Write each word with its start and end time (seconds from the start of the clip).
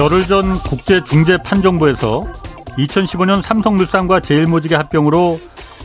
열흘 0.00 0.24
전 0.24 0.54
국제중재판정부에서 0.60 2.22
2015년 2.78 3.42
삼성물산과 3.42 4.20
제일모직의 4.20 4.78
합병으로 4.78 5.38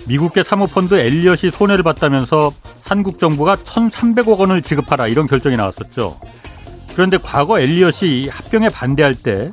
미국계 0.08 0.46
사모펀드 0.46 0.94
엘리엇이 0.94 1.52
손해를 1.52 1.84
봤다면서 1.84 2.54
한국 2.82 3.20
정부가 3.20 3.58
1,300억 3.58 4.40
원을 4.40 4.62
지급하라 4.62 5.08
이런 5.08 5.28
결정이 5.28 5.58
나왔었죠. 5.58 6.18
그런데 6.94 7.18
과거 7.18 7.60
엘리엇이 7.60 8.30
합병에 8.32 8.70
반대할 8.70 9.16
때 9.16 9.52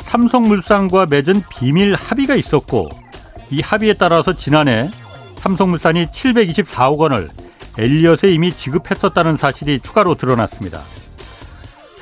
삼성물산과 0.00 1.06
맺은 1.06 1.40
비밀 1.48 1.94
합의가 1.94 2.34
있었고 2.34 2.90
이 3.50 3.62
합의에 3.62 3.94
따라서 3.94 4.34
지난해 4.34 4.90
삼성물산이 5.36 6.08
724억 6.08 6.98
원을 6.98 7.30
엘리엇에 7.78 8.28
이미 8.28 8.52
지급했었다는 8.52 9.38
사실이 9.38 9.80
추가로 9.80 10.16
드러났습니다. 10.16 10.82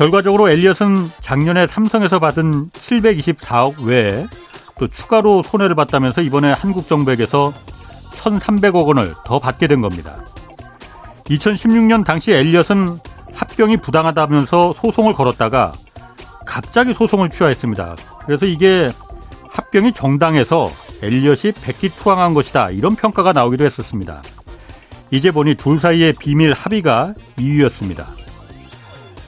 결과적으로 0.01 0.49
엘리엇은 0.49 1.11
작년에 1.21 1.67
삼성에서 1.67 2.21
받은 2.21 2.71
724억 2.71 3.83
외에 3.83 4.27
또 4.79 4.89
추가로 4.89 5.43
손해를 5.43 5.75
봤다면서 5.75 6.23
이번에 6.23 6.53
한국 6.53 6.89
정부에게서 6.89 7.53
1,300억 8.13 8.87
원을 8.87 9.13
더 9.27 9.39
받게 9.39 9.67
된 9.67 9.83
겁니다. 9.83 10.25
2016년 11.27 12.07
당시 12.07 12.33
엘리엇은 12.33 12.97
합병이 13.35 13.77
부당하다면서 13.83 14.73
소송을 14.73 15.13
걸었다가 15.13 15.75
갑자기 16.47 16.95
소송을 16.95 17.29
취하했습니다. 17.29 17.97
그래서 18.25 18.47
이게 18.47 18.91
합병이 19.51 19.93
정당해서 19.93 20.71
엘리엇이 21.03 21.53
백기 21.63 21.91
투항한 21.91 22.33
것이다 22.33 22.71
이런 22.71 22.97
평가가 22.97 23.35
나오기도 23.35 23.67
했었습니다. 23.67 24.23
이제 25.11 25.31
보니 25.31 25.57
둘 25.57 25.79
사이의 25.79 26.15
비밀 26.19 26.55
합의가 26.55 27.13
이유였습니다. 27.39 28.20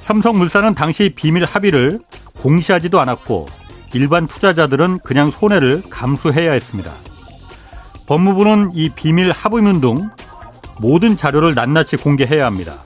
삼성물산은 0.02 0.74
당시 0.74 1.12
비밀 1.14 1.44
합의를 1.44 2.00
공시하지도 2.40 3.00
않았고 3.00 3.46
일반 3.94 4.26
투자자들은 4.26 5.00
그냥 5.00 5.30
손해를 5.30 5.82
감수해야 5.88 6.52
했습니다. 6.52 6.92
법무부는 8.06 8.72
이 8.74 8.88
비밀 8.90 9.30
합의문 9.30 9.80
등 9.80 10.08
모든 10.80 11.16
자료를 11.16 11.54
낱낱이 11.54 11.96
공개해야 11.98 12.44
합니다. 12.44 12.78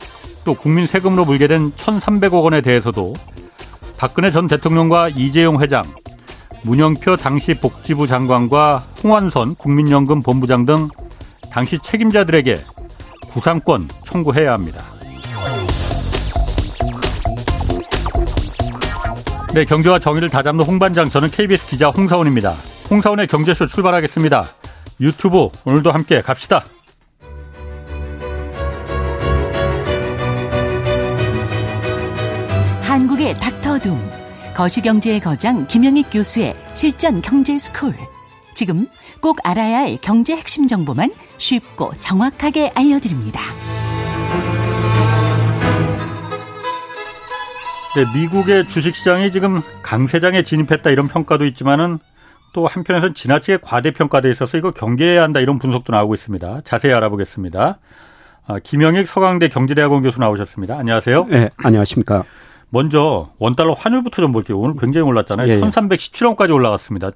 또 0.45 0.55
국민 0.55 0.87
세금으로 0.87 1.25
물게 1.25 1.47
된 1.47 1.73
1,300억 1.73 2.45
원에 2.45 2.61
대해서도 2.61 3.15
박근혜 3.97 4.31
전 4.31 4.47
대통령과 4.47 5.09
이재용 5.09 5.61
회장, 5.63 5.83
문영표 6.65 7.17
당시 7.17 7.55
복지부 7.55 8.07
장관과 8.07 8.85
홍완선 9.03 9.55
국민연금 9.55 10.21
본부장 10.23 10.67
등 10.67 10.89
당시 11.51 11.79
책임자들에게 11.79 12.59
구상권 13.29 13.89
청구해야 14.05 14.53
합니다. 14.53 14.83
네, 19.57 19.65
경제와 19.65 19.99
정의를 19.99 20.29
다 20.29 20.37
잡는 20.37 20.67
홍반장 20.67 21.09
저는 21.09 21.31
KBS 21.31 21.67
기자 21.67 21.89
홍사훈입니다. 21.89 22.53
홍사훈의 22.91 23.27
경제쇼 23.27 23.67
출발하겠습니다. 23.67 24.45
유튜브 25.01 25.49
오늘도 25.65 25.93
함께 25.93 26.21
갑시다. 26.21 26.67
한국의 32.83 33.33
닥터둠 33.37 33.99
거시경제의 34.55 35.21
거장 35.21 35.67
김영익 35.67 36.09
교수의 36.13 36.55
실전 36.75 37.23
경제 37.23 37.57
스쿨. 37.57 37.95
지금 38.55 38.87
꼭 39.23 39.39
알아야 39.43 39.79
할 39.79 39.97
경제 40.03 40.37
핵심 40.37 40.67
정보만 40.67 41.15
쉽고 41.39 41.95
정확하게 41.99 42.73
알려드립니다. 42.75 43.41
네, 47.97 48.05
미국의 48.15 48.69
주식시장이 48.69 49.33
지금 49.33 49.63
강세장에 49.83 50.43
진입했다 50.43 50.91
이런 50.91 51.09
평가도 51.09 51.47
있지만은 51.47 51.99
또 52.53 52.67
한편에서는 52.67 53.15
지나치게 53.15 53.61
과대평가돼 53.63 54.31
있어서 54.33 54.59
이거 54.59 54.71
경계해야 54.71 55.23
한다 55.23 55.41
이런 55.41 55.59
분석도 55.59 55.95
나오고 55.95 56.15
있습니다. 56.15 56.61
자세히 56.65 56.93
알아보겠습니다. 56.93 57.79
아, 58.49 58.59
김영익 58.59 59.09
서강대 59.09 59.49
경제대학원 59.49 60.03
교수 60.03 60.21
나오셨습니다. 60.21 60.77
안녕하세요. 60.77 61.25
네, 61.31 61.49
안녕하십니까. 61.57 62.25
먼저 62.69 63.31
원달러 63.39 63.73
환율부터 63.73 64.21
좀 64.21 64.31
볼게요. 64.31 64.59
오늘 64.59 64.77
굉장히 64.79 65.09
올랐잖아요. 65.09 65.51
예, 65.51 65.59
1317원까지 65.59 66.53
올라갔습니다. 66.53 67.13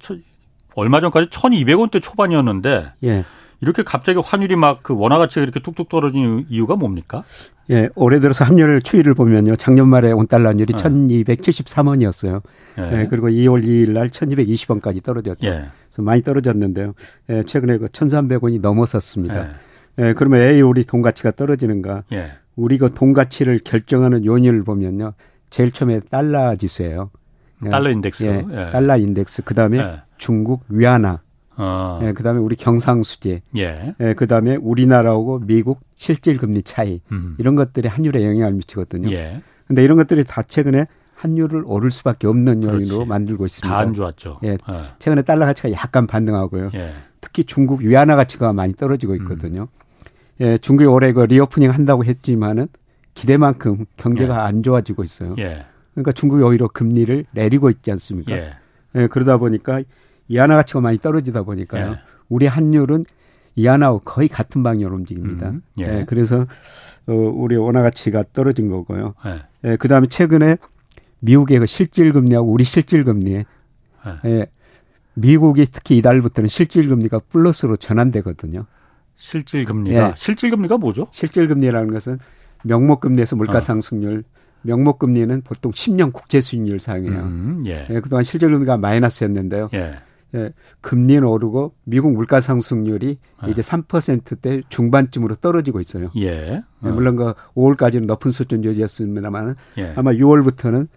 얼마 0.77 1.03
전까지 1.03 1.29
1200원대 1.29 2.01
초반이었는데 2.01 2.93
예. 3.05 3.25
이렇게 3.61 3.83
갑자기 3.83 4.19
환율이 4.23 4.57
막 4.57 4.83
그 4.83 4.95
원화 4.97 5.19
가치가 5.19 5.43
이렇게 5.43 5.61
뚝뚝 5.61 5.89
떨어진 5.89 6.47
이유가 6.49 6.77
뭡니까? 6.77 7.25
예, 7.71 7.89
올해 7.95 8.19
들어서 8.19 8.45
환율 8.45 8.81
추이를 8.83 9.15
보면요. 9.15 9.55
작년 9.57 9.89
말에 9.89 10.11
원달러 10.13 10.49
환율이 10.49 10.73
네. 10.75 10.83
1273원이었어요. 10.83 12.43
예. 12.79 13.01
예. 13.03 13.07
그리고 13.09 13.29
2월 13.29 13.65
2일 13.65 13.91
날 13.93 14.09
1220원까지 14.09 15.03
떨어졌죠. 15.03 15.47
예. 15.47 15.67
그래서 15.89 16.03
많이 16.03 16.23
떨어졌는데요. 16.23 16.95
예, 17.29 17.43
최근에 17.43 17.79
그 17.79 17.87
1300원이 17.87 18.61
넘어섰습니다. 18.61 19.41
예. 19.99 20.09
예, 20.09 20.13
그러면 20.15 20.41
왜 20.41 20.61
우리 20.61 20.85
돈 20.85 21.03
가치가 21.03 21.31
떨어지는가? 21.31 22.05
예. 22.13 22.27
우리 22.57 22.79
그 22.79 22.91
돈 22.91 23.13
가치를 23.13 23.61
결정하는 23.65 24.25
요인을 24.25 24.65
보면요. 24.65 25.13
제일 25.51 25.71
처음에 25.73 26.01
달러 26.11 26.57
지수예요. 26.57 27.11
달러 27.71 27.91
인덱스. 27.91 28.25
예, 28.25 28.45
예. 28.51 28.71
달러 28.73 28.97
인덱스. 28.97 29.43
그다음에 29.43 29.79
예. 29.79 30.03
중국 30.19 30.63
위안화. 30.69 31.21
어. 31.61 32.01
예, 32.03 32.13
그다음에 32.13 32.41
우리 32.41 32.57
경상수지. 32.57 33.43
예. 33.59 33.95
예, 34.01 34.15
그다음에 34.15 34.57
우리나라하고 34.57 35.41
미국 35.41 35.81
실질 35.95 36.39
금리 36.39 36.63
차이. 36.63 37.01
음. 37.13 37.37
이런 37.39 37.55
것들이 37.55 37.87
환율에 37.89 38.25
영향을 38.25 38.55
미치거든요. 38.55 39.11
예. 39.13 39.43
근데 39.67 39.85
이런 39.85 39.99
것들이 39.99 40.25
다 40.25 40.43
최근에 40.43 40.87
환율을 41.17 41.65
오를 41.67 41.91
수밖에 41.91 42.27
없는 42.27 42.63
요인으로 42.63 42.95
그렇지. 42.97 43.09
만들고 43.09 43.45
있습니다. 43.45 43.69
다 43.69 43.81
안 43.83 43.93
좋았죠. 43.93 44.41
예. 44.45 44.53
예. 44.53 44.59
최근에 44.99 45.23
달러 45.23 45.45
가치가 45.45 45.71
약간 45.73 46.07
반등하고요. 46.07 46.71
예. 46.75 46.93
특히 47.21 47.45
중국 47.45 47.83
위안화 47.83 48.17
가치가 48.17 48.55
많이 48.55 48.73
떨어지고 48.73 49.15
있거든요. 49.17 49.69
음. 49.71 50.07
예, 50.41 50.57
중국이 50.59 50.87
올해 50.89 51.13
그 51.13 51.21
reopening 51.21 51.71
한다고 51.71 52.05
했지만은 52.07 52.69
기대만큼 53.13 53.85
경제가 53.99 54.35
예. 54.35 54.39
안 54.39 54.63
좋아지고 54.63 55.03
있어요. 55.05 55.35
예. 55.39 55.67
그러니까 55.93 56.13
중국이 56.13 56.43
오히려 56.43 56.69
금리를 56.69 57.27
내리고 57.33 57.69
있지 57.69 57.91
않습니까? 57.91 58.33
예. 58.33 58.53
예 58.95 59.07
그러다 59.09 59.37
보니까 59.37 59.83
이하나 60.31 60.55
가치가 60.55 60.81
많이 60.81 60.97
떨어지다 60.97 61.43
보니까요. 61.43 61.91
예. 61.91 61.99
우리 62.29 62.47
환율은 62.47 63.05
이하나하고 63.57 63.99
거의 64.01 64.29
같은 64.29 64.63
방향으로 64.63 64.95
움직입니다. 64.95 65.51
음, 65.51 65.63
예. 65.81 65.83
예. 65.83 66.05
그래서 66.07 66.47
어, 67.07 67.13
우리 67.13 67.57
원화 67.57 67.83
가치가 67.83 68.25
떨어진 68.33 68.71
거고요. 68.71 69.15
예. 69.27 69.43
예 69.73 69.77
그다음에 69.77 70.07
최근에 70.07 70.57
미국의 71.19 71.59
그 71.59 71.67
실질 71.67 72.13
금리하고 72.13 72.51
우리 72.51 72.63
실질 72.63 73.03
금리 73.03 73.33
예. 73.35 73.45
예. 74.25 74.47
미국이 75.15 75.67
특히 75.67 75.97
이달부터는 75.99 76.49
실질 76.49 76.89
금리가 76.89 77.23
플러스로 77.29 77.77
전환되거든요. 77.77 78.67
실질 79.17 79.65
금리가 79.65 80.15
실질 80.17 80.51
금리가 80.51 80.79
뭐죠? 80.79 81.09
실질 81.11 81.49
금리라는 81.49 81.93
것은 81.93 82.21
명목 82.63 83.01
금리에서 83.01 83.35
물가 83.35 83.59
상승률, 83.59 84.21
어. 84.21 84.41
명목 84.63 85.01
금리는 85.01 85.43
보통 85.43 85.73
10년 85.73 86.13
국제 86.13 86.41
수익률 86.41 86.79
상이에요. 86.79 87.21
음, 87.21 87.65
예. 87.67 87.87
예, 87.91 88.01
그동안 88.01 88.23
실질 88.23 88.51
금리가 88.53 88.77
마이너스였는데요. 88.77 89.71
예. 90.35 90.39
예, 90.39 90.53
금리는 90.81 91.25
오르고 91.25 91.73
미국 91.85 92.13
물가 92.13 92.41
상승률이 92.41 93.19
예. 93.47 93.51
이제 93.51 93.63
3%대 93.63 94.63
중반쯤으로 94.69 95.37
떨어지고 95.37 95.81
있어요. 95.81 96.11
예. 96.17 96.27
예 96.27 96.63
어. 96.81 96.87
예, 96.87 96.91
물론 96.91 97.17
그 97.17 97.35
5월까지는 97.55 98.07
높은 98.07 98.31
수준 98.31 98.65
유지였습니다만 98.65 99.57
예. 99.79 99.93
아마 99.97 100.13
6월부터는 100.13 100.89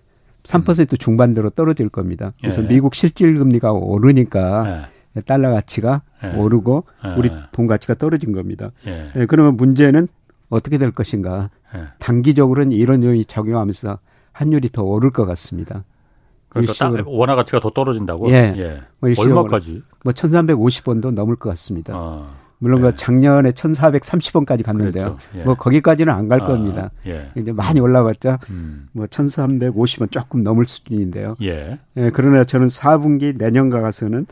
3% 0.43 0.93
음. 0.93 0.97
중반대로 0.97 1.49
떨어질 1.51 1.89
겁니다. 1.89 2.33
그래서 2.41 2.61
미국 2.61 2.95
실질 2.95 3.37
금리가 3.37 3.71
오르니까 3.71 4.89
달러 5.25 5.51
가치가 5.51 6.01
오르고 6.35 6.83
우리 7.17 7.29
돈 7.53 7.65
가치가 7.65 7.93
떨어진 7.93 8.33
겁니다. 8.33 8.71
예, 8.85 9.25
그러면 9.27 9.55
문제는 9.55 10.07
어떻게 10.49 10.77
될 10.77 10.91
것인가. 10.91 11.49
네. 11.73 11.85
단기적으로는 11.99 12.71
이런 12.71 13.03
요인이 13.03 13.25
작용하면서 13.25 13.97
환율이 14.33 14.69
더 14.69 14.83
오를 14.83 15.11
것 15.11 15.25
같습니다. 15.25 15.83
그러니까 16.53 17.03
원화 17.07 17.35
가치가 17.35 17.59
더 17.59 17.69
떨어진다고? 17.69 18.29
예. 18.29 18.53
예. 18.57 18.81
뭐 18.99 19.09
얼마까지? 19.17 19.81
뭐 20.03 20.13
1,350원도 20.13 21.11
넘을 21.11 21.35
것 21.35 21.49
같습니다. 21.49 21.93
아, 21.95 22.29
물론 22.59 22.81
그 22.81 22.87
예. 22.87 22.91
그 22.91 22.95
작년에 22.95 23.51
1,430원까지 23.51 24.63
갔는데요. 24.63 25.17
예. 25.35 25.43
뭐 25.43 25.55
거기까지는 25.55 26.13
안갈 26.13 26.41
아, 26.43 26.45
겁니다. 26.45 26.91
예. 27.07 27.29
이제 27.35 27.51
많이 27.51 27.79
올라갔자 27.79 28.39
음. 28.49 28.87
뭐 28.91 29.05
1,350원 29.05 30.11
조금 30.11 30.43
넘을 30.43 30.65
수준인데요. 30.65 31.35
예. 31.41 31.79
예. 31.97 32.09
그러나 32.13 32.43
저는 32.43 32.67
4분기 32.67 33.37
내년가 33.37 33.81
가서는 33.81 34.27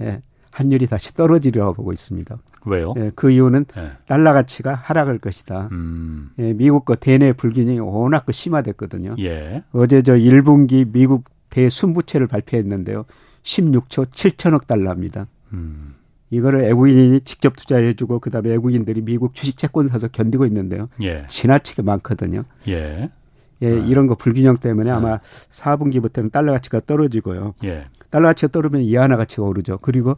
예. 0.00 0.22
환율이 0.50 0.86
다시 0.86 1.14
떨어지려고 1.14 1.74
보고 1.74 1.92
있습니다. 1.92 2.38
왜요? 2.66 2.94
예, 2.96 3.10
그 3.14 3.30
이유는 3.30 3.66
예. 3.76 3.90
달러 4.06 4.32
가치가 4.32 4.74
하락할 4.74 5.18
것이다. 5.18 5.68
음. 5.72 6.30
예, 6.38 6.52
미국 6.52 6.84
거 6.84 6.94
대내 6.94 7.32
불균형이 7.32 7.80
워낙 7.80 8.24
그 8.24 8.32
심화됐거든요. 8.32 9.16
예. 9.18 9.62
어제 9.72 10.02
저 10.02 10.14
1분기 10.14 10.90
미국 10.90 11.24
대순부채를 11.54 12.26
발표했는데요. 12.26 13.04
16초 13.44 14.06
7천억 14.06 14.66
달러입니다. 14.66 15.26
음. 15.52 15.94
이거를 16.30 16.62
외국인이 16.62 17.20
직접 17.20 17.54
투자해주고 17.54 18.18
그다음에 18.18 18.50
외국인들이 18.50 19.02
미국 19.02 19.34
주식 19.34 19.56
채권 19.56 19.86
사서 19.86 20.08
견디고 20.08 20.46
있는데요. 20.46 20.88
예. 21.02 21.26
지나치게 21.28 21.82
많거든요. 21.82 22.42
예. 22.66 23.08
예, 23.62 23.70
네. 23.70 23.86
이런 23.86 24.08
거 24.08 24.16
불균형 24.16 24.56
때문에 24.56 24.90
네. 24.90 24.96
아마 24.96 25.18
4분기부터는 25.18 26.32
달러 26.32 26.52
가치가 26.52 26.80
떨어지고요. 26.80 27.54
예. 27.62 27.86
달러 28.10 28.28
가치가 28.28 28.50
떨어지면 28.50 28.84
이하나 28.84 29.16
가치가 29.16 29.44
오르죠. 29.44 29.78
그리고 29.80 30.16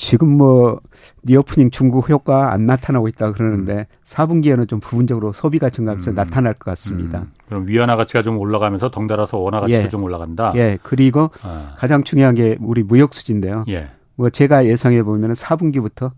지금 0.00 0.30
뭐 0.38 0.80
reopening 1.24 1.70
중국 1.70 2.08
효과 2.08 2.54
안 2.54 2.64
나타나고 2.64 3.06
있다 3.08 3.32
그러는데 3.32 3.72
음. 3.80 3.84
4분기에는 4.02 4.66
좀 4.66 4.80
부분적으로 4.80 5.34
소비가 5.34 5.68
증가해서 5.68 6.12
음. 6.12 6.14
나타날 6.14 6.54
것 6.54 6.70
같습니다. 6.70 7.18
음. 7.18 7.32
그럼 7.46 7.68
위안화 7.68 7.96
가치가 7.96 8.22
좀 8.22 8.38
올라가면서 8.38 8.90
덩달아서 8.90 9.36
원화 9.36 9.60
가치가 9.60 9.82
예. 9.82 9.88
좀 9.88 10.02
올라간다. 10.02 10.54
예. 10.56 10.78
그리고 10.82 11.28
아. 11.42 11.74
가장 11.76 12.02
중요한 12.02 12.34
게 12.34 12.56
우리 12.60 12.82
무역 12.82 13.12
수지인데요. 13.12 13.66
예. 13.68 13.90
뭐 14.14 14.30
제가 14.30 14.64
예상해 14.64 15.02
보면 15.02 15.34
4분기부터 15.34 16.12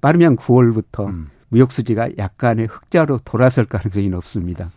빠르면 0.00 0.36
9월부터 0.36 1.06
음. 1.06 1.26
무역 1.48 1.72
수지가 1.72 2.16
약간의 2.16 2.66
흑자로 2.66 3.18
돌아설 3.26 3.66
가능성이 3.66 4.08
높습니다. 4.08 4.70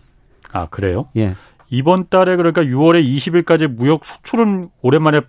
아 0.52 0.68
그래요? 0.68 1.06
예. 1.16 1.36
이번 1.70 2.10
달에 2.10 2.36
그러니까 2.36 2.64
6월에 2.64 3.02
20일까지 3.02 3.68
무역 3.68 4.04
수출은 4.04 4.72
오랜만에 4.82 5.22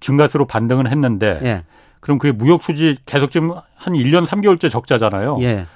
증가세로 0.00 0.46
반등을 0.46 0.90
했는데 0.90 1.40
예. 1.42 1.62
그럼 2.06 2.18
그게 2.18 2.30
무역 2.30 2.62
수지 2.62 2.96
계속 3.04 3.32
지금 3.32 3.50
한 3.74 3.94
1년 3.94 4.26
3개월째 4.26 4.70
적자잖아요. 4.70 5.38
예. 5.40 5.66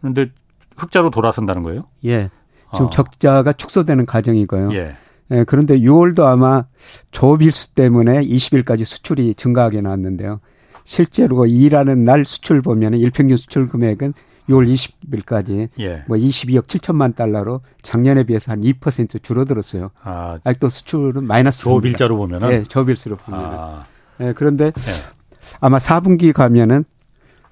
그런데 0.00 0.30
흑자로 0.76 1.08
돌아선다는 1.08 1.62
거예요? 1.62 1.80
예. 2.04 2.28
지금 2.74 2.86
어. 2.86 2.90
적자가 2.90 3.54
축소되는 3.54 4.04
과정이고요. 4.04 4.74
예. 4.74 4.96
예. 5.30 5.44
그런데 5.44 5.78
6월도 5.78 6.24
아마 6.24 6.64
조빌수 7.10 7.72
때문에 7.72 8.20
20일까지 8.20 8.84
수출이 8.84 9.32
증가하게 9.34 9.80
나왔는데요. 9.80 10.40
실제로 10.84 11.46
일하는 11.46 12.04
날 12.04 12.26
수출 12.26 12.60
보면 12.60 12.92
은 12.92 12.98
일평균 12.98 13.38
수출 13.38 13.66
금액은 13.66 14.12
6월 14.50 14.70
20일까지 14.70 15.70
예. 15.78 16.04
뭐 16.06 16.18
22억 16.18 16.66
7천만 16.66 17.16
달러로 17.16 17.62
작년에 17.80 18.24
비해서 18.24 18.52
한 18.52 18.60
2% 18.60 19.22
줄어들었어요. 19.22 19.90
아, 20.02 20.38
아직도 20.44 20.68
수출은 20.68 21.26
마이너스. 21.26 21.64
조빌자로 21.64 22.14
보면은. 22.18 22.46
네, 22.50 22.62
조빌수로 22.62 23.16
보면. 23.16 23.40
아. 23.42 23.86
네, 24.18 24.34
그런데 24.34 24.66
예. 24.66 25.15
아마 25.60 25.78
4분기 25.78 26.32
가면은 26.32 26.84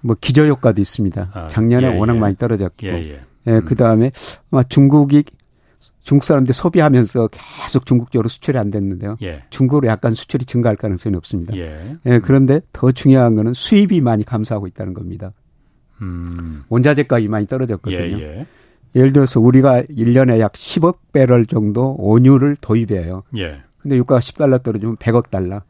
뭐 0.01 0.17
기저 0.21 0.47
효과도 0.47 0.81
있습니다. 0.81 1.31
아, 1.33 1.49
작년에 1.49 1.95
예, 1.95 1.99
워낙 1.99 2.17
예. 2.17 2.19
많이 2.19 2.37
떨어졌고, 2.37 2.87
예, 2.87 2.93
예. 2.93 3.21
예 3.47 3.51
음. 3.51 3.65
그 3.65 3.75
다음에 3.75 4.13
아마 4.51 4.63
중국이 4.63 5.25
중국 6.03 6.25
사람들 6.25 6.53
소비하면서 6.53 7.31
계속 7.63 7.87
중국 7.87 8.13
쪽으로 8.13 8.29
수출이 8.29 8.59
안 8.59 8.71
됐는데요. 8.71 9.17
예. 9.23 9.45
중국으로 9.49 9.89
약간 9.89 10.13
수출이 10.13 10.45
증가할 10.45 10.77
가능성이 10.77 11.15
높습니다. 11.15 11.57
예. 11.57 11.97
예. 12.05 12.19
그런데 12.19 12.61
더 12.73 12.93
중요한 12.93 13.35
거는 13.35 13.55
수입이 13.55 14.03
많이 14.03 14.25
감소하고 14.25 14.67
있다는 14.67 14.93
겁니다. 14.93 15.33
음. 16.03 16.63
원자재 16.69 17.05
가격이 17.05 17.29
많이 17.29 17.47
떨어졌거든요. 17.47 18.21
예, 18.21 18.47
를 18.95 19.13
들어서 19.13 19.41
우리가 19.41 19.83
1년에 19.85 20.39
약 20.39 20.53
10억 20.53 20.99
배럴 21.13 21.47
정도 21.47 21.97
원유를 21.99 22.57
도입해요. 22.61 23.25
예. 23.39 23.63
근데 23.79 23.97
유가가 23.97 24.21
10달러 24.21 24.63
떨어지면 24.63 24.97
100억 24.97 25.31
달러. 25.31 25.63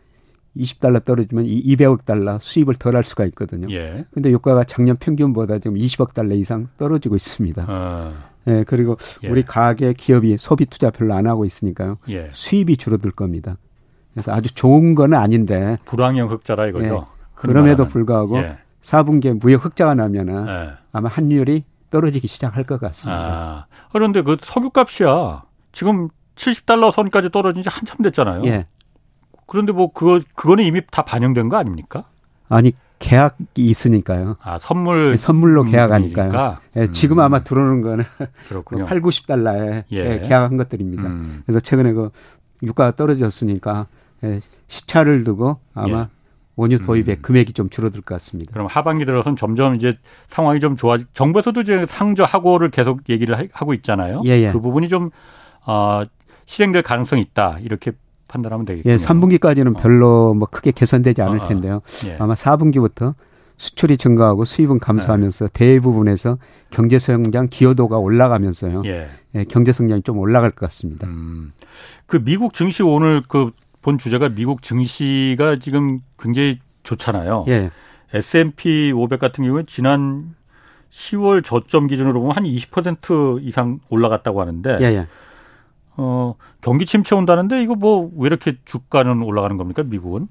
20달러 0.57 1.05
떨어지면 1.05 1.47
200억 1.47 2.05
달러 2.05 2.39
수입을 2.39 2.75
덜 2.77 2.97
할 2.97 3.05
수가 3.05 3.25
있거든요. 3.27 3.67
예. 3.71 4.05
근데 4.13 4.31
유가가 4.31 4.65
작년 4.65 4.97
평균보다 4.97 5.59
지금 5.59 5.75
20억 5.77 6.15
달러 6.15 6.35
이상 6.35 6.69
떨어지고 6.79 7.17
있습니다. 7.17 7.65
아. 7.69 8.13
예, 8.47 8.65
그리고 8.67 8.97
예. 9.23 9.29
우리 9.29 9.43
가계 9.43 9.95
기업이 9.95 10.37
소비 10.39 10.67
투자 10.67 10.91
별로 10.91 11.15
안 11.15 11.27
하고 11.27 11.45
있으니까요. 11.45 11.99
예. 12.11 12.31
수입이 12.33 12.77
줄어들 12.77 13.11
겁니다. 13.11 13.57
그래서 14.13 14.33
아주 14.33 14.55
좋은 14.55 14.95
건 14.95 15.15
아닌데 15.15 15.79
불황형 15.87 16.31
흑자라 16.31 16.67
이거죠. 16.69 17.07
예. 17.09 17.15
그럼에도 17.35 17.89
불구하고 17.89 18.39
예. 18.39 18.59
4분기에 18.83 19.41
무역 19.41 19.65
흑자가 19.65 19.95
나면은 19.95 20.47
예. 20.47 20.73
아마 20.93 21.09
환율이 21.09 21.65
떨어지기 21.91 22.29
시작할 22.29 22.65
것 22.65 22.79
같습니다. 22.81 23.23
아. 23.23 23.67
그런데 23.93 24.23
그 24.23 24.37
석유값이야 24.41 25.43
지금 25.73 26.09
70달러 26.37 26.93
선까지 26.93 27.31
떨어진 27.31 27.63
지 27.63 27.69
한참 27.69 27.99
됐잖아요. 28.03 28.43
예. 28.47 28.67
그런데 29.47 29.73
뭐 29.73 29.93
그거 29.93 30.21
그거는 30.35 30.65
이미 30.65 30.81
다 30.91 31.03
반영된 31.03 31.49
거 31.49 31.57
아닙니까? 31.57 32.05
아니 32.49 32.73
계약이 32.99 33.57
있으니까요. 33.57 34.37
아 34.43 34.59
선물 34.59 35.11
네, 35.11 35.17
선물로 35.17 35.65
계약하니까요. 35.65 36.57
네, 36.75 36.87
지금 36.89 37.21
아마 37.21 37.41
들어오는 37.41 37.83
거는 37.83 38.05
그렇군요. 38.49 38.87
8, 38.87 39.01
90달러에 39.01 39.85
예. 39.91 40.21
계약한 40.21 40.57
것들입니다. 40.57 41.03
음. 41.05 41.43
그래서 41.45 41.61
최근에 41.61 41.93
그 41.93 42.11
유가가 42.63 42.97
떨어졌으니까 42.97 43.87
예, 44.25 44.41
시차를 44.69 45.25
두고 45.25 45.59
아마 45.75 46.01
예. 46.01 46.07
원유 46.57 46.79
도입의 46.79 47.17
음. 47.17 47.23
금액이 47.23 47.53
좀 47.53 47.69
줄어들 47.69 48.01
것 48.01 48.15
같습니다. 48.15 48.53
그럼 48.53 48.69
하반기 48.69 49.05
들어서는 49.05 49.37
점점 49.37 49.75
이제 49.75 49.99
상황이 50.29 50.61
좀 50.61 50.77
좋아. 50.77 50.99
정부에서도 51.13 51.61
이제 51.61 51.85
상저 51.87 52.25
하고를 52.25 52.71
계속 52.71 53.09
얘기를 53.11 53.49
하고 53.53 53.75
있잖아요. 53.75 54.23
예, 54.25 54.31
예. 54.41 54.53
그 54.53 54.61
부분이 54.61 54.89
좀 54.89 55.11
어, 55.67 56.05
실행될 56.47 56.83
가능성이 56.83 57.23
있다 57.23 57.59
이렇게 57.61 57.93
판단하면 58.29 58.67
되겠군요. 58.67 58.93
예, 58.93 58.97
3분기까지는 58.97 59.77
어. 59.77 59.81
별로 59.81 60.35
뭐 60.35 60.49
크게 60.51 60.73
개선되지 60.73 61.23
않을 61.23 61.41
어, 61.41 61.45
어. 61.45 61.49
텐데요. 61.49 61.83
예. 62.07 62.17
아마 62.19 62.35
4분기부터 62.35 63.15
수출이 63.57 63.97
증가하고 63.97 64.45
수입은 64.45 64.81
감소하면서 64.81 65.47
네. 65.47 65.51
대부분에서 65.53 66.39
경제 66.71 66.99
성장 66.99 67.49
기여도가 67.49 67.99
올라가면서요. 67.99 68.83
예. 68.87 69.09
예, 69.37 69.45
경제 69.45 69.73
성장이 69.73 70.03
좀 70.03 70.19
올라갈 70.19 70.51
것 70.51 70.67
같습니다. 70.67 71.07
음. 71.07 71.53
그 72.07 72.23
미국 72.25 72.55
증시 72.55 72.83
오늘 72.83 73.23
그 73.27 73.51
본 73.85 73.99
주제가 73.99 74.31
미국 74.31 74.63
증시가 74.63 75.59
지금 75.59 76.01
굉장히 76.19 76.59
좋잖아요. 76.85 77.45
예. 77.49 77.71
S&P 78.15 78.93
500 78.93 79.19
같은 79.21 79.45
경우에 79.45 79.65
지난 79.67 80.35
10월 80.91 81.45
저점 81.45 81.87
기준으로 81.87 82.19
보면 82.21 82.35
한 82.35 82.45
20% 82.45 83.43
이상 83.43 83.81
올라갔다고 83.91 84.41
하는데 84.41 84.79
예, 84.81 84.85
예. 84.85 85.07
어, 85.97 86.35
경기 86.61 86.87
침체 86.87 87.15
온다는데 87.15 87.63
이거 87.63 87.75
뭐 87.75 88.11
왜 88.17 88.27
이렇게 88.27 88.57
주가는 88.65 89.23
올라가는 89.23 89.57
겁니까 89.57 89.83
미국은? 89.83 90.29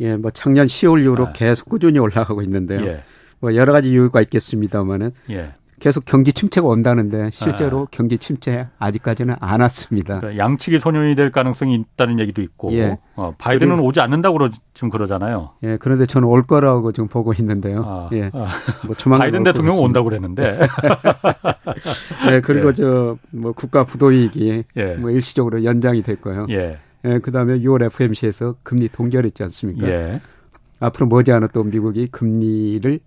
예, 0.00 0.16
뭐 0.16 0.30
작년 0.30 0.66
10월 0.66 1.02
이후로 1.02 1.28
아. 1.28 1.32
계속 1.32 1.68
꾸준히 1.68 1.98
올라가고 1.98 2.42
있는데요. 2.42 2.86
예. 2.86 3.02
뭐 3.40 3.54
여러 3.54 3.72
가지 3.72 3.90
이유가 3.90 4.20
있겠습니다만은 4.22 5.12
예. 5.30 5.54
계속 5.78 6.04
경기 6.04 6.32
침체가 6.32 6.66
온다는데 6.66 7.30
실제로 7.30 7.82
아. 7.82 7.86
경기 7.90 8.18
침체 8.18 8.66
아직까지는 8.78 9.36
안 9.40 9.60
왔습니다. 9.60 10.18
그러니까 10.18 10.42
양측이 10.42 10.80
소년이 10.80 11.14
될 11.14 11.30
가능성이 11.30 11.74
있다는 11.74 12.18
얘기도 12.18 12.42
있고 12.42 12.72
예. 12.72 12.98
어, 13.14 13.34
바이든은 13.38 13.76
그리고, 13.76 13.88
오지 13.88 14.00
않는다고 14.00 14.38
그러, 14.38 14.50
지금 14.74 14.90
그러잖아요. 14.90 15.50
예, 15.64 15.76
그런데 15.80 16.06
저는 16.06 16.28
올 16.28 16.46
거라고 16.46 16.92
지금 16.92 17.08
보고 17.08 17.32
있는데요. 17.32 17.84
아. 17.86 18.10
예, 18.12 18.30
아. 18.32 18.48
뭐 18.86 18.94
조만간 18.96 19.24
바이든 19.24 19.42
대통령 19.42 19.78
온다고 19.78 20.08
그랬는데. 20.08 20.60
예, 22.30 22.40
그리고 22.40 22.68
예. 22.68 22.72
저뭐 22.72 23.52
국가 23.54 23.84
부도이익이 23.84 24.64
예. 24.76 24.94
뭐 24.94 25.10
일시적으로 25.10 25.64
연장이 25.64 26.02
됐고요. 26.02 26.46
예. 26.50 26.78
예, 27.04 27.18
그다음에 27.18 27.60
6월 27.60 27.84
FMC에서 27.84 28.56
금리 28.62 28.88
동결했지 28.88 29.42
않습니까? 29.44 29.88
예. 29.88 30.20
앞으로 30.80 31.06
머지않아 31.06 31.48
또 31.48 31.62
미국이 31.64 32.08
금리를 32.08 33.00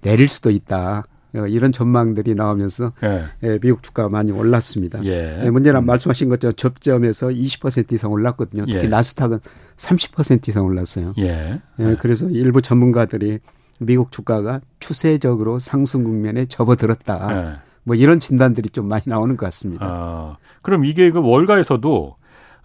내릴 0.00 0.28
수도 0.28 0.50
있다. 0.50 1.04
어, 1.34 1.46
이런 1.46 1.72
전망들이 1.72 2.34
나오면서 2.34 2.92
예. 3.02 3.24
예, 3.42 3.58
미국 3.58 3.82
주가가 3.82 4.08
많이 4.08 4.32
올랐습니다. 4.32 5.04
예. 5.04 5.44
예, 5.44 5.50
문제는 5.50 5.80
음. 5.80 5.86
말씀하신 5.86 6.28
것처럼 6.28 6.54
접점에서 6.54 7.28
20% 7.28 7.92
이상 7.92 8.10
올랐거든요. 8.10 8.66
특히 8.66 8.84
예. 8.84 8.88
나스닥은 8.88 9.40
30% 9.76 10.48
이상 10.48 10.64
올랐어요. 10.64 11.14
예. 11.18 11.60
예. 11.78 11.96
그래서 12.00 12.28
일부 12.28 12.60
전문가들이 12.62 13.38
미국 13.78 14.12
주가가 14.12 14.60
추세적으로 14.78 15.58
상승 15.58 16.04
국면에 16.04 16.46
접어들었다. 16.46 17.60
뭐 17.82 17.96
이런 17.96 18.20
진단들이 18.20 18.68
좀 18.70 18.88
많이 18.88 19.04
나오는 19.06 19.36
것 19.36 19.46
같습니다. 19.46 19.86
아, 19.86 20.36
그럼 20.62 20.84
이게 20.84 21.10
그 21.10 21.20
월가에서도 21.20 22.16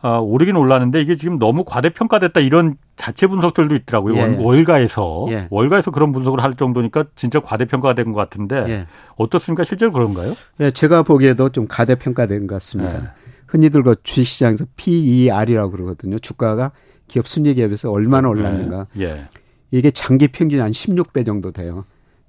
아, 0.06 0.20
오르긴 0.20 0.56
올랐는데 0.56 1.02
이게 1.02 1.16
지금 1.16 1.40
너무 1.40 1.64
과대평가됐다 1.64 2.40
이런 2.42 2.76
자체 2.96 3.26
분석들도 3.26 3.74
있더라고요. 3.74 4.16
예. 4.18 4.38
월가에서 4.40 5.26
예. 5.30 5.48
월가에서 5.50 5.90
그런 5.90 6.12
분석을 6.12 6.44
할 6.44 6.54
정도니까 6.54 7.06
진짜 7.16 7.40
과대평가가 7.40 7.96
된 7.96 8.06
것 8.14 8.20
같은데 8.20 8.56
예. 8.70 8.88
어떻습니까? 9.16 9.64
실제로 9.64 9.92
그런가요? 9.92 10.36
예, 10.60 10.70
제가 10.70 11.02
보기에도 11.02 11.50
좀 11.50 11.66
과대평가된 11.68 12.46
것 12.46 12.54
같습니다. 12.56 12.96
예. 12.96 13.02
흔히들 13.48 13.82
그 13.82 13.96
주식시장에서 14.04 14.66
PER이라고 14.76 15.72
그러거든요. 15.72 16.20
주가가 16.20 16.72
기업 17.08 17.28
순이익에 17.28 17.76
서 17.76 17.90
얼마나 17.90 18.28
예. 18.28 18.32
올랐는가. 18.32 18.86
예. 19.00 19.24
이게 19.72 19.90
장기 19.90 20.28
평균이 20.28 20.62
한 20.62 20.70
16배 20.70 21.26
정도 21.26 21.52
돼요. 21.52 21.84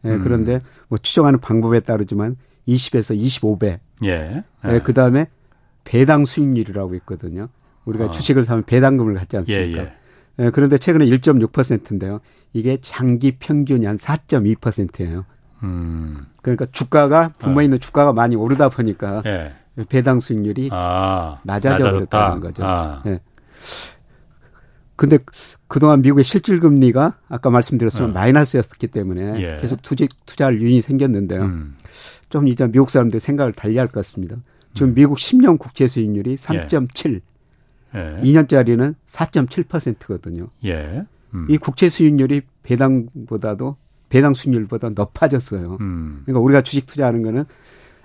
예, 0.07 0.13
음. 0.13 0.23
그런데 0.25 0.63
뭐 0.89 0.97
추정하는 0.97 1.41
방법에 1.41 1.81
따르지만 1.81 2.37
20에서 2.67 3.15
25배. 3.15 3.81
예. 4.05 4.45
예. 4.65 4.79
그다음에 4.79 5.27
배당 5.85 6.25
수익률이라고 6.25 6.95
있거든요. 6.97 7.49
우리가 7.87 8.07
아. 8.07 8.11
주식을 8.11 8.45
사면 8.45 8.65
배당금을 8.65 9.15
갖지 9.15 9.37
않습니까? 9.39 9.81
예, 9.81 9.85
예. 9.85 9.93
예, 10.47 10.51
그런데 10.51 10.77
최근에 10.77 11.07
1.6%인데요. 11.07 12.21
이게 12.53 12.77
장기 12.83 13.33
평균이 13.39 13.87
한 13.87 13.97
4.2%예요. 13.97 15.25
음. 15.63 16.27
그러니까 16.43 16.67
주가가 16.71 17.31
부모 17.39 17.63
있는 17.63 17.77
아. 17.77 17.81
주가가 17.81 18.13
많이 18.13 18.37
오르다 18.37 18.69
보니까 18.69 19.23
예. 19.25 19.55
배당 19.89 20.21
수익률이 20.21 20.69
아, 20.73 21.39
낮아져 21.45 21.91
버렸다는 21.91 22.41
거죠. 22.41 22.63
아. 22.65 23.03
예. 23.07 23.21
근데 24.97 25.19
그동안 25.69 26.01
미국의 26.01 26.25
실질 26.25 26.59
금리가 26.61 27.19
아까 27.29 27.51
말씀드렸지만 27.51 28.11
어. 28.11 28.13
마이너스였기 28.15 28.87
때문에 28.89 29.41
예. 29.43 29.59
계속 29.61 29.83
투지, 29.83 30.09
투자할 30.25 30.61
유인이 30.61 30.81
생겼는데요. 30.81 31.43
음. 31.43 31.77
좀 32.31 32.49
이제 32.49 32.67
미국 32.67 32.91
사람들 32.91 33.21
생각을 33.21 33.53
달리 33.53 33.77
할 33.79 33.87
것 33.89 33.95
같습니다. 33.97 34.37
지금 34.75 34.89
음. 34.89 34.95
미국 34.95 35.19
10년 35.19 35.59
국채 35.59 35.87
수익률이 35.87 36.37
3.7. 36.37 37.21
예. 37.97 38.21
2년짜리는 38.23 38.95
4.7%거든요. 39.07 40.49
예. 40.65 41.05
음. 41.35 41.47
이 41.51 41.59
국채 41.59 41.89
수익률이 41.89 42.43
배당보다도 42.63 43.77
배당 44.09 44.35
수익률보다 44.35 44.91
높아졌어요. 44.91 45.79
음. 45.81 46.23
그러니까 46.25 46.41
우리가 46.41 46.63
주식 46.63 46.87
투자하는 46.87 47.23
거는 47.23 47.45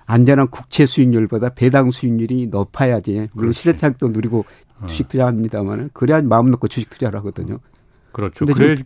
안전한 0.06 0.48
국채 0.48 0.86
수익률보다 0.86 1.50
배당 1.50 1.90
수익률이 1.90 2.48
높아야지 2.48 3.28
물론 3.34 3.52
시대착도 3.52 4.08
누리고 4.08 4.44
어. 4.80 4.86
주식 4.86 5.08
투자합니다만은 5.08 5.90
그래야 5.92 6.20
마음 6.22 6.50
놓고 6.50 6.68
주식 6.68 6.90
투자를 6.90 7.18
하거든요. 7.20 7.60
그렇죠. 8.10 8.44
그래 8.44 8.76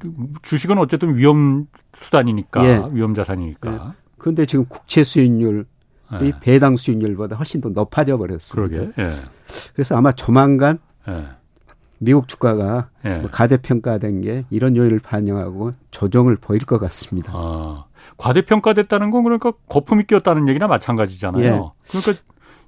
주식은 0.42 0.78
어쨌든 0.78 1.16
위험 1.16 1.66
수단이니까 1.96 2.64
예. 2.64 2.82
위험 2.92 3.14
자산이니까. 3.14 3.72
예. 3.72 3.78
그런데 4.18 4.46
지금 4.46 4.66
국채 4.68 5.02
수익률이 5.02 5.64
예. 6.22 6.32
배당 6.40 6.76
수익률보다 6.76 7.36
훨씬 7.36 7.60
더 7.60 7.70
높아져 7.70 8.18
버렸습니다. 8.18 8.76
그러게. 8.76 8.92
예. 8.98 9.10
그래서 9.74 9.96
아마 9.96 10.12
조만간 10.12 10.78
예. 11.08 11.24
미국 11.98 12.28
주가가 12.28 12.90
예. 13.06 13.16
뭐 13.18 13.30
가대평가된 13.30 14.20
게 14.20 14.44
이런 14.50 14.76
요인을 14.76 14.98
반영하고 15.00 15.72
조정을 15.90 16.36
보일 16.36 16.64
것 16.66 16.78
같습니다. 16.78 17.32
아, 17.34 17.84
과대평가됐다는 18.18 19.10
건 19.10 19.24
그러니까 19.24 19.52
거품이 19.68 20.04
끼었다는 20.04 20.48
얘기나 20.48 20.66
마찬가지잖아요. 20.66 21.44
예. 21.44 21.60
그러니까 21.88 22.22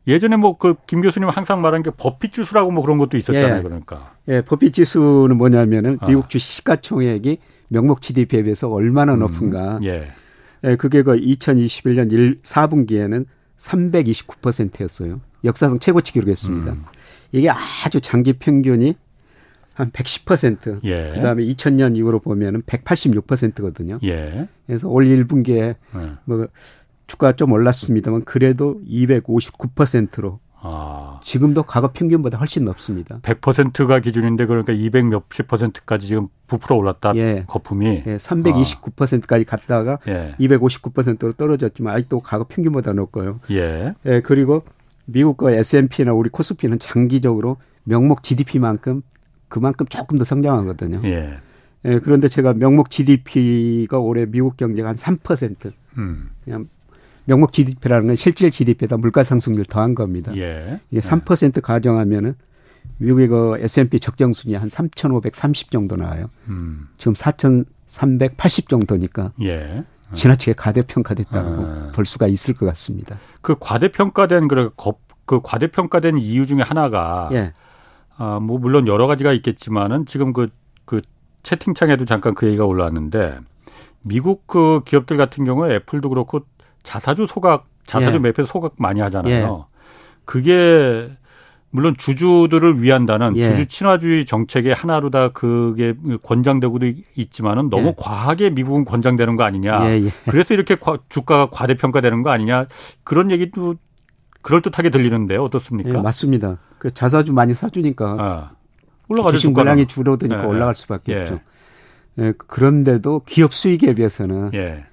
예전에 0.07 0.37
뭐 0.37 0.57
그 0.57 0.75
김 0.87 1.03
교수님 1.03 1.29
항상 1.29 1.61
말한 1.61 1.83
게 1.83 1.91
버핏 1.91 2.33
지수라고 2.33 2.71
뭐 2.71 2.83
그런 2.83 2.97
것도 2.97 3.19
있었잖아요. 3.19 3.59
예. 3.59 3.63
그러니까. 3.63 4.15
예, 4.29 4.41
버핏 4.41 4.73
지수는 4.73 5.37
뭐냐면은 5.37 5.99
아. 6.01 6.07
미국 6.07 6.31
주식 6.31 6.49
시가총액이 6.51 7.39
명목 7.69 8.01
GDP에 8.01 8.43
비해서 8.45 8.71
얼마나 8.71 9.13
음, 9.15 9.19
높은가. 9.21 9.79
예. 9.83 10.09
예, 10.65 10.77
그게 10.77 11.03
그 11.03 11.15
2021년 11.17 12.11
1, 12.11 12.41
4분기에는 12.43 13.27
329%였어요. 13.59 15.21
역사상 15.45 15.79
최고치 15.79 16.13
기록했습니다. 16.15 16.73
음. 16.73 16.85
이게 17.33 17.51
아주 17.51 18.01
장기 18.01 18.33
평균이 18.33 18.95
한 19.75 19.91
110%. 19.91 20.81
예. 20.85 21.13
그다음에 21.15 21.45
2000년 21.45 21.97
이후로 21.97 22.19
보면은 22.19 22.63
186%거든요. 22.63 24.01
예. 24.05 24.49
그래서 24.67 24.89
올 24.89 25.05
1분기에 25.05 25.57
예. 25.59 25.77
뭐 26.25 26.49
주가 27.07 27.33
좀 27.33 27.53
올랐습니다만 27.53 28.25
그래도 28.25 28.81
259%로 28.89 30.41
아. 30.61 31.21
지금도 31.23 31.63
과거 31.63 31.93
평균보다 31.93 32.39
훨씬 32.39 32.65
높습니다. 32.65 33.21
100%가 33.21 34.01
기준인데 34.01 34.47
그러니까 34.47 34.73
200 34.73 35.07
몇십 35.07 35.47
퍼센트까지 35.47 36.09
지금 36.09 36.27
부풀어 36.49 36.75
올랐다. 36.77 37.15
예. 37.15 37.45
거품이. 37.47 38.03
예, 38.07 38.17
329%까지 38.17 39.45
갔다가 39.45 39.99
예. 40.09 40.35
259%로 40.41 41.33
떨어졌지만 41.33 41.95
아직도 41.95 42.21
과거 42.21 42.45
평균보다 42.49 42.93
높고요. 42.95 43.39
예. 43.53 43.95
예, 44.07 44.21
그리고 44.23 44.65
미국 45.11 45.39
과 45.39 45.51
S&P나 45.51 46.13
우리 46.13 46.29
코스피는 46.29 46.79
장기적으로 46.79 47.57
명목 47.85 48.23
GDP만큼 48.23 49.03
그만큼 49.49 49.87
조금 49.87 50.19
더 50.19 50.25
성장하거든요. 50.25 51.01
예. 51.05 51.39
예, 51.87 51.99
그런데 51.99 52.29
제가 52.29 52.53
명목 52.53 52.91
GDP가 52.91 53.99
올해 53.99 54.27
미국 54.27 54.59
경제가 54.59 54.91
한 54.91 54.97
3%. 54.97 55.73
음. 55.97 56.29
그냥 56.45 56.69
명목 57.25 57.53
GDP라는 57.53 58.09
건 58.09 58.17
실질 58.17 58.51
GDP에다 58.51 58.99
물가 58.99 59.25
상승률 59.25 59.65
더한 59.65 59.95
겁니다. 59.95 60.37
예. 60.37 60.81
이게 60.91 61.01
3% 61.01 61.57
예. 61.57 61.61
가정하면은 61.61 62.35
미국의 62.99 63.29
그 63.29 63.59
S&P 63.61 64.01
적정 64.01 64.35
순위 64.35 64.55
한 64.57 64.69
3,530 64.69 65.71
정도 65.71 65.97
나와요. 65.97 66.29
음. 66.49 66.89
지금 66.99 67.15
4,380 67.15 68.69
정도니까. 68.69 69.33
예. 69.43 69.85
지나치게 70.15 70.55
과대평가됐다고 70.55 71.63
아. 71.63 71.93
볼 71.95 72.07
수가 72.07 72.27
있을 72.27 72.55
것 72.55 72.67
같습니다. 72.67 73.17
그 73.43 73.57
과대평가된 73.59 74.49
그, 74.49 74.71
그 75.27 75.41
과대평가된 75.43 76.19
이유 76.19 76.47
중에 76.47 76.63
하나가 76.63 77.29
예. 77.33 77.53
아, 78.17 78.41
뭐 78.41 78.59
물론 78.59 78.87
여러 78.87 79.07
가지가 79.07 79.33
있겠지만은 79.33 80.07
지금 80.07 80.33
그, 80.33 80.49
그 80.85 81.03
채팅창에도 81.43 82.05
잠깐 82.05 82.35
그 82.35 82.47
얘기가 82.47 82.65
올라왔는데 82.65 83.39
미국 84.03 84.47
그 84.47 84.81
기업들 84.85 85.17
같은 85.17 85.45
경우에 85.45 85.77
애플도 85.77 86.09
그렇고 86.09 86.41
자사주 86.83 87.27
소각, 87.27 87.67
자사주 87.87 88.17
예. 88.17 88.19
매입해서 88.19 88.47
소각 88.47 88.75
많이 88.79 89.01
하잖아요. 89.01 89.67
예. 89.67 89.79
그게 90.25 91.11
물론 91.71 91.95
주주들을 91.97 92.83
위한다는 92.83 93.37
예. 93.37 93.51
주주 93.51 93.67
친화주의 93.67 94.25
정책의 94.25 94.75
하나로 94.75 95.11
다 95.11 95.29
그게 95.29 95.95
권장되고도 96.23 96.93
있지만은 97.17 97.69
너무 97.69 97.89
예. 97.89 97.95
과하게 97.97 98.51
미국은 98.51 98.85
권장되는 98.85 99.37
거 99.37 99.43
아니냐. 99.43 99.91
예, 99.91 100.07
예. 100.07 100.11
그래서 100.31 100.55
이렇게 100.55 100.77
주가가 101.09 101.51
과대평가되는 101.51 102.23
거 102.23 102.31
아니냐. 102.31 102.67
그런 103.05 103.31
얘기도 103.31 103.75
그럴듯하게 104.41 104.91
들리는데요. 104.91 105.43
어떻습니까? 105.45 105.91
예, 105.91 105.97
맞습니다. 105.99 106.59
그 106.79 106.91
자사주 106.91 107.33
많이 107.33 107.53
사주니까 107.55 108.17
아, 108.19 108.51
올라가죠. 109.09 109.37
주식 109.37 109.53
물량이 109.53 109.87
줄어드니까 109.87 110.45
예, 110.45 110.47
올라갈 110.47 110.75
수밖에 110.75 111.13
예. 111.13 111.21
없죠. 111.23 111.41
예, 112.21 112.33
그런데도 112.37 113.23
기업 113.27 113.53
수익에 113.53 113.95
비해서는 113.95 114.53
예. 114.55 114.85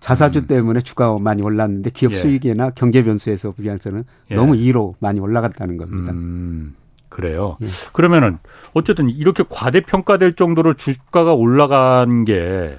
자사주 0.00 0.40
음. 0.40 0.46
때문에 0.46 0.80
주가가 0.80 1.18
많이 1.18 1.42
올랐는데 1.42 1.90
기업 1.90 2.12
예. 2.12 2.16
수익이나 2.16 2.70
경제 2.70 3.02
변수에서 3.02 3.52
비해서는 3.52 4.04
너무 4.30 4.56
이로 4.56 4.94
많이 5.00 5.20
올라갔다는 5.20 5.76
겁니다. 5.76 6.12
음, 6.12 6.74
그래요. 7.08 7.56
그러면은 7.92 8.38
어쨌든 8.74 9.08
이렇게 9.08 9.42
과대평가될 9.48 10.34
정도로 10.34 10.74
주가가 10.74 11.32
올라간 11.32 12.24
게 12.24 12.76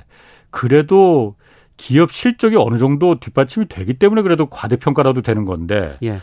그래도 0.52 1.36
기업 1.76 2.12
실적이 2.12 2.58
어느 2.58 2.78
정도 2.78 3.20
뒷받침이 3.20 3.68
되기 3.68 3.94
때문에 3.94 4.24
그래도 4.24 4.48
과대평가라도 4.48 5.22
되는 5.22 5.46
건데, 5.46 5.98
예. 6.04 6.20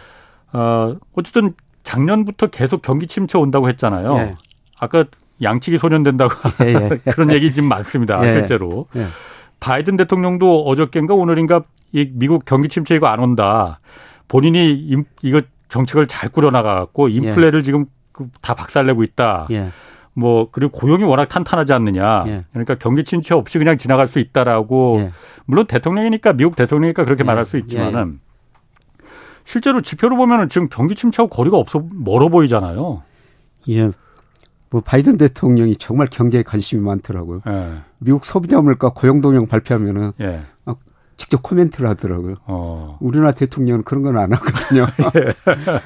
어, 0.52 0.96
어쨌든 1.14 1.54
작년부터 1.84 2.48
계속 2.48 2.82
경기 2.82 3.06
침체 3.06 3.38
온다고 3.38 3.68
했잖아요. 3.68 4.16
예. 4.16 4.36
아까 4.78 5.04
양치기 5.42 5.78
소년 5.78 6.02
된다고 6.02 6.34
예, 6.62 6.74
예. 6.74 6.98
그런 7.12 7.32
얘기 7.32 7.52
지금 7.52 7.68
많습니다. 7.68 8.26
예. 8.26 8.32
실제로. 8.32 8.86
예. 9.54 9.58
바이든 9.60 9.96
대통령도 9.96 10.64
어저께인가 10.64 11.14
오늘인가 11.14 11.62
이 11.92 12.10
미국 12.12 12.44
경기 12.44 12.68
침체 12.68 12.94
이거 12.94 13.06
안 13.06 13.20
온다. 13.20 13.80
본인이 14.28 14.72
임, 14.72 15.04
이거 15.22 15.40
정책을 15.68 16.06
잘 16.06 16.28
꾸려나가갖고 16.30 17.08
인플레를 17.08 17.62
지금 17.62 17.86
그다 18.12 18.54
박살내고 18.54 19.02
있다. 19.02 19.48
뭐 20.14 20.48
그리고 20.50 20.72
고용이 20.72 21.04
워낙 21.04 21.28
탄탄하지 21.28 21.72
않느냐. 21.72 22.24
예. 22.28 22.44
그러니까 22.52 22.76
경기 22.76 23.04
침체 23.04 23.34
없이 23.34 23.58
그냥 23.58 23.76
지나갈 23.76 24.06
수 24.06 24.20
있다라고 24.20 24.96
예. 25.00 25.10
물론 25.44 25.66
대통령이니까 25.66 26.32
미국 26.34 26.56
대통령이니까 26.56 27.04
그렇게 27.04 27.22
예. 27.22 27.26
말할 27.26 27.46
수 27.46 27.58
있지만은 27.58 28.14
예. 28.14 29.06
실제로 29.44 29.82
지표로 29.82 30.16
보면은 30.16 30.48
지금 30.48 30.68
경기 30.70 30.94
침체하고 30.94 31.34
거리가 31.34 31.56
없어 31.56 31.84
멀어 31.92 32.28
보이잖아요. 32.28 33.02
예. 33.70 33.90
뭐 34.74 34.80
바이든 34.80 35.18
대통령이 35.18 35.76
정말 35.76 36.08
경제에 36.10 36.42
관심이 36.42 36.82
많더라고요. 36.82 37.42
예. 37.46 37.74
미국 37.98 38.24
소비자 38.24 38.60
물가 38.60 38.88
고용 38.92 39.20
동향 39.20 39.46
발표하면은 39.46 40.10
예. 40.20 40.40
직접 41.16 41.44
코멘트를 41.44 41.88
하더라고요. 41.90 42.34
어. 42.46 42.98
우리나라 43.00 43.30
대통령은 43.30 43.84
그런 43.84 44.02
건 44.02 44.16
안 44.16 44.32
하거든요. 44.32 44.86
예. 45.14 45.32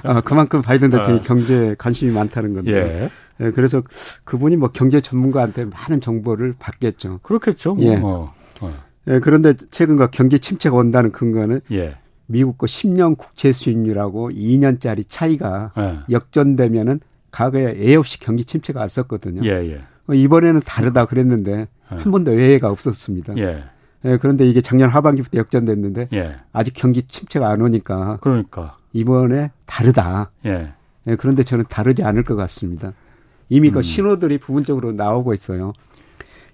아, 0.05 0.23
그만큼 0.23 0.63
바이든 0.63 0.89
대통령이 0.89 1.21
어. 1.21 1.23
경제에 1.23 1.75
관심이 1.77 2.13
많다는 2.13 2.55
건데. 2.55 2.73
예. 2.73 3.45
예. 3.45 3.51
그래서 3.51 3.83
그분이 4.25 4.57
뭐 4.57 4.71
경제 4.73 5.03
전문가한테 5.03 5.67
많은 5.67 6.01
정보를 6.01 6.55
받겠죠. 6.59 7.19
그렇겠죠. 7.23 7.75
뭐. 7.75 7.85
예. 7.85 7.97
어. 7.97 8.33
어. 8.63 8.75
예. 9.09 9.19
그런데 9.21 9.53
최근과 9.71 10.07
경제 10.13 10.39
침체가 10.39 10.77
온다는 10.77 11.13
근거는 11.13 11.61
예. 11.73 11.99
미국 12.25 12.57
거 12.57 12.65
10년 12.65 13.19
국채 13.19 13.53
수익률하고 13.53 14.31
2년짜리 14.31 15.05
차이가 15.11 15.73
예. 15.77 15.99
역전되면은 16.11 17.01
과거에 17.39 17.77
애 17.79 17.95
없이 17.95 18.19
경기 18.19 18.45
침체가 18.45 18.81
왔었거든요. 18.81 19.43
예, 19.45 19.71
예. 19.71 19.81
어, 20.09 20.15
이번에는 20.15 20.61
다르다 20.61 21.07
그랬는데 21.07 21.53
예. 21.53 21.67
한 21.85 22.11
번도 22.11 22.33
예외가 22.33 22.69
없었습니다. 22.69 23.37
예. 23.37 23.63
예, 24.05 24.17
그런데 24.17 24.49
이게 24.49 24.61
작년 24.61 24.91
하반기부터 24.91 25.39
역전됐는데 25.39 26.09
예. 26.15 26.37
아직 26.53 26.75
경기 26.75 27.03
침체가 27.03 27.49
안 27.49 27.63
오니까 27.63 28.19
그러니까 28.23 28.77
이번에 28.93 29.53
다르다. 29.67 30.33
그런데 31.17 31.45
저는 31.45 31.67
다르지 31.69 32.03
않을 32.03 32.25
것 32.25 32.35
같습니다. 32.35 32.93
이미 33.49 33.71
그 33.71 33.77
음. 33.77 33.79
그 33.79 33.83
신호들이 33.83 34.39
부분적으로 34.39 34.91
나오고 34.91 35.33
있어요. 35.33 35.73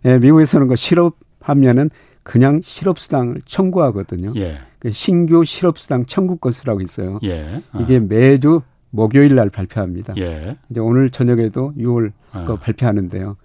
예, 0.05 0.19
미국에서는 0.19 0.69
그 0.69 0.77
실업하면은 0.77 1.89
그냥 2.23 2.61
실업수당을 2.63 3.41
청구하거든요. 3.47 4.35
예. 4.37 4.59
그 4.81 4.91
신규 4.93 5.47
실업수당 5.47 6.05
청구 6.05 6.37
건수라고 6.37 6.83
있어요. 6.83 7.21
예. 7.23 7.63
어. 7.73 7.81
이게 7.81 8.01
매주 8.01 8.61
목요일 8.95 9.35
날 9.35 9.51
발표합니다. 9.51 10.15
예. 10.19 10.57
이제 10.71 10.79
오늘 10.81 11.11
저녁에도 11.11 11.73
6월 11.77 12.13
어. 12.33 12.45
거 12.45 12.57
발표하는데요. 12.57 13.37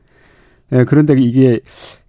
예, 0.74 0.84
그런데 0.84 1.16
이게 1.18 1.60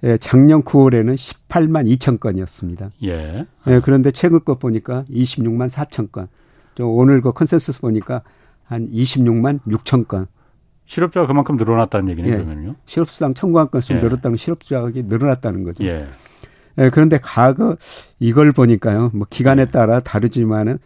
예, 0.05 0.19
작년 0.19 0.63
9월에는 0.63 1.15
18만 1.15 1.91
2천 1.97 2.21
건이었습니다. 2.21 2.91
예. 3.05 3.47
예. 3.67 3.81
그런데 3.83 4.11
최근 4.11 4.45
거 4.45 4.59
보니까 4.59 5.05
26만 5.11 5.71
4천 5.71 6.13
건. 6.13 6.29
저 6.75 6.85
오늘 6.85 7.23
그 7.23 7.33
컨센서스 7.33 7.81
보니까 7.81 8.21
한 8.65 8.91
26만 8.91 9.61
6천 9.67 10.07
건. 10.07 10.27
실업자가 10.85 11.27
그만큼 11.27 11.57
늘어났다는 11.57 12.11
얘기네요, 12.11 12.35
예. 12.35 12.37
그러면요. 12.37 12.75
실업수당 12.85 13.33
청구한 13.33 13.71
건수 13.71 13.95
예. 13.95 14.01
늘었다는 14.01 14.37
실업자가 14.37 14.91
늘어났다는 14.95 15.65
거죠. 15.65 15.83
예. 15.85 16.07
예. 16.77 16.91
그런데 16.91 17.19
과거 17.23 17.79
이걸 18.19 18.53
보니까요, 18.53 19.13
뭐 19.15 19.27
기간에 19.31 19.63
예. 19.63 19.67
따라 19.67 20.01
다르지만은 20.01 20.79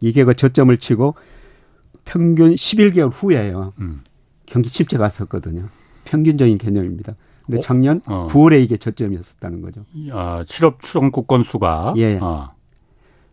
이게 0.00 0.24
그 0.24 0.34
저점을 0.34 0.76
치고 0.78 1.14
평균 2.04 2.54
11개월 2.54 3.10
후에요. 3.12 3.72
음. 3.78 4.02
경기 4.46 4.68
침체 4.68 4.98
갔었거든요. 4.98 5.68
평균적인 6.04 6.58
개념입니다. 6.58 7.14
근데 7.46 7.58
어? 7.58 7.60
작년 7.60 8.00
어. 8.06 8.28
9월에 8.30 8.62
이게 8.62 8.76
저점이었었다는 8.76 9.60
거죠. 9.62 9.82
아, 10.12 10.44
실업 10.46 10.80
출원국 10.80 11.26
건수가 11.26 11.94
예. 11.96 12.18
어. 12.20 12.54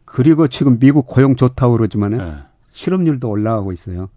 그리고 0.05 0.47
지금 0.47 0.79
미국 0.79 1.07
고용 1.07 1.35
좋다고 1.35 1.73
그러지만은 1.73 2.19
예. 2.19 2.33
실업률도 2.71 3.29
올라가고 3.29 3.71
있어요. 3.71 4.09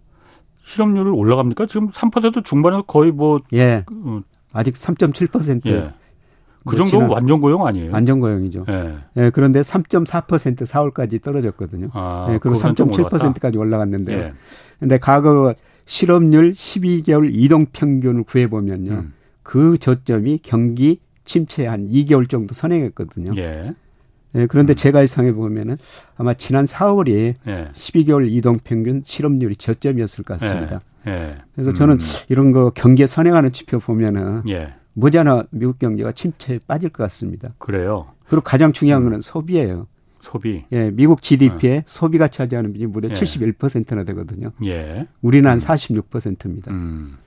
실업률을 0.63 1.11
올라갑니까? 1.11 1.65
지금 1.65 1.89
3% 1.89 2.43
중반에서 2.43 2.83
거의 2.83 3.11
뭐 3.11 3.41
예. 3.53 3.83
어. 3.91 4.21
아직 4.53 4.75
3.7%. 4.75 5.65
예. 5.67 5.93
그 6.65 6.75
정도면 6.75 7.09
완전 7.09 7.41
고용 7.41 7.65
아니에요? 7.65 7.91
완전 7.91 8.19
고용이죠. 8.19 8.65
예. 8.69 8.97
예 9.17 9.29
그런데 9.31 9.61
3.4% 9.61 10.65
4월까지 10.65 11.21
떨어졌거든요. 11.21 11.89
아, 11.93 12.27
예, 12.31 12.37
그리고 12.37 12.57
3.7%까지 12.57 13.57
올라갔는데요. 13.57 14.17
예. 14.17 14.33
근데 14.79 14.97
과거 14.97 15.55
실업률 15.85 16.51
12개월 16.51 17.29
이동 17.31 17.65
평균을 17.65 18.23
구해 18.23 18.47
보면요. 18.47 18.91
음. 18.91 19.13
그 19.43 19.77
저점이 19.77 20.39
경기 20.43 20.99
침체 21.25 21.65
한 21.65 21.89
2개월 21.89 22.29
정도 22.29 22.53
선행했거든요. 22.53 23.33
예. 23.37 23.73
예, 24.35 24.45
그런데 24.45 24.73
음. 24.73 24.75
제가 24.75 25.01
예상해 25.01 25.33
보면은 25.33 25.77
아마 26.15 26.33
지난 26.33 26.65
4월이 26.65 27.35
예. 27.47 27.69
12개월 27.73 28.31
이동 28.31 28.59
평균 28.63 29.01
실업률이 29.03 29.55
저점이었을 29.55 30.23
것 30.23 30.39
같습니다. 30.39 30.81
예. 31.07 31.11
예. 31.11 31.37
그래서 31.55 31.73
저는 31.73 31.95
음. 31.95 31.99
이런 32.29 32.51
거 32.51 32.69
경기에 32.69 33.07
선행하는 33.07 33.51
지표 33.51 33.79
보면은 33.79 34.43
예. 34.47 34.73
머지않아 34.93 35.45
미국 35.51 35.79
경제가 35.79 36.11
침체에 36.11 36.59
빠질 36.67 36.89
것 36.89 37.03
같습니다. 37.03 37.53
그래요. 37.57 38.07
그리고 38.27 38.43
가장 38.43 38.73
중요한 38.73 39.03
음. 39.03 39.05
거는 39.07 39.21
소비예요. 39.21 39.87
소비. 40.21 40.63
예, 40.71 40.91
미국 40.91 41.21
GDP에 41.21 41.77
어. 41.79 41.83
소비가 41.85 42.27
차지하는 42.27 42.73
비율이 42.73 42.91
무려 42.91 43.09
예. 43.09 43.13
71%나 43.13 44.03
되거든요. 44.03 44.51
예. 44.65 45.07
우리는 45.21 45.49
한 45.49 45.57
46%입니다. 45.57 46.71
음. 46.71 46.75
음. 46.75 47.17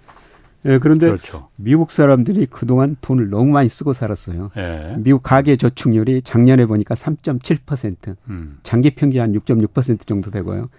예, 0.67 0.79
그런데 0.79 1.09
그렇죠. 1.09 1.49
미국 1.57 1.91
사람들이 1.91 2.47
그동안 2.47 2.97
돈을 3.01 3.29
너무 3.29 3.51
많이 3.51 3.69
쓰고 3.69 3.93
살았어요. 3.93 4.51
예. 4.57 4.97
미국 4.99 5.23
가계 5.23 5.57
저축률이 5.57 6.23
작년에 6.23 6.67
보니까 6.67 6.95
3.7%, 6.95 8.17
음. 8.29 8.59
장기 8.63 8.95
평균 8.95 9.21
한 9.21 9.33
6.6% 9.35 10.07
정도 10.07 10.31
되고요. 10.31 10.71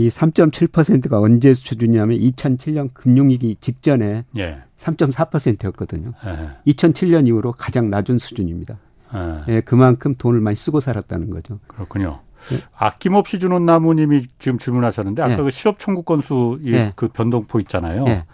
이 0.00 0.08
3.7%가 0.08 1.20
언제 1.20 1.52
수준이냐면 1.52 2.18
2007년 2.18 2.88
금융위기 2.94 3.56
직전에 3.60 4.24
예. 4.38 4.62
3.4%였거든요. 4.78 6.12
예. 6.24 6.72
2007년 6.72 7.26
이후로 7.26 7.52
가장 7.52 7.90
낮은 7.90 8.16
수준입니다. 8.16 8.78
예. 9.14 9.56
예. 9.56 9.60
그만큼 9.60 10.14
돈을 10.16 10.40
많이 10.40 10.56
쓰고 10.56 10.80
살았다는 10.80 11.28
거죠. 11.28 11.58
그렇군요. 11.66 12.20
예. 12.52 12.58
아낌없이 12.74 13.38
주는 13.38 13.62
나무님이 13.62 14.28
지금 14.38 14.56
질문하셨는데 14.56 15.20
아까 15.20 15.32
예. 15.32 15.36
그 15.36 15.50
실업 15.50 15.78
청구 15.78 16.02
건수 16.02 16.58
예. 16.64 16.94
그 16.96 17.08
변동포 17.08 17.60
있잖아요. 17.60 18.06
예. 18.08 18.24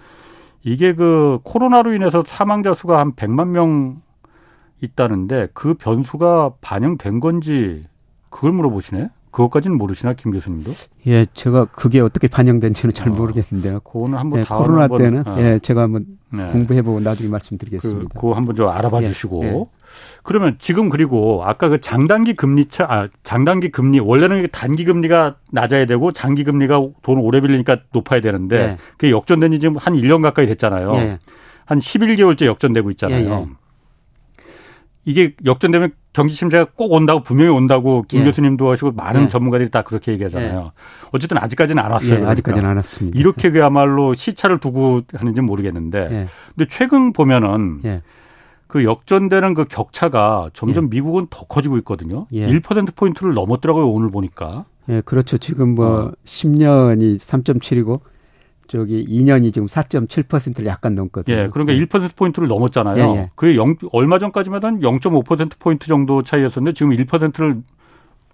이게 0.63 0.95
그 0.95 1.41
코로나로 1.43 1.95
인해서 1.95 2.23
사망자 2.25 2.75
수가 2.75 3.01
한 3.01 3.13
100만 3.15 3.49
명 3.49 4.03
있다는데 4.81 5.49
그 5.53 5.75
변수가 5.75 6.55
반영된 6.61 7.19
건지 7.19 7.85
그걸 8.31 8.53
물어보시네. 8.53 9.11
그것까지는 9.37 9.77
모르시나 9.77 10.15
김 10.15 10.33
교수님도? 10.33 10.73
예, 11.09 11.27
제가 11.35 11.67
그게 11.67 12.01
어떻게 12.01 12.27
반영된지는 12.27 12.95
잘 12.95 13.11
어, 13.11 13.13
모르겠는데요. 13.13 13.81
그거는 13.81 14.17
한번 14.17 14.41
예, 14.41 14.45
코로나 14.45 14.85
한번, 14.85 14.99
때는 14.99 15.29
어. 15.29 15.37
예, 15.39 15.59
제가 15.63 15.83
한번 15.83 16.07
네. 16.33 16.51
공부해보고 16.53 17.01
나중에 17.01 17.29
말씀드리겠습니다. 17.29 18.15
그, 18.15 18.21
그거 18.21 18.33
한번 18.33 18.55
좀 18.55 18.69
알아봐 18.69 19.03
예, 19.03 19.09
주시고. 19.09 19.45
예. 19.45 19.65
그러면 20.23 20.57
지금 20.59 20.89
그리고 20.89 21.43
아까 21.45 21.69
그 21.69 21.83
장단기 21.83 22.33
금리 22.33 22.67
차, 22.69 22.87
아, 22.89 23.09
장단기 23.25 23.73
금리 23.73 24.01
원래는 24.01 24.49
단기 24.53 24.87
금리가 24.87 25.37
낮아야 25.53 25.85
되고 25.85 26.13
장기 26.13 26.43
금리가 26.43 26.81
돈을 27.03 27.23
오래 27.23 27.43
빌리니까 27.43 27.77
높아야 27.93 28.23
되는데 28.23 28.57
예. 28.57 28.79
그게 28.93 29.11
역전된 29.11 29.53
지 29.53 29.61
지금 29.61 29.77
한 29.77 29.93
1년 29.93 30.23
가까이 30.23 30.47
됐잖아요. 30.47 30.95
예. 30.95 31.19
한 31.67 31.79
11개월째 31.79 32.47
역전되고 32.47 32.91
있잖아요. 32.93 33.49
예, 35.07 35.11
이게 35.11 35.35
역전되면 35.45 35.93
경기 36.13 36.35
침체가 36.35 36.67
꼭 36.75 36.93
온다고 36.93 37.23
분명히 37.23 37.51
온다고 37.51 38.03
김 38.09 38.21
예. 38.21 38.25
교수님도 38.25 38.71
하시고 38.71 38.93
많은 38.93 39.25
예. 39.25 39.29
전문가들이 39.29 39.71
다 39.71 39.83
그렇게 39.83 40.13
얘기하잖아요. 40.13 40.73
예. 40.75 41.09
어쨌든 41.13 41.39
아직까지는 41.39 41.83
안 41.83 41.93
왔어요. 41.93 42.11
예, 42.11 42.15
그러니까. 42.17 42.33
아직까지는 42.33 42.69
안 42.69 42.77
왔습니다. 42.77 43.19
이렇게 43.19 43.51
그야말로 43.51 44.15
시차를 44.15 44.59
두고 44.59 45.03
하는지는 45.15 45.47
모르겠는데, 45.47 45.99
예. 45.99 46.27
근데 46.55 46.69
최근 46.69 47.13
보면은 47.13 47.81
예. 47.85 48.03
그 48.67 48.85
역전되는 48.85 49.55
그 49.55 49.65
격차가 49.67 50.51
점점 50.53 50.91
미국은 50.91 51.29
더 51.31 51.45
커지고 51.47 51.77
있거든요. 51.79 52.27
예. 52.33 52.47
1% 52.49 52.97
포인트를 52.97 53.35
넘었더라고요 53.35 53.89
오늘 53.89 54.11
보니까. 54.11 54.65
예, 54.89 55.03
그렇죠. 55.05 55.39
지금 55.39 55.75
뭐 55.75 55.87
어. 55.87 56.13
10년이 56.25 57.19
3.7이고 57.19 58.01
저기 58.69 59.07
2년이 59.07 59.53
지금 59.53 59.67
4.7%를 59.67 60.67
약간 60.67 60.95
넘거든요. 60.95 61.37
예, 61.37 61.49
그러니까 61.49 61.75
예. 61.75 61.85
1% 61.85 62.17
포인트를 62.17 62.49
넘었잖아요. 62.49 62.97
예, 63.15 63.17
예. 63.19 63.31
그게 63.35 63.57
0, 63.57 63.77
얼마 63.93 64.19
전까지만 64.19 64.65
한 64.65 64.81
0.5% 64.81 65.59
포인트 65.59 65.87
정도 65.87 66.23
차이였었는데 66.23 66.75
지금 66.75 66.93
1%를 66.93 67.63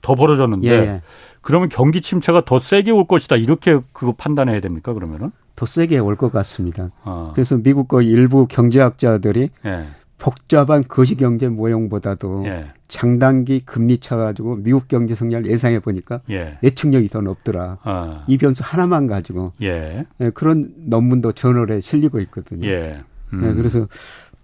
더 0.00 0.14
벌어졌는데 0.14 0.68
예, 0.68 0.72
예. 0.72 1.02
그러면 1.40 1.68
경기 1.68 2.00
침체가 2.00 2.44
더 2.44 2.58
세게 2.58 2.90
올 2.90 3.06
것이다 3.06 3.36
이렇게 3.36 3.78
그거 3.92 4.12
판단해야 4.12 4.60
됩니까 4.60 4.92
그러면은? 4.92 5.30
더 5.54 5.66
세게 5.66 5.98
올 5.98 6.16
것 6.16 6.32
같습니다. 6.32 6.90
아. 7.04 7.30
그래서 7.34 7.56
미국 7.56 7.86
거 7.88 8.00
일부 8.02 8.46
경제학자들이 8.46 9.50
예. 9.66 9.86
복잡한 10.22 10.84
거시 10.86 11.16
경제 11.16 11.48
모형보다도 11.48 12.44
예. 12.46 12.66
장단기 12.86 13.62
금리 13.64 13.98
쳐가지고 13.98 14.54
미국 14.62 14.86
경제 14.86 15.16
성장을 15.16 15.50
예상해 15.50 15.80
보니까 15.80 16.20
예. 16.30 16.58
예측력이 16.62 17.08
더 17.08 17.20
높더라. 17.20 17.78
아. 17.82 18.24
이 18.28 18.38
변수 18.38 18.62
하나만 18.64 19.08
가지고 19.08 19.52
예. 19.62 20.06
예, 20.20 20.30
그런 20.30 20.72
논문도 20.76 21.32
저널에 21.32 21.80
실리고 21.80 22.20
있거든요. 22.20 22.68
예. 22.68 23.00
음. 23.32 23.44
예, 23.44 23.52
그래서 23.54 23.88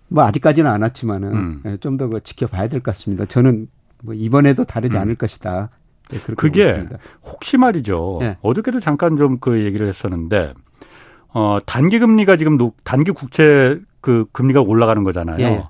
뭐 0.09 0.25
아직까지는 0.25 0.69
안 0.69 0.83
왔지만은 0.83 1.33
음. 1.33 1.63
예, 1.65 1.77
좀더 1.77 2.09
그 2.09 2.23
지켜봐야 2.25 2.67
될 2.67 2.81
것 2.81 2.87
같습니다. 2.87 3.25
저는 3.27 3.69
뭐 4.03 4.15
이번에도 4.15 4.65
다르지 4.65 4.97
음. 4.97 5.03
않을 5.03 5.15
것이다. 5.15 5.71
예, 6.13 6.19
그게 6.19 6.65
보겠습니다. 6.73 6.99
혹시 7.23 7.57
말이죠. 7.57 8.19
예. 8.23 8.37
어저께도 8.43 8.81
잠깐 8.81 9.17
좀 9.17 9.39
그 9.41 9.65
얘기를 9.65 9.87
했었는데 9.87 10.55
어 11.29 11.59
단기 11.67 12.01
금리가 12.01 12.37
지금 12.37 12.57
높, 12.57 12.75
단기 12.83 13.13
국채 13.13 13.79
그 14.01 14.27
금리가 14.33 14.61
올라가는 14.61 15.03
거잖아요. 15.05 15.39
예. 15.41 15.65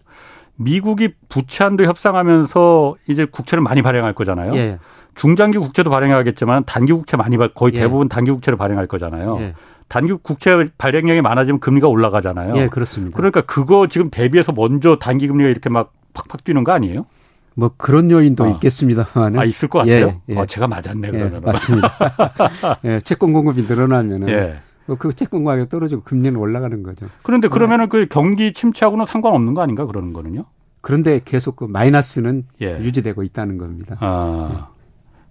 미국이 0.57 1.11
부채 1.29 1.65
한도 1.65 1.85
협상하면서 1.85 2.97
이제 3.09 3.25
국채를 3.25 3.63
많이 3.63 3.83
발행할 3.83 4.13
거잖아요. 4.13 4.55
예. 4.57 4.79
중장기 5.15 5.59
국채도 5.59 5.91
발행하겠지만 5.91 6.65
단기 6.65 6.93
국채 6.93 7.17
많이 7.17 7.37
거의 7.37 7.73
예. 7.75 7.81
대부분 7.81 8.09
단기 8.09 8.31
국채를 8.31 8.57
발행할 8.57 8.87
거잖아요. 8.87 9.39
예. 9.41 9.55
단기 9.89 10.13
국채 10.23 10.69
발행량이 10.79 11.23
많아지면 11.23 11.61
금리가 11.61 11.89
올라가잖아요. 11.89 12.57
예, 12.57 12.69
그렇습니다. 12.69 13.17
그러니까 13.17 13.41
그거 13.41 13.87
지금 13.87 14.11
대비해서 14.11 14.53
먼저 14.53 14.97
단기 14.97 15.27
금리가 15.27 15.49
이렇게 15.49 15.71
막 15.71 15.93
팍팍 16.13 16.45
뛰는 16.45 16.63
거 16.63 16.73
아니에요? 16.73 17.07
뭐 17.55 17.73
그런 17.77 18.11
요인도 18.11 18.45
어. 18.45 18.49
있겠습니다만. 18.51 19.39
아 19.39 19.45
있을 19.45 19.69
것 19.69 19.81
같아요. 19.81 20.21
예, 20.29 20.35
예. 20.35 20.39
어, 20.39 20.47
제가 20.47 20.69
맞았네 20.69 21.11
그러면. 21.11 21.41
맞습니다. 21.43 21.95
예, 22.85 23.01
채권 23.01 23.33
공급이 23.33 23.63
늘어나면은 23.63 24.29
예. 24.29 24.41
뭐 24.41 24.57
그 24.97 25.13
채권 25.13 25.45
가격 25.45 25.69
떨어지고 25.69 26.03
금리는 26.03 26.39
올라가는 26.39 26.83
거죠. 26.83 27.07
그런데 27.23 27.49
그러면은 27.49 27.89
그 27.89 28.07
경기 28.09 28.53
침체하고는 28.53 29.07
상관없는 29.07 29.55
거 29.55 29.63
아닌가 29.63 29.87
그러는 29.87 30.13
거는요? 30.13 30.45
그런데 30.81 31.21
계속 31.25 31.57
그 31.57 31.65
마이너스는 31.65 32.45
예. 32.63 32.79
유지되고 32.81 33.23
있다는 33.23 33.59
겁니다. 33.59 33.97
아, 34.01 34.51
예. 34.53 34.79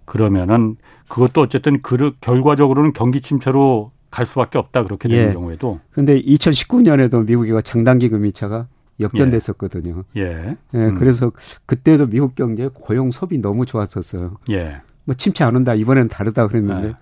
그러면은 0.04 0.76
그것도 1.08 1.40
어쨌든 1.40 1.82
그 1.82 2.12
결과적으로는 2.20 2.92
경기 2.92 3.20
침체로 3.20 3.90
갈 4.10 4.26
수밖에 4.26 4.58
없다 4.58 4.84
그렇게 4.84 5.08
되는 5.08 5.30
예. 5.30 5.32
경우에도. 5.32 5.80
그런데 5.90 6.20
2019년에도 6.22 7.26
미국이 7.26 7.52
장단기 7.62 8.08
금리차가 8.08 8.68
역전됐었거든요. 9.00 10.04
예. 10.16 10.22
예. 10.22 10.56
예 10.74 10.78
음. 10.78 10.94
그래서 10.94 11.32
그때도 11.66 12.06
미국 12.06 12.34
경제 12.34 12.68
고용 12.72 13.10
소비 13.10 13.38
너무 13.38 13.66
좋았었어요. 13.66 14.36
예. 14.50 14.80
뭐 15.04 15.14
침체 15.14 15.44
안 15.44 15.56
온다 15.56 15.74
이번에는 15.74 16.08
다르다 16.08 16.48
그랬는데 16.48 16.88
예. 16.88 16.94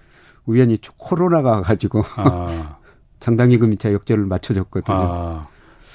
우연히 0.46 0.78
코로나가 0.96 1.47
와 1.47 1.60
가지고 1.62 2.02
아. 2.16 2.76
장단기 3.20 3.58
금리차 3.58 3.92
역전을 3.92 4.26
맞춰줬거든요. 4.26 4.96
아. 4.96 5.48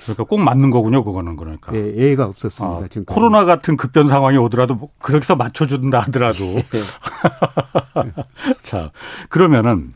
그러니까 0.04 0.24
꼭 0.24 0.42
맞는 0.42 0.72
거군요, 0.72 1.04
그거는 1.04 1.36
그러니까. 1.36 1.76
예, 1.76 1.94
예가 1.96 2.26
없었습니다. 2.26 2.86
아, 2.86 2.88
지금 2.88 3.06
코로나 3.06 3.46
같은 3.46 3.78
급변 3.78 4.08
상황이 4.08 4.38
오더라도 4.38 4.76
뭐 4.76 4.90
그렇게 5.00 5.24
해서 5.24 5.36
맞춰준다 5.36 6.00
하더라도. 6.00 6.44
예. 6.58 6.64
자, 8.62 8.92
그러면은 9.30 9.94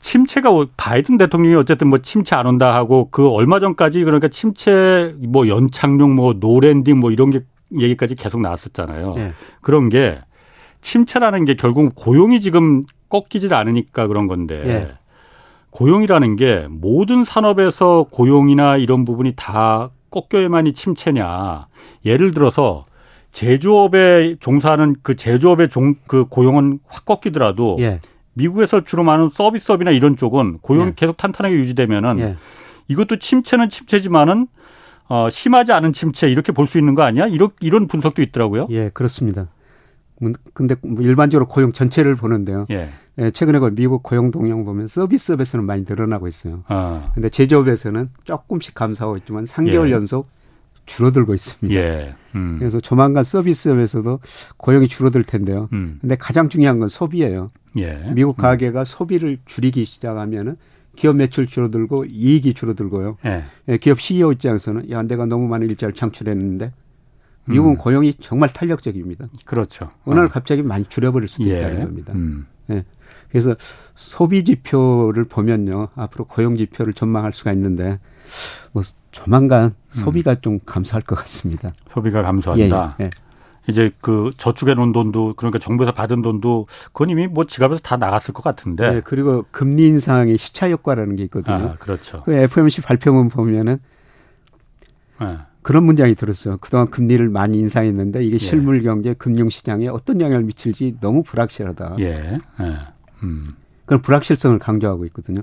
침체가 0.00 0.50
바이든 0.76 1.16
대통령이 1.16 1.54
어쨌든 1.54 1.88
뭐 1.88 1.98
침체 1.98 2.36
안 2.36 2.46
온다 2.46 2.74
하고 2.74 3.08
그 3.10 3.28
얼마 3.28 3.60
전까지 3.60 4.04
그러니까 4.04 4.28
침체 4.28 5.14
뭐 5.18 5.48
연착륙 5.48 6.10
뭐 6.10 6.34
no 6.34 6.48
landing 6.48 6.98
뭐 6.98 7.10
이런 7.10 7.30
게 7.30 7.40
얘기까지 7.78 8.16
계속 8.16 8.40
나왔었잖아요. 8.42 9.14
예. 9.16 9.32
그런 9.62 9.88
게 9.88 10.20
침체라는 10.82 11.44
게 11.44 11.54
결국 11.54 11.94
고용이 11.94 12.40
지금 12.40 12.82
꺾이질 13.12 13.52
않으니까 13.52 14.06
그런 14.06 14.26
건데 14.26 14.62
예. 14.66 14.88
고용이라는 15.70 16.36
게 16.36 16.66
모든 16.70 17.24
산업에서 17.24 18.06
고용이나 18.10 18.78
이런 18.78 19.04
부분이 19.04 19.34
다 19.36 19.90
꺾여야만이 20.10 20.72
침체냐. 20.72 21.66
예를 22.04 22.32
들어서 22.32 22.84
제조업에 23.30 24.36
종사하는 24.40 24.96
그 25.02 25.14
제조업의 25.16 25.68
종, 25.68 25.94
그 26.06 26.24
고용은 26.26 26.80
확 26.88 27.04
꺾이더라도 27.06 27.76
예. 27.80 28.00
미국에서 28.34 28.82
주로 28.84 29.02
많은 29.04 29.28
서비스업이나 29.30 29.90
이런 29.90 30.16
쪽은 30.16 30.58
고용이 30.58 30.88
예. 30.88 30.92
계속 30.96 31.16
탄탄하게 31.16 31.54
유지되면은 31.56 32.18
예. 32.20 32.36
이것도 32.88 33.18
침체는 33.18 33.68
침체지만은 33.68 34.46
어, 35.08 35.28
심하지 35.30 35.72
않은 35.72 35.92
침체 35.92 36.30
이렇게 36.30 36.52
볼 36.52 36.66
수 36.66 36.78
있는 36.78 36.94
거 36.94 37.02
아니야? 37.02 37.26
이런 37.26 37.50
이런 37.60 37.86
분석도 37.88 38.22
있더라고요. 38.22 38.68
예, 38.70 38.90
그렇습니다. 38.94 39.46
음, 40.22 40.32
근데 40.54 40.74
뭐 40.82 41.02
일반적으로 41.02 41.46
고용 41.46 41.72
전체를 41.72 42.14
보는데요. 42.14 42.66
예. 42.70 42.88
예 43.18 43.30
최근에 43.30 43.58
그 43.58 43.74
미국 43.74 44.02
고용 44.02 44.30
동향 44.30 44.64
보면 44.64 44.86
서비스업에서는 44.86 45.64
많이 45.66 45.84
늘어나고 45.86 46.28
있어요. 46.28 46.62
아. 46.68 47.10
근데 47.14 47.28
제조업에서는 47.28 48.08
조금씩 48.24 48.74
감소하고 48.74 49.16
있지만 49.18 49.44
3개월 49.44 49.88
예. 49.88 49.92
연속 49.92 50.28
줄어들고 50.86 51.34
있습니다. 51.34 51.80
예. 51.80 52.14
음. 52.34 52.56
그래서 52.58 52.80
조만간 52.80 53.22
서비스업에서도 53.24 54.20
고용이 54.56 54.88
줄어들 54.88 55.24
텐데요. 55.24 55.68
음. 55.72 55.98
근데 56.00 56.16
가장 56.16 56.48
중요한 56.48 56.78
건 56.78 56.88
소비예요. 56.88 57.50
예. 57.78 58.10
미국 58.14 58.38
음. 58.38 58.42
가계가 58.42 58.80
음. 58.80 58.84
소비를 58.84 59.38
줄이기 59.46 59.84
시작하면은 59.84 60.56
기업 60.96 61.16
매출 61.16 61.46
줄어들고 61.46 62.06
이익이 62.06 62.54
줄어들고요. 62.54 63.16
예. 63.24 63.44
예 63.68 63.76
기업 63.78 64.00
CEO 64.00 64.32
입장에서는 64.32 64.90
야 64.90 65.02
내가 65.02 65.26
너무 65.26 65.48
많은 65.48 65.68
일자리를 65.68 65.94
창출했는데 65.94 66.72
미국은 67.44 67.72
음. 67.72 67.76
고용이 67.76 68.14
정말 68.20 68.48
탄력적입니다. 68.52 69.26
그렇죠. 69.44 69.90
어느 70.04 70.16
날 70.16 70.26
어. 70.26 70.28
갑자기 70.28 70.62
많이 70.62 70.84
줄여버릴 70.84 71.28
수도 71.28 71.48
예. 71.48 71.58
있다는 71.58 71.84
겁니다. 71.84 72.12
음. 72.14 72.46
예. 72.70 72.84
그래서 73.30 73.56
소비 73.94 74.44
지표를 74.44 75.24
보면요 75.24 75.88
앞으로 75.94 76.26
고용 76.26 76.56
지표를 76.56 76.92
전망할 76.92 77.32
수가 77.32 77.52
있는데 77.52 77.98
뭐 78.72 78.82
조만간 79.10 79.64
음. 79.64 79.74
소비가 79.88 80.32
음. 80.32 80.36
좀 80.40 80.58
감소할 80.64 81.02
것 81.02 81.16
같습니다. 81.16 81.72
소비가 81.90 82.22
감소한다. 82.22 82.96
예, 83.00 83.04
예. 83.04 83.10
이제 83.68 83.92
그 84.00 84.32
저축해 84.36 84.74
놓은 84.74 84.92
돈도 84.92 85.34
그러니까 85.36 85.58
정부에서 85.58 85.92
받은 85.92 86.22
돈도 86.22 86.66
그건 86.86 87.10
이미 87.10 87.26
뭐 87.28 87.44
지갑에서 87.44 87.80
다 87.80 87.96
나갔을 87.96 88.34
것 88.34 88.42
같은데. 88.42 88.90
네, 88.90 89.00
그리고 89.02 89.44
금리 89.50 89.86
인상의 89.86 90.36
시차 90.36 90.68
효과라는 90.68 91.16
게 91.16 91.24
있거든요. 91.24 91.56
아, 91.56 91.74
그렇죠. 91.78 92.22
그 92.24 92.32
FOMC 92.32 92.82
발표문 92.82 93.28
보면은 93.28 93.78
네. 95.20 95.38
그런 95.62 95.84
문장이 95.84 96.14
들었어요. 96.14 96.58
그동안 96.58 96.88
금리를 96.88 97.28
많이 97.28 97.58
인상했는데 97.58 98.24
이게 98.24 98.34
예. 98.34 98.38
실물 98.38 98.82
경제, 98.82 99.14
금융 99.14 99.48
시장에 99.48 99.88
어떤 99.88 100.20
영향을 100.20 100.44
미칠지 100.44 100.96
너무 101.00 101.22
불확실하다. 101.22 101.96
예. 102.00 102.40
예. 102.60 102.78
음. 103.22 103.52
그런 103.86 104.02
불확실성을 104.02 104.58
강조하고 104.58 105.04
있거든요. 105.06 105.42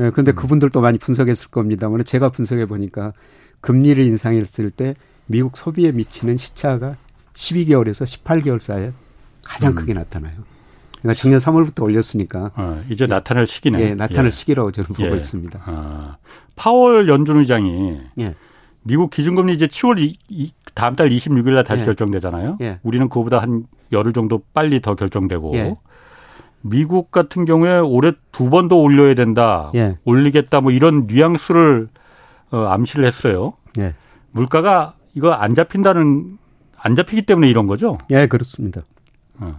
예, 0.00 0.10
근데 0.10 0.32
음. 0.32 0.36
그분들도 0.36 0.80
많이 0.80 0.98
분석했을 0.98 1.48
겁니다만 1.48 2.04
제가 2.04 2.30
분석해 2.30 2.66
보니까 2.66 3.12
금리를 3.60 4.04
인상했을 4.04 4.70
때 4.70 4.94
미국 5.26 5.56
소비에 5.56 5.92
미치는 5.92 6.36
시차가 6.36 6.96
12개월에서 7.34 8.04
18개월 8.04 8.60
사이에 8.60 8.92
가장 9.44 9.72
음. 9.72 9.74
크게 9.76 9.94
나타나요. 9.94 10.34
그러니까 11.00 11.20
작년 11.20 11.38
3월부터 11.38 11.82
올렸으니까 11.82 12.50
어, 12.56 12.82
이제 12.90 13.06
나타날 13.06 13.46
시기네. 13.46 13.80
예, 13.80 13.94
나타날 13.94 14.26
예. 14.26 14.30
시기라고 14.30 14.72
저는 14.72 14.88
보고 14.88 15.04
예. 15.04 15.16
있습니다. 15.16 15.60
아, 15.64 16.16
파월 16.56 17.08
연준 17.08 17.38
의장이 17.38 18.00
예. 18.18 18.34
미국 18.86 19.10
기준금리 19.10 19.52
이제 19.54 19.66
7월 19.66 19.98
이, 19.98 20.16
이, 20.28 20.52
다음 20.74 20.94
달 20.94 21.08
26일 21.08 21.54
날 21.54 21.64
다시 21.64 21.80
예. 21.82 21.86
결정되잖아요. 21.86 22.58
예. 22.60 22.78
우리는 22.84 23.08
그보다 23.08 23.38
한 23.38 23.64
열흘 23.92 24.12
정도 24.12 24.42
빨리 24.54 24.80
더 24.80 24.94
결정되고 24.94 25.54
예. 25.56 25.76
미국 26.62 27.10
같은 27.10 27.44
경우에 27.44 27.78
올해 27.78 28.12
두 28.32 28.48
번 28.50 28.68
더 28.68 28.76
올려야 28.76 29.14
된다. 29.14 29.70
예. 29.74 29.96
올리겠다 30.04 30.60
뭐 30.60 30.70
이런 30.70 31.06
뉘앙스를 31.08 31.88
어, 32.52 32.58
암시를 32.66 33.04
했어요. 33.06 33.54
예. 33.78 33.94
물가가 34.30 34.94
이거 35.14 35.32
안 35.32 35.54
잡힌다는 35.54 36.38
안 36.76 36.94
잡히기 36.94 37.22
때문에 37.22 37.48
이런 37.48 37.66
거죠? 37.66 37.98
예, 38.10 38.26
그렇습니다. 38.28 38.82
어. 39.40 39.56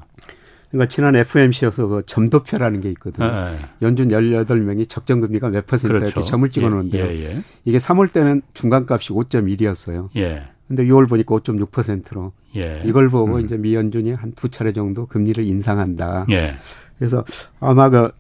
그러니까 0.70 0.90
지난 0.90 1.16
FMC에서 1.16 1.88
그 1.88 2.04
점도표라는 2.06 2.82
게 2.82 2.90
있거든요. 2.92 3.26
예, 3.28 3.54
예. 3.54 3.60
연준 3.82 4.10
18명이 4.10 4.90
적정금리가 4.90 5.50
몇 5.50 5.66
퍼센트 5.66 5.94
그렇죠. 5.94 6.08
이렇게 6.08 6.22
점을 6.30 6.50
찍어 6.50 6.70
놓는데요. 6.70 7.06
예, 7.06 7.16
예, 7.16 7.24
예, 7.36 7.42
이게 7.66 7.78
3월 7.78 8.12
때는 8.12 8.42
중간값이 8.54 9.14
5.1이었어요. 9.14 10.10
예. 10.18 10.44
근데 10.68 10.84
6월 10.84 11.08
보니까 11.08 11.36
5.6%로. 11.36 12.34
예. 12.58 12.82
이걸 12.86 13.08
보고 13.10 13.36
음. 13.36 13.46
이제 13.46 13.56
미 13.56 13.74
연준이 13.76 14.12
한 14.12 14.34
두 14.36 14.50
차례 14.50 14.74
정도 14.74 15.06
금리를 15.06 15.42
인상한다. 15.44 16.26
예. 16.32 16.56
그래서 16.98 17.24
아마 17.62 17.90
그 17.90 18.12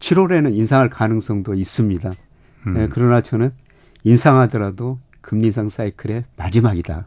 7월에는 0.00 0.52
인상할 0.54 0.90
가능성도 0.90 1.54
있습니다. 1.54 2.12
음. 2.66 2.76
예, 2.80 2.88
그러나 2.90 3.20
저는 3.20 3.52
인상하더라도 4.04 4.98
금리 5.20 5.46
인상 5.46 5.68
사이클의 5.68 6.24
마지막이다. 6.36 7.06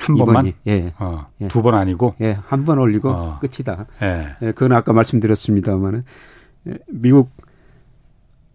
한 0.00 0.16
번만? 0.16 0.52
예. 0.66 0.92
어, 0.98 1.26
예. 1.40 1.48
두번 1.48 1.74
아니고? 1.74 2.14
예, 2.20 2.36
한 2.46 2.64
번 2.64 2.78
올리고 2.78 3.10
어. 3.10 3.38
끝이다. 3.40 3.86
예. 4.02 4.36
예. 4.42 4.52
그건 4.52 4.72
아까 4.72 4.92
말씀드렸습니다만은 4.92 6.04
예, 6.68 6.74
미국 6.88 7.30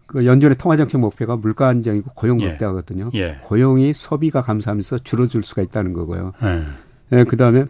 그 0.06 0.26
연준의 0.26 0.56
통화정책 0.58 1.00
목표가 1.00 1.36
물가 1.36 1.68
안정이고 1.68 2.10
고용 2.14 2.40
예. 2.40 2.50
극대화거든요. 2.50 3.10
예. 3.14 3.38
고용이 3.44 3.94
소비가 3.94 4.42
감소하면서 4.42 4.98
줄어들 4.98 5.42
수가 5.42 5.62
있다는 5.62 5.92
거고요. 5.92 6.32
예. 6.42 6.64
예, 7.12 7.24
그다음에 7.24 7.64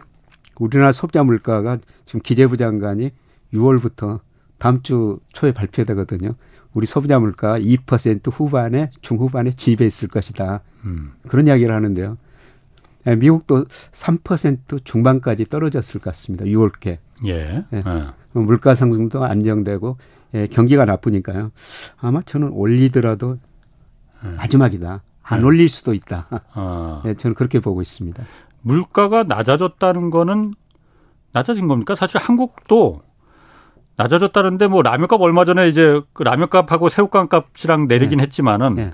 우리나라 0.59 0.91
소비자 0.91 1.23
물가가 1.23 1.77
지금 2.05 2.19
기재부 2.21 2.57
장관이 2.57 3.11
6월부터 3.53 4.19
다음 4.57 4.81
주 4.83 5.19
초에 5.33 5.51
발표되거든요. 5.53 6.35
우리 6.73 6.85
소비자 6.85 7.19
물가 7.19 7.59
2% 7.59 8.31
후반에 8.31 8.89
중후반에 9.01 9.51
집에 9.51 9.85
있을 9.85 10.07
것이다. 10.07 10.61
음. 10.85 11.11
그런 11.27 11.47
이야기를 11.47 11.73
하는데요. 11.73 12.17
예, 13.07 13.15
미국도 13.15 13.65
3% 13.65 14.83
중반까지 14.83 15.45
떨어졌을 15.45 15.99
것 15.99 16.11
같습니다. 16.11 16.45
6월께. 16.45 16.97
예. 17.25 17.63
예. 17.73 17.83
예. 17.85 18.07
물가 18.33 18.75
상승도 18.75 19.23
안정되고 19.23 19.97
예, 20.33 20.47
경기가 20.47 20.85
나쁘니까요. 20.85 21.51
아마 21.99 22.21
저는 22.21 22.49
올리더라도 22.49 23.37
예. 24.25 24.29
마지막이다. 24.29 25.01
안 25.23 25.39
예. 25.39 25.43
올릴 25.43 25.69
수도 25.69 25.93
있다. 25.93 26.27
아. 26.53 27.01
예, 27.07 27.13
저는 27.15 27.35
그렇게 27.35 27.59
보고 27.59 27.81
있습니다. 27.81 28.23
물가가 28.61 29.23
낮아졌다는 29.23 30.09
거는 30.09 30.53
낮아진 31.31 31.67
겁니까? 31.67 31.95
사실 31.95 32.19
한국도 32.19 33.01
낮아졌다는데 33.97 34.67
뭐 34.67 34.81
라면값 34.81 35.21
얼마 35.21 35.45
전에 35.45 35.67
이제 35.67 36.01
그 36.13 36.23
라면값하고 36.23 36.89
새우깡 36.89 37.27
값이랑 37.27 37.87
내리긴 37.87 38.17
네. 38.17 38.23
했지만은 38.23 38.75
네. 38.75 38.93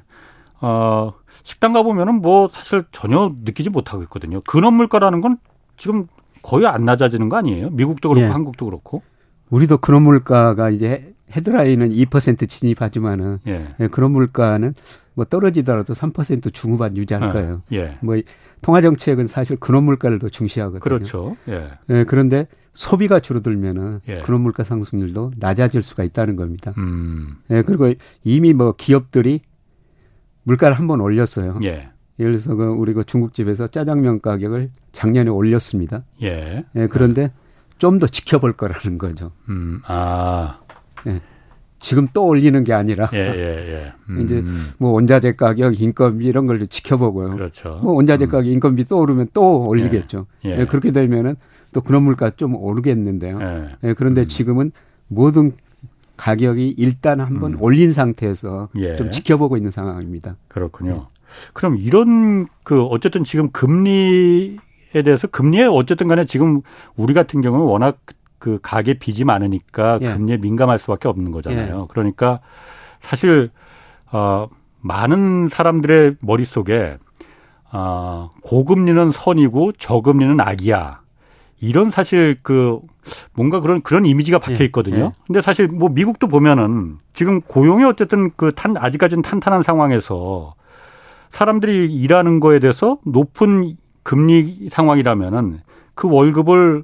어 0.59 1.13
식당 1.43 1.73
가 1.73 1.83
보면은 1.83 2.21
뭐 2.21 2.49
사실 2.51 2.83
전혀 2.91 3.29
느끼지 3.43 3.69
못하고 3.69 4.03
있거든요. 4.03 4.41
근원 4.41 4.75
물가라는 4.75 5.21
건 5.21 5.37
지금 5.77 6.07
거의 6.41 6.65
안 6.65 6.85
낮아지는 6.85 7.29
거 7.29 7.37
아니에요? 7.37 7.69
미국도 7.71 8.09
그렇고 8.09 8.25
네. 8.25 8.31
한국도 8.31 8.65
그렇고. 8.65 9.03
우리도 9.49 9.77
근원 9.77 10.03
물가가 10.03 10.69
이제 10.69 11.13
헤드라인은 11.31 11.89
2% 11.89 12.49
진입하지만은 12.49 13.39
예. 13.47 13.67
예, 13.79 13.87
그런 13.87 14.11
물가는 14.11 14.73
뭐 15.13 15.25
떨어지더라도 15.25 15.93
3% 15.93 16.53
중후반 16.53 16.95
유지할 16.95 17.23
아, 17.23 17.33
거예요. 17.33 17.61
예. 17.73 17.97
뭐 18.01 18.15
통화 18.61 18.81
정책은 18.81 19.27
사실 19.27 19.57
근원 19.57 19.83
물가를 19.83 20.19
더 20.19 20.29
중시하거든요. 20.29 20.79
그렇죠. 20.79 21.35
예. 21.49 21.71
예 21.89 22.03
그런데 22.05 22.47
소비가 22.73 23.19
줄어들면은 23.19 24.01
예. 24.07 24.21
근원 24.21 24.41
물가 24.41 24.63
상승률도 24.63 25.31
낮아질 25.37 25.81
수가 25.81 26.03
있다는 26.03 26.35
겁니다. 26.35 26.73
음. 26.77 27.37
예, 27.49 27.61
그리고 27.63 27.91
이미 28.23 28.53
뭐 28.53 28.73
기업들이 28.77 29.41
물가를 30.47 30.77
한번 30.79 31.01
올렸어요. 31.01 31.59
예. 31.63 31.89
예를 32.19 32.37
들어서 32.37 32.55
그 32.55 32.63
우리 32.63 32.93
그 32.93 33.03
중국집에서 33.03 33.67
짜장면 33.67 34.21
가격을 34.21 34.71
작년에 34.93 35.29
올렸습니다. 35.29 36.03
예. 36.23 36.63
예 36.75 36.87
그런데 36.87 37.31
좀더 37.79 38.07
지켜볼 38.07 38.53
거라는 38.53 38.97
거죠. 38.97 39.31
음. 39.49 39.81
아. 39.85 40.59
예. 41.05 41.19
지금 41.79 42.07
또 42.11 42.25
올리는 42.25 42.63
게 42.63 42.73
아니라 42.73 43.07
예, 43.13 43.17
예, 43.17 43.73
예. 43.73 43.93
음. 44.09 44.21
이제 44.21 44.43
뭐 44.79 44.91
원자재 44.91 45.35
가격, 45.35 45.79
인건비 45.79 46.25
이런 46.25 46.47
걸 46.47 46.65
지켜보고요. 46.65 47.31
그렇죠. 47.31 47.79
뭐 47.83 47.93
원자재 47.93 48.25
음. 48.25 48.29
가격, 48.29 48.47
인건비 48.47 48.85
또 48.85 48.99
오르면 48.99 49.27
또 49.33 49.67
올리겠죠. 49.67 50.25
예. 50.45 50.49
예. 50.49 50.59
예 50.61 50.65
그렇게 50.65 50.91
되면은 50.91 51.35
또 51.73 51.81
그런 51.81 52.03
물가 52.03 52.31
좀 52.31 52.55
오르겠는데요. 52.55 53.39
예. 53.41 53.89
예 53.89 53.93
그런데 53.93 54.21
음. 54.21 54.27
지금은 54.27 54.71
모든 55.09 55.51
가격이 56.17 56.75
일단 56.77 57.19
한번 57.21 57.53
음. 57.53 57.61
올린 57.61 57.93
상태에서 57.93 58.69
예. 58.77 58.95
좀 58.95 59.11
지켜보고 59.11 59.55
있는 59.55 59.71
상황입니다. 59.71 60.35
그렇군요. 60.47 61.07
그럼 61.53 61.77
이런 61.77 62.47
그 62.63 62.83
어쨌든 62.83 63.23
지금 63.23 63.51
금리에 63.51 64.57
대해서 65.03 65.27
금리에 65.27 65.65
어쨌든 65.65 66.07
간에 66.07 66.25
지금 66.25 66.61
우리 66.95 67.13
같은 67.13 67.41
경우는 67.41 67.65
워낙 67.65 67.97
그 68.39 68.59
가계 68.61 68.95
빚이 68.95 69.23
많으니까 69.23 69.99
예. 70.01 70.13
금리에 70.13 70.37
민감할 70.37 70.79
수밖에 70.79 71.07
없는 71.07 71.31
거잖아요. 71.31 71.81
예. 71.81 71.85
그러니까 71.89 72.39
사실 72.99 73.49
어 74.11 74.47
많은 74.81 75.49
사람들의 75.49 76.17
머릿속에 76.21 76.97
어 77.71 78.31
고금리는 78.41 79.11
선이고 79.11 79.73
저금리는 79.73 80.39
악이야. 80.39 81.01
이런 81.59 81.89
사실 81.89 82.37
그 82.43 82.79
뭔가 83.33 83.59
그런 83.59 83.81
그런 83.81 84.05
이미지가 84.05 84.39
박혀 84.39 84.59
예. 84.61 84.65
있거든요. 84.65 84.97
예. 84.97 85.11
근데 85.25 85.41
사실 85.41 85.67
뭐 85.67 85.89
미국도 85.89 86.27
보면은 86.27 86.97
지금 87.13 87.41
고용이 87.41 87.83
어쨌든 87.83 88.31
그 88.35 88.51
탄 88.51 88.77
아직까지는 88.77 89.21
탄탄한 89.23 89.63
상황에서 89.63 90.53
사람들이 91.31 91.93
일하는 91.93 92.39
거에 92.39 92.59
대해서 92.59 92.97
높은 93.05 93.75
금리 94.03 94.69
상황이라면은 94.69 95.59
그 95.95 96.07
월급을 96.09 96.83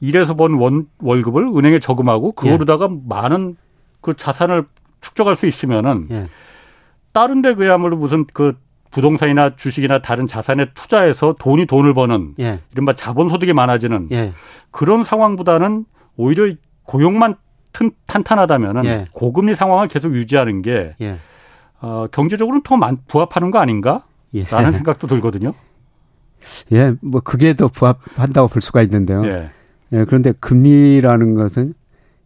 일해서 0.00 0.34
번 0.34 0.54
원, 0.54 0.86
월급을 1.00 1.44
은행에 1.56 1.78
저금하고 1.78 2.32
그거로다가 2.32 2.88
예. 2.90 2.98
많은 3.08 3.56
그 4.00 4.14
자산을 4.14 4.64
축적할 5.00 5.36
수 5.36 5.46
있으면은 5.46 6.08
예. 6.10 6.28
다른 7.12 7.42
데 7.42 7.54
그야말로 7.54 7.96
무슨 7.96 8.24
그 8.32 8.56
부동산이나 8.96 9.56
주식이나 9.56 10.00
다른 10.00 10.26
자산에 10.26 10.70
투자해서 10.72 11.34
돈이 11.38 11.66
돈을 11.66 11.92
버는 11.92 12.34
예. 12.40 12.60
이른바 12.72 12.94
자본소득이 12.94 13.52
많아지는 13.52 14.08
예. 14.10 14.32
그런 14.70 15.04
상황보다는 15.04 15.84
오히려 16.16 16.54
고용만 16.84 17.34
튼, 17.74 17.90
탄탄하다면은 18.06 18.84
예. 18.86 19.06
고금리 19.12 19.54
상황을 19.54 19.88
계속 19.88 20.14
유지하는 20.14 20.62
게 20.62 20.94
예. 21.02 21.18
어, 21.82 22.06
경제적으로는 22.10 22.62
더 22.62 22.78
부합하는 23.06 23.50
거 23.50 23.58
아닌가? 23.58 24.04
라는 24.50 24.72
생각도 24.72 25.06
들거든요. 25.06 25.52
예, 26.72 26.94
뭐 27.02 27.20
그게 27.20 27.52
더 27.52 27.68
부합한다고 27.68 28.48
볼 28.48 28.62
수가 28.62 28.80
있는데요. 28.80 29.26
예. 29.26 29.50
예, 29.92 30.04
그런데 30.04 30.32
금리라는 30.32 31.34
것은 31.34 31.74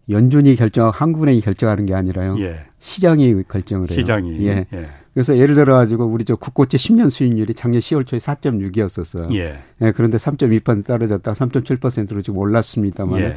연준이 0.08 0.54
결정하고 0.54 0.96
한국은행이 0.96 1.40
결정하는 1.40 1.86
게 1.86 1.96
아니라요. 1.96 2.36
예. 2.38 2.60
시장이 2.78 3.42
결정을 3.48 3.90
해요. 3.90 3.94
시장이. 3.96 4.46
예. 4.46 4.66
예. 4.72 4.88
그래서 5.14 5.36
예를 5.36 5.54
들어 5.54 5.74
가지고 5.74 6.04
우리 6.04 6.24
저 6.24 6.36
국고채 6.36 6.76
10년 6.76 7.10
수익률이 7.10 7.54
작년 7.54 7.80
10월 7.80 8.06
초에 8.06 8.18
4.6이었었어요. 8.18 9.34
예. 9.34 9.58
예. 9.80 9.92
그런데 9.92 10.18
3.2% 10.18 10.84
떨어졌다 10.84 11.32
3.7%로 11.32 12.22
지금 12.22 12.38
올랐습니다만 12.38 13.20
예. 13.20 13.36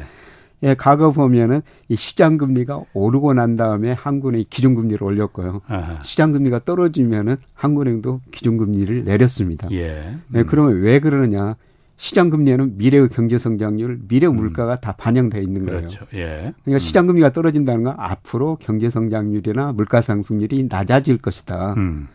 예, 0.62 0.74
과거 0.74 1.10
보면은 1.10 1.60
이 1.88 1.96
시장 1.96 2.38
금리가 2.38 2.84
오르고 2.94 3.34
난 3.34 3.56
다음에 3.56 3.92
한국은행이 3.92 4.46
기준 4.48 4.74
금리를 4.74 5.02
올렸고요. 5.02 5.60
아하. 5.66 6.02
시장 6.02 6.32
금리가 6.32 6.60
떨어지면은 6.64 7.36
한국은행도 7.52 8.20
기준 8.30 8.56
금리를 8.56 9.04
내렸습니다. 9.04 9.68
예. 9.72 10.14
음. 10.14 10.22
예, 10.36 10.42
그러면 10.44 10.80
왜 10.80 11.00
그러느냐? 11.00 11.56
시장 11.96 12.28
금리에는 12.30 12.76
미래의 12.76 13.08
경제 13.08 13.38
성장률, 13.38 14.00
미래 14.08 14.26
음. 14.26 14.36
물가가 14.36 14.74
음. 14.74 14.78
다 14.80 14.92
반영돼 14.92 15.40
있는 15.40 15.64
거예요. 15.64 15.80
그렇죠. 15.80 16.06
예. 16.14 16.52
그러니까 16.64 16.72
음. 16.72 16.78
시장 16.78 17.06
금리가 17.06 17.32
떨어진다는 17.32 17.84
건 17.84 17.94
앞으로 17.98 18.56
경제 18.60 18.90
성장률이나 18.90 19.72
물가 19.72 20.00
상승률이 20.00 20.66
낮아질 20.68 21.18
것이다. 21.18 21.74
음. 21.74 22.08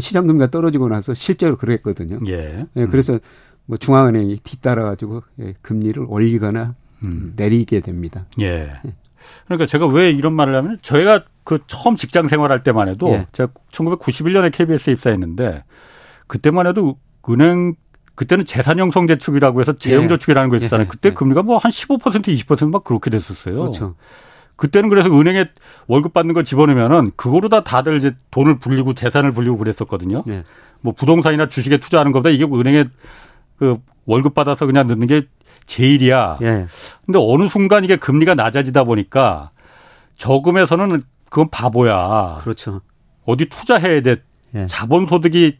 시장 0.00 0.26
금리가 0.26 0.50
떨어지고 0.50 0.88
나서 0.88 1.14
실제로 1.14 1.56
그랬거든요. 1.56 2.18
예. 2.28 2.66
예 2.76 2.86
그래서 2.86 3.18
뭐 3.66 3.76
중앙은행이 3.76 4.38
뒤따라 4.42 4.84
가지고 4.84 5.22
예, 5.40 5.54
금리를 5.62 6.04
올리거나 6.06 6.74
음. 7.02 7.32
내리게 7.36 7.80
됩니다. 7.80 8.26
예. 8.40 8.72
그러니까 9.46 9.66
제가 9.66 9.86
왜 9.86 10.10
이런 10.10 10.34
말을 10.34 10.54
하면 10.56 10.78
저희가 10.82 11.24
그 11.44 11.58
처음 11.66 11.96
직장 11.96 12.28
생활할 12.28 12.62
때만 12.62 12.88
해도 12.88 13.08
예. 13.10 13.26
제가 13.32 13.52
1991년에 13.70 14.52
KBS에 14.52 14.92
입사했는데 14.92 15.64
그때만 16.26 16.66
해도 16.66 16.98
은행 17.28 17.74
그때는 18.14 18.44
재산 18.44 18.78
형성 18.78 19.06
제축이라고 19.06 19.60
해서 19.60 19.76
재형 19.78 20.06
저축이라는 20.08 20.48
거 20.48 20.56
있었잖아요. 20.56 20.84
예. 20.86 20.88
그때 20.88 21.08
예. 21.10 21.14
금리가 21.14 21.42
뭐 21.42 21.58
한 21.58 21.70
15% 21.72 21.98
20%막 22.00 22.84
그렇게 22.84 23.10
됐었어요. 23.10 23.56
그렇죠. 23.56 23.94
그때는 24.56 24.88
그래서 24.88 25.08
은행에 25.10 25.46
월급 25.88 26.12
받는 26.12 26.32
거 26.32 26.44
집어넣으면은 26.44 27.10
그거로 27.16 27.48
다 27.48 27.64
다들 27.64 27.96
이제 27.98 28.12
돈을 28.30 28.58
불리고 28.58 28.94
재산을 28.94 29.32
불리고 29.32 29.56
그랬었거든요. 29.56 30.22
예. 30.28 30.44
뭐 30.80 30.92
부동산이나 30.92 31.48
주식에 31.48 31.78
투자하는 31.78 32.12
것보다 32.12 32.30
이게 32.30 32.44
은행에 32.44 32.84
그 33.58 33.78
월급 34.06 34.34
받아서 34.34 34.66
그냥 34.66 34.86
넣는 34.86 35.06
게 35.08 35.22
제일이야. 35.66 36.38
예. 36.42 36.66
근데 37.04 37.18
어느 37.20 37.48
순간 37.48 37.82
이게 37.84 37.96
금리가 37.96 38.34
낮아지다 38.34 38.84
보니까 38.84 39.50
저금에서는 40.16 41.02
그건 41.30 41.48
바보야. 41.50 42.38
그렇죠. 42.42 42.80
어디 43.24 43.46
투자해야 43.46 44.02
돼. 44.02 44.16
예. 44.54 44.66
자본 44.68 45.06
소득이 45.06 45.58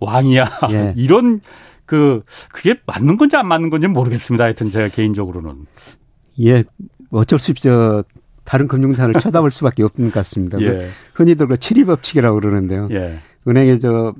왕이야. 0.00 0.44
예. 0.70 0.92
이런 0.98 1.40
그 1.86 2.22
그게 2.50 2.74
맞는 2.86 3.16
건지 3.16 3.36
안 3.36 3.46
맞는 3.48 3.70
건지 3.70 3.86
모르겠습니다. 3.88 4.44
하여튼 4.44 4.70
제가 4.70 4.88
개인적으로는. 4.88 5.66
예. 6.40 6.64
어쩔 7.10 7.38
수 7.38 7.52
없죠. 7.52 8.04
다른 8.44 8.68
금융산을 8.68 9.14
쳐다볼 9.20 9.50
수밖에 9.50 9.82
없는 9.82 10.10
것 10.10 10.14
같습니다. 10.20 10.60
예. 10.60 10.88
흔히들 11.14 11.46
그 11.46 11.56
치리법칙이라고 11.56 12.40
그러는데요. 12.40 12.88
예. 12.90 13.18
은행에 13.46 13.78
저 13.78 14.14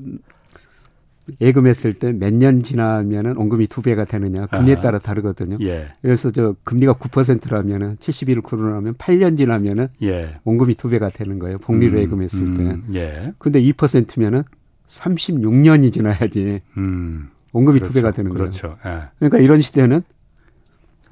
예금했을 1.41 1.95
때 1.95 2.13
몇 2.13 2.35
년 2.35 2.63
지나면은 2.63 3.37
원금이 3.37 3.67
두 3.69 3.81
배가 3.81 4.05
되느냐 4.05 4.45
금리에 4.47 4.77
따라 4.77 4.99
다르거든요. 4.99 5.57
예. 5.63 5.89
그래서 6.03 6.31
저 6.31 6.55
금리가 6.65 6.95
9%라면은 6.95 7.97
71 7.99 8.43
코로나면 8.43 8.95
8년 8.95 9.39
지나면은 9.39 9.89
예. 10.03 10.37
원금이 10.45 10.75
두 10.75 10.91
배가 10.91 11.09
되는 11.09 11.39
거예요. 11.39 11.57
복리로 11.59 11.97
음, 11.97 12.03
예금했을 12.03 12.55
때. 12.57 12.63
음, 12.63 12.85
예. 12.95 13.33
근데 13.39 13.59
2%면은 13.63 14.43
36년이 14.89 15.93
지나야지 15.95 16.61
음, 16.77 17.31
원금이 17.55 17.79
그렇죠, 17.79 17.93
두 17.93 17.95
배가 17.95 18.11
되는 18.11 18.31
거예요. 18.31 18.51
그렇죠. 18.51 18.77
예. 18.85 19.05
그러니까 19.19 19.39
이런 19.39 19.63
시대는 19.63 20.03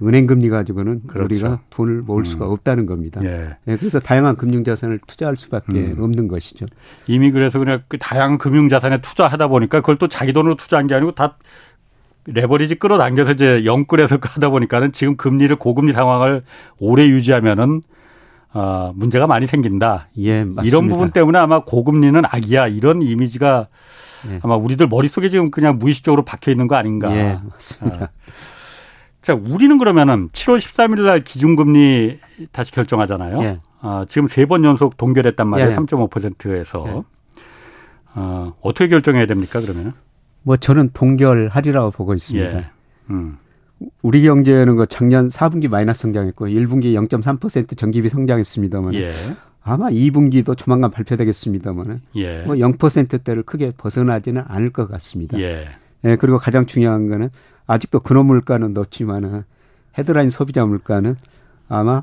은행 0.03 0.27
금리 0.27 0.49
가지고는 0.49 1.03
그렇죠. 1.07 1.25
우리가 1.25 1.61
돈을 1.71 2.03
모을 2.03 2.23
음. 2.23 2.25
수가 2.25 2.47
없다는 2.47 2.87
겁니다. 2.87 3.23
예. 3.23 3.57
네, 3.65 3.77
그래서 3.77 4.01
다양한 4.01 4.37
금융 4.37 4.65
자산을 4.65 4.99
투자할 5.07 5.37
수밖에 5.37 5.73
음. 5.73 5.97
없는 6.01 6.27
것이죠. 6.27 6.67
이미 7.07 7.31
그래서 7.31 7.61
그냥 7.61 7.83
그 7.87 7.97
다양한 7.99 8.39
금융 8.39 8.69
자산에 8.69 9.01
투자하다 9.01 9.47
보니까 9.49 9.81
그걸 9.81 9.97
또 9.99 10.09
자기 10.09 10.33
돈으로 10.33 10.57
투자한 10.57 10.89
게 10.89 10.97
아니고 10.97 11.13
다 11.13 11.39
레버리지 12.27 12.75
끌어당겨서 12.77 13.33
이제 13.33 13.65
영끌해서 13.65 14.19
하다 14.21 14.51
보니까는 14.51 14.91
지금 14.91 15.17
금리를 15.17 15.55
고금리 15.57 15.93
상황을 15.93 16.43
오래 16.79 17.07
유지하면은 17.07 17.81
어, 18.55 18.93
문제가 18.97 19.29
많이 19.29 19.47
생긴다. 19.47 20.09
예, 20.19 20.45
맞습니다. 20.45 20.63
이런 20.65 20.89
부분 20.89 21.11
때문에 21.13 21.39
아마 21.39 21.65
고금리는 21.65 22.21
악이야 22.25 22.69
이런 22.69 23.01
이미지가 23.01 23.69
예. 24.31 24.41
아마 24.43 24.57
우리들 24.57 24.87
머릿속에 24.89 25.29
지금 25.29 25.51
그냥 25.51 25.79
무의식적으로 25.79 26.25
박혀 26.25 26.51
있는 26.51 26.69
거 26.69 26.77
아닌가. 26.77 27.15
예, 27.17 27.39
맞습니다. 27.51 28.05
아. 28.05 28.09
자, 29.23 29.35
우리는 29.35 29.79
그러면은 29.79 30.29
7월 30.31 30.59
13일 30.59 31.03
날 31.03 31.23
기준금리 31.23 32.19
다시 32.51 32.73
결정하잖아요. 32.73 33.43
예. 33.43 33.61
어, 33.81 34.05
지금 34.09 34.29
세 34.29 34.47
번 34.47 34.65
연속 34.65 34.97
동결했단 34.97 35.47
말이에요. 35.47 35.71
예. 35.71 35.77
3.5%에서. 35.77 36.85
예. 36.89 37.03
어, 38.15 38.53
어떻게 38.61 38.89
결정해야 38.89 39.27
됩니까, 39.27 39.61
그러면은? 39.61 39.93
뭐 40.43 40.57
저는 40.57 40.91
동결하리라고 40.93 41.93
보고 41.93 42.15
있습니다. 42.15 42.59
예. 42.59 42.71
음. 43.11 43.39
우리 44.03 44.23
경제는 44.23 44.77
그 44.77 44.87
작년 44.87 45.29
4분기 45.29 45.69
마이너스 45.69 46.03
성장했고 46.03 46.47
1분기 46.47 46.95
0.3% 46.95 47.77
전기비 47.77 48.09
성장했습니다만 48.09 48.95
예. 48.95 49.11
아마 49.65 49.91
2분기도 49.91 50.57
조만간 50.57 50.91
발표되겠습니다만 50.91 52.01
예. 52.17 52.43
뭐 52.43 52.57
0%대를 52.57 53.43
크게 53.45 53.73
벗어나지는 53.77 54.43
않을 54.47 54.71
것 54.71 54.89
같습니다. 54.91 55.39
예. 55.39 55.69
예. 56.05 56.17
그리고 56.17 56.39
가장 56.39 56.67
중요한 56.67 57.09
거는 57.09 57.31
아직도 57.67 58.01
근원 58.01 58.27
물가는 58.27 58.73
높지만은 58.73 59.45
헤드라인 59.97 60.31
소비자 60.31 60.67
물가는 60.67 61.15
아마 61.69 62.03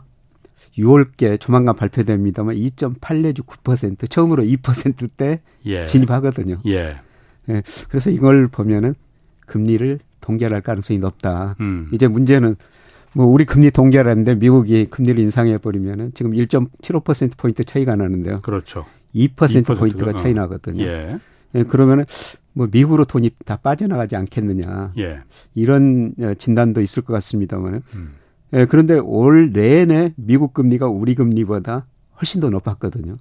6월께 0.78 1.40
조만간 1.40 1.76
발표됩니다만 1.76 2.56
2.8 2.56 3.22
내지 3.22 3.42
9% 3.42 4.10
처음으로 4.10 4.44
2%대 4.44 5.42
예. 5.66 5.86
진입하거든요. 5.86 6.60
예. 6.68 6.98
예. 7.50 7.64
그래서 7.90 8.10
이걸 8.10 8.48
보면은 8.48 8.96
금리를 9.46 10.00
동결할 10.22 10.62
가능성이 10.62 11.00
높다. 11.00 11.56
음. 11.60 11.90
이제 11.92 12.08
문제는 12.08 12.56
뭐 13.14 13.26
우리 13.26 13.46
금리 13.46 13.72
동결하는데 13.72 14.36
미국이 14.36 14.86
금리를 14.86 15.22
인상해 15.22 15.58
버리면은 15.58 16.12
지금 16.14 16.32
1.75% 16.32 17.38
포인트 17.38 17.64
차이가 17.64 17.96
나는데요. 17.96 18.42
그렇죠. 18.42 18.86
2% 19.16 19.78
포인트가 19.78 20.14
차이 20.14 20.34
나거든요. 20.34 20.84
예. 20.84 21.20
예, 21.56 21.64
그러면은 21.64 22.06
뭐 22.54 22.68
미국으로 22.72 23.06
돈이 23.06 23.32
다 23.46 23.58
빠져나가지 23.58 24.16
않겠느냐. 24.16 24.94
예. 25.00 25.20
이런 25.56 26.14
어, 26.20 26.34
진단도 26.36 26.82
있을 26.82 27.04
것 27.04 27.14
같습니다만. 27.14 27.82
음. 27.96 28.14
예, 28.54 28.66
그런데 28.66 29.00
올 29.00 29.52
내내 29.52 30.14
미국 30.16 30.54
금리가 30.54 30.88
우리 30.88 31.16
금리보다 31.16 31.86
훨씬 32.18 32.42
더 32.42 32.50
높았거든요. 32.50 33.18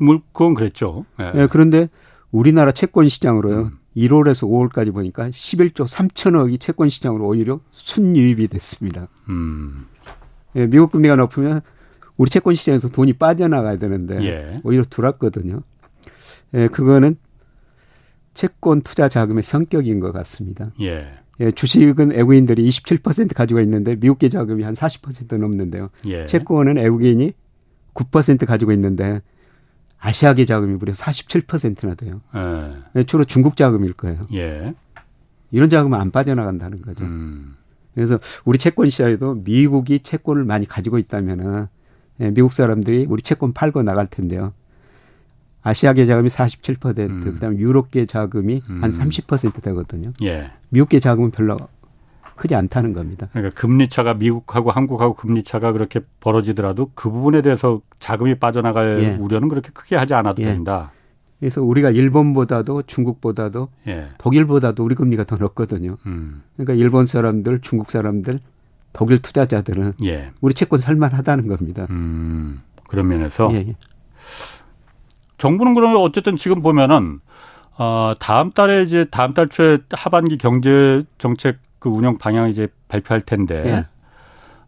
뭐, 0.00 0.20
그건 0.32 0.54
그랬죠. 0.54 1.06
예. 1.20 1.42
예 1.42 1.48
그런데 1.50 1.88
우리나라 2.30 2.72
채권 2.72 3.08
시장으로요. 3.08 3.58
음. 3.62 3.70
1월에서 3.96 4.48
5월까지 4.48 4.92
보니까 4.92 5.28
11조 5.28 5.86
3천억이 5.86 6.58
채권 6.58 6.88
시장으로 6.88 7.26
오히려 7.26 7.60
순유입이 7.72 8.48
됐습니다. 8.48 9.08
음. 9.28 9.86
예, 10.56 10.66
미국 10.66 10.92
금리가 10.92 11.16
높으면 11.16 11.60
우리 12.16 12.30
채권 12.30 12.54
시장에서 12.54 12.88
돈이 12.88 13.14
빠져나가야 13.14 13.78
되는데 13.78 14.22
예. 14.24 14.60
오히려 14.64 14.84
들어왔거든요. 14.88 15.62
예, 16.54 16.66
그거는 16.68 17.16
채권 18.34 18.80
투자 18.80 19.08
자금의 19.08 19.42
성격인 19.42 20.00
것 20.00 20.12
같습니다. 20.12 20.72
예. 20.80 21.12
예, 21.40 21.50
주식은 21.50 22.10
외국인들이 22.10 22.66
27% 22.68 23.34
가지고 23.34 23.60
있는데 23.60 23.96
미국계 23.96 24.28
자금이 24.28 24.62
한 24.62 24.74
40% 24.74 25.38
넘는데요. 25.38 25.88
예. 26.06 26.26
채권은 26.26 26.76
외국인이 26.76 27.32
9% 27.94 28.46
가지고 28.46 28.72
있는데 28.72 29.20
아시아계 30.02 30.44
자금이 30.44 30.74
무려 30.74 30.92
47%나 30.92 31.94
돼요. 31.94 32.20
예. 32.34 32.74
예. 32.96 33.02
주로 33.04 33.24
중국 33.24 33.56
자금일 33.56 33.92
거예요. 33.92 34.18
예. 34.34 34.74
이런 35.52 35.70
자금은 35.70 35.98
안 35.98 36.10
빠져나간다는 36.10 36.82
거죠. 36.82 37.04
음. 37.04 37.56
그래서 37.94 38.18
우리 38.44 38.58
채권 38.58 38.90
시장에도 38.90 39.34
미국이 39.34 40.00
채권을 40.00 40.44
많이 40.44 40.66
가지고 40.66 40.98
있다면은 40.98 41.68
예, 42.20 42.30
미국 42.30 42.52
사람들이 42.52 43.06
우리 43.08 43.22
채권 43.22 43.52
팔고 43.52 43.82
나갈 43.84 44.08
텐데요. 44.08 44.52
아시아계 45.62 46.06
자금이 46.06 46.28
47%, 46.28 46.98
음. 46.98 47.20
그다음에 47.20 47.56
유럽계 47.58 48.06
자금이 48.06 48.62
음. 48.68 48.80
한30% 48.80 49.62
되거든요. 49.62 50.12
예. 50.22 50.50
미국계 50.70 50.98
자금은 50.98 51.30
별로 51.30 51.56
크지 52.42 52.56
않다는 52.56 52.92
겁니다. 52.92 53.28
그러니까 53.30 53.54
금리 53.54 53.88
차가 53.88 54.14
미국하고 54.14 54.72
한국하고 54.72 55.14
금리 55.14 55.44
차가 55.44 55.70
그렇게 55.70 56.00
벌어지더라도 56.18 56.90
그 56.96 57.08
부분에 57.08 57.40
대해서 57.40 57.80
자금이 58.00 58.40
빠져나갈 58.40 58.98
예. 59.00 59.14
우려는 59.14 59.46
그렇게 59.46 59.70
크게 59.72 59.94
하지 59.94 60.14
않아도 60.14 60.42
예. 60.42 60.46
된다. 60.46 60.90
그래서 61.38 61.62
우리가 61.62 61.90
일본보다도 61.90 62.82
중국보다도 62.88 63.68
예. 63.86 64.08
독일보다도 64.18 64.84
우리 64.84 64.96
금리가 64.96 65.22
더 65.22 65.36
높거든요. 65.36 65.98
음. 66.06 66.42
그러니까 66.56 66.74
일본 66.74 67.06
사람들, 67.06 67.60
중국 67.60 67.92
사람들, 67.92 68.40
독일 68.92 69.22
투자자들은 69.22 69.92
예. 70.04 70.32
우리 70.40 70.52
채권 70.52 70.80
살만하다는 70.80 71.46
겁니다. 71.46 71.86
음. 71.90 72.58
그런 72.88 73.06
면에서 73.06 73.50
예, 73.52 73.58
예. 73.58 73.76
정부는 75.38 75.74
그러면 75.74 75.98
어쨌든 75.98 76.36
지금 76.36 76.60
보면은 76.60 77.20
어, 77.78 78.14
다음 78.18 78.50
달에 78.50 78.82
이제 78.82 79.04
다음 79.12 79.32
달 79.32 79.48
초에 79.48 79.78
하반기 79.92 80.38
경제 80.38 81.04
정책 81.18 81.58
그 81.82 81.88
운영 81.88 82.16
방향 82.16 82.48
이제 82.48 82.68
발표할 82.86 83.20
텐데. 83.22 83.62
예. 83.66 83.86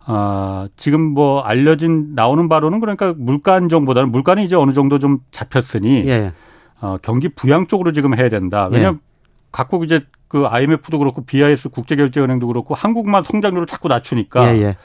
아, 0.04 0.66
지금 0.76 1.00
뭐 1.00 1.42
알려진 1.42 2.12
나오는 2.16 2.48
바로는 2.48 2.80
그러니까 2.80 3.14
물가 3.16 3.54
안정보다는 3.54 4.10
물가는 4.10 4.42
이제 4.42 4.56
어느 4.56 4.72
정도 4.72 4.98
좀 4.98 5.18
잡혔으니 5.30 6.08
예. 6.08 6.32
어, 6.80 6.96
경기 7.02 7.28
부양 7.28 7.68
쪽으로 7.68 7.92
지금 7.92 8.18
해야 8.18 8.28
된다. 8.28 8.68
왜냐하면 8.68 8.96
예. 8.96 8.98
각국 9.52 9.84
이제 9.84 10.04
그 10.26 10.44
IMF도 10.48 10.98
그렇고 10.98 11.24
BIS 11.24 11.68
국제결제은행도 11.68 12.48
그렇고 12.48 12.74
한국만 12.74 13.22
성장률을 13.22 13.68
자꾸 13.68 13.86
낮추니까 13.86 14.52
예, 14.52 14.60
예. 14.60 14.76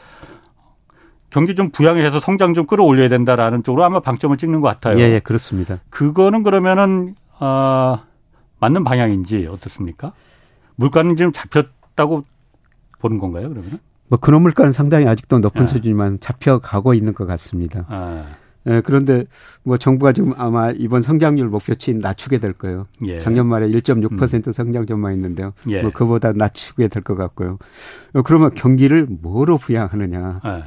경기 1.32 1.56
좀 1.56 1.72
부양해서 1.72 2.20
성장 2.20 2.54
좀 2.54 2.68
끌어올려야 2.68 3.10
된다라는 3.10 3.64
쪽으로 3.64 3.84
아마 3.84 4.02
방점을 4.02 4.38
찍는 4.38 4.62
것 4.62 4.68
같아요. 4.68 5.00
예, 5.00 5.16
예 5.16 5.20
그렇습니다. 5.20 5.80
그거는 5.90 6.44
그러면은 6.44 7.16
어, 7.40 7.98
맞는 8.60 8.84
방향인지 8.84 9.48
어떻습니까? 9.48 10.14
물가는 10.76 11.16
지금 11.16 11.32
잡혔 11.32 11.79
다고 12.00 12.24
보는 13.00 13.18
건가요, 13.18 13.50
그러면? 13.50 13.80
뭐 14.08 14.18
근원 14.18 14.42
물가는 14.44 14.72
상당히 14.72 15.06
아직도 15.06 15.40
높은 15.40 15.64
아. 15.64 15.68
수준이지만 15.68 16.22
잡혀가고 16.22 16.94
있는 16.94 17.14
것 17.14 17.28
같습니다. 17.28 17.86
아. 17.90 18.26
예, 18.68 18.82
그런데 18.86 19.26
뭐 19.64 19.78
정부가 19.78 20.14
지금 20.14 20.34
아마 20.38 20.72
이번 20.72 21.02
성장률 21.02 21.48
목표치 21.50 21.96
낮추게 21.96 22.40
될 22.40 22.54
거예요. 22.54 22.88
예. 23.06 23.20
작년 23.20 23.48
말에 23.48 23.68
1.6% 23.70 24.48
음. 24.48 24.52
성장 24.52 24.86
전망했는데요. 24.86 25.54
예. 25.70 25.82
뭐 25.82 25.92
그보다 25.92 26.32
낮추게 26.32 26.88
될 26.88 27.04
것 27.04 27.16
같고요. 27.16 27.58
어, 28.14 28.22
그러면 28.22 28.54
경기를 28.54 29.06
뭐로 29.10 29.58
부양하느냐? 29.58 30.40
예. 30.46 30.64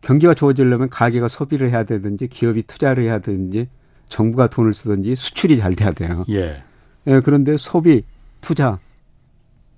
경기가 0.00 0.34
좋아지려면 0.34 0.88
가게가 0.88 1.28
소비를 1.28 1.70
해야 1.70 1.84
되든지 1.84 2.26
기업이 2.28 2.64
투자를 2.64 3.04
해야 3.04 3.20
되든지 3.20 3.68
정부가 4.08 4.48
돈을 4.48 4.74
쓰든지 4.74 5.14
수출이 5.14 5.58
잘 5.58 5.74
돼야 5.74 5.92
돼요. 5.92 6.24
예. 6.30 6.62
예 7.06 7.20
그런데 7.20 7.56
소비, 7.56 8.04
투자, 8.40 8.78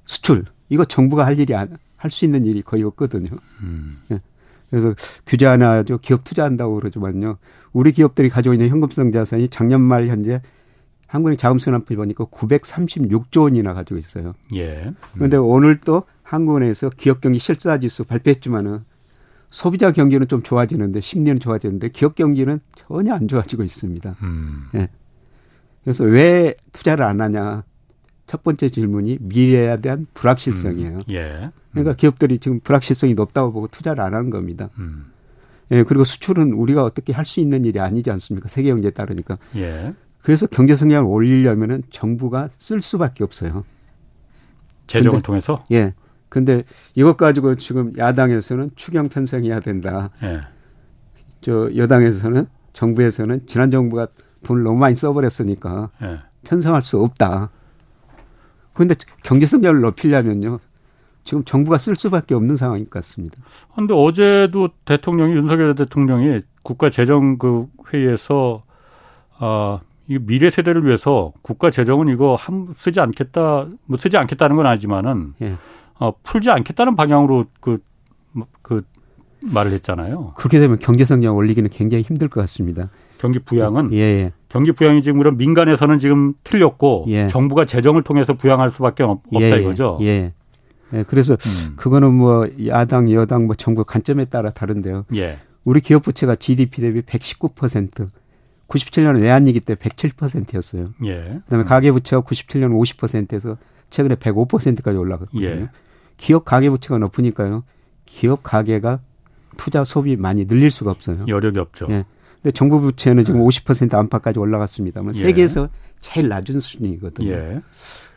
수출 0.06 0.44
이거 0.68 0.84
정부가 0.84 1.26
할 1.26 1.38
일이 1.38 1.54
할수 1.96 2.24
있는 2.24 2.44
일이 2.44 2.62
거의 2.62 2.82
없거든요. 2.82 3.30
음. 3.62 3.98
예. 4.10 4.20
그래서 4.70 4.94
규제 5.26 5.46
하나 5.46 5.72
하죠. 5.78 5.98
기업 5.98 6.24
투자한다고 6.24 6.74
그러지만요. 6.76 7.38
우리 7.72 7.92
기업들이 7.92 8.28
가지고 8.28 8.54
있는 8.54 8.68
현금성 8.68 9.12
자산이 9.12 9.48
작년 9.48 9.80
말 9.80 10.08
현재 10.08 10.40
한국의 11.06 11.36
자금순환표 11.36 11.94
보니까 11.94 12.24
936조 12.24 13.42
원이나 13.42 13.72
가지고 13.72 13.98
있어요. 13.98 14.34
예. 14.54 14.92
그런데 15.14 15.36
음. 15.36 15.44
오늘 15.44 15.78
또 15.80 16.04
한국은행에서 16.22 16.90
기업 16.90 17.20
경기 17.20 17.38
실사 17.38 17.78
지수 17.78 18.04
발표했지만은 18.04 18.84
소비자 19.50 19.92
경기는 19.92 20.26
좀 20.26 20.42
좋아지는데 20.42 21.00
심리는 21.00 21.38
좋아지는데 21.38 21.90
기업 21.90 22.16
경기는 22.16 22.58
전혀 22.74 23.14
안 23.14 23.28
좋아지고 23.28 23.62
있습니다. 23.62 24.16
음. 24.22 24.66
예. 24.74 24.88
그래서 25.84 26.02
왜 26.02 26.54
투자를 26.72 27.04
안 27.04 27.20
하냐? 27.20 27.62
첫 28.34 28.42
번째 28.42 28.68
질문이 28.68 29.18
미래에 29.20 29.80
대한 29.80 30.08
불확실성이에요. 30.12 30.96
음. 30.96 31.02
예. 31.10 31.52
그러니까 31.70 31.92
음. 31.92 31.96
기업들이 31.96 32.40
지금 32.40 32.58
불확실성이 32.58 33.14
높다고 33.14 33.52
보고 33.52 33.68
투자를 33.68 34.02
안 34.02 34.12
하는 34.12 34.28
겁니다. 34.28 34.70
음. 34.80 35.04
예, 35.70 35.84
그리고 35.84 36.02
수출은 36.02 36.52
우리가 36.52 36.82
어떻게 36.82 37.12
할 37.12 37.24
수 37.24 37.38
있는 37.38 37.64
일이 37.64 37.78
아니지 37.78 38.10
않습니까? 38.10 38.48
세계 38.48 38.70
경제에 38.70 38.90
따르니까. 38.90 39.38
예. 39.54 39.94
그래서 40.20 40.48
경제 40.48 40.74
성장을 40.74 41.08
올리려면은 41.08 41.84
정부가 41.90 42.48
쓸 42.58 42.82
수밖에 42.82 43.22
없어요. 43.22 43.62
재정을 44.88 45.18
근데, 45.18 45.26
통해서? 45.26 45.54
예. 45.70 45.94
근데 46.28 46.64
이것 46.96 47.16
가지고 47.16 47.54
지금 47.54 47.96
야당에서는 47.96 48.72
추경 48.74 49.08
편성해야 49.10 49.60
된다. 49.60 50.10
예. 50.24 50.40
저 51.40 51.70
여당에서는 51.76 52.48
정부에서는 52.72 53.46
지난 53.46 53.70
정부가 53.70 54.08
돈을 54.42 54.64
너무 54.64 54.76
많이 54.76 54.96
써버렸으니까 54.96 55.90
예. 56.02 56.18
편성할 56.42 56.82
수 56.82 57.00
없다. 57.00 57.50
그런데 58.74 58.94
경제 59.22 59.46
성장을 59.46 59.80
높이려면요. 59.80 60.58
지금 61.24 61.42
정부가 61.44 61.78
쓸 61.78 61.96
수밖에 61.96 62.34
없는 62.34 62.56
상황인 62.56 62.84
것 62.84 62.90
같습니다. 62.90 63.36
그런데 63.72 63.94
어제도 63.94 64.68
대통령이 64.84 65.34
윤석열 65.34 65.74
대통령이 65.74 66.42
국가 66.62 66.90
재정 66.90 67.38
그 67.38 67.66
회의에서 67.92 68.62
아, 69.38 69.80
이 70.06 70.18
미래 70.18 70.50
세대를 70.50 70.84
위해서 70.84 71.32
국가 71.42 71.70
재정은 71.70 72.08
이거 72.08 72.34
한 72.34 72.74
쓰지 72.76 73.00
않겠다, 73.00 73.68
뭐 73.86 73.98
쓰지 73.98 74.16
않겠다는 74.18 74.56
건 74.56 74.66
아니지만은 74.66 75.34
예. 75.40 75.56
어, 75.98 76.12
풀지 76.22 76.50
않겠다는 76.50 76.94
방향으로 76.94 77.46
그, 77.60 77.78
뭐, 78.32 78.46
그 78.62 78.82
말을 79.40 79.72
했잖아요. 79.72 80.34
그렇게 80.36 80.60
되면 80.60 80.78
경제 80.78 81.04
성장 81.04 81.36
올리기는 81.36 81.70
굉장히 81.70 82.02
힘들 82.02 82.28
것 82.28 82.40
같습니다. 82.42 82.90
경기 83.24 83.38
부양은 83.38 83.94
예, 83.94 83.98
예. 83.98 84.32
경기 84.50 84.72
부양이 84.72 85.02
지금 85.02 85.18
그런 85.18 85.38
민간에서는 85.38 85.98
지금 85.98 86.34
틀렸고 86.44 87.06
예. 87.08 87.26
정부가 87.28 87.64
재정을 87.64 88.02
통해서 88.02 88.34
부양할 88.34 88.70
수밖에 88.70 89.02
없, 89.02 89.22
다 89.22 89.40
예, 89.40 89.52
예. 89.52 89.60
이거죠. 89.60 89.98
예. 90.02 90.34
예, 90.92 91.04
그래서 91.04 91.32
음. 91.46 91.72
그거는 91.76 92.12
뭐 92.12 92.46
야당, 92.66 93.10
여당, 93.10 93.46
뭐 93.46 93.54
정부 93.54 93.82
관점에 93.84 94.26
따라 94.26 94.50
다른데요. 94.50 95.06
예. 95.16 95.38
우리 95.64 95.80
기업 95.80 96.02
부채가 96.02 96.36
GDP 96.36 96.82
대비 96.82 97.00
119%, 97.00 98.08
97년 98.68 99.22
외환위기 99.22 99.60
때 99.60 99.74
107%였어요. 99.74 100.90
예. 101.06 101.40
그다음에 101.44 101.64
음. 101.64 101.66
가계 101.66 101.90
부채가 101.92 102.20
97년 102.20 102.78
50%에서 102.78 103.56
최근에 103.88 104.16
105%까지 104.16 104.98
올라갔거든요. 104.98 105.46
예. 105.46 105.68
기업 106.18 106.44
가계 106.44 106.68
부채가 106.68 106.98
높으니까요. 106.98 107.64
기업 108.04 108.42
가계가 108.42 109.00
투자 109.56 109.82
소비 109.84 110.16
많이 110.16 110.46
늘릴 110.46 110.70
수가 110.70 110.90
없어요. 110.90 111.24
여력이 111.26 111.58
없죠. 111.58 111.86
예. 111.88 112.04
근데 112.44 112.52
정부 112.52 112.78
부채는 112.78 113.24
지금 113.24 113.40
네. 113.40 113.46
50% 113.46 113.94
안팎까지 113.94 114.38
올라갔습니다만 114.38 115.14
예. 115.16 115.18
세계에서 115.18 115.70
제일 116.00 116.28
낮은 116.28 116.60
수준이거든요. 116.60 117.30
예. 117.30 117.62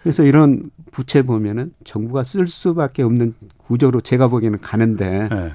그래서 0.03 0.23
이런 0.23 0.69
부채 0.91 1.21
보면은 1.21 1.71
정부가 1.85 2.23
쓸 2.23 2.45
수밖에 2.45 3.03
없는 3.03 3.35
구조로 3.55 4.01
제가 4.01 4.27
보기에는 4.27 4.59
가는데 4.59 5.29
네. 5.31 5.51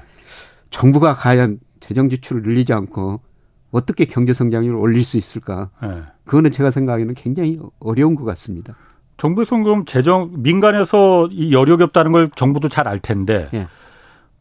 정부가 0.71 1.13
과연 1.13 1.59
재정 1.81 2.09
지출을 2.09 2.41
늘리지 2.41 2.73
않고 2.73 3.21
어떻게 3.69 4.05
경제 4.05 4.33
성장률을 4.33 4.75
올릴 4.75 5.05
수 5.05 5.17
있을까? 5.17 5.69
네. 5.81 6.01
그거는 6.25 6.49
제가 6.49 6.71
생각하기에는 6.71 7.13
굉장히 7.13 7.59
어려운 7.79 8.15
것 8.15 8.23
같습니다. 8.23 8.75
정부에서 9.17 9.55
그럼 9.57 9.85
재정 9.85 10.31
민간에서 10.41 11.27
이 11.31 11.53
여력이 11.53 11.83
없다는 11.83 12.11
걸 12.11 12.31
정부도 12.35 12.69
잘 12.69 12.87
알 12.87 12.97
텐데 12.97 13.49
네. 13.53 13.67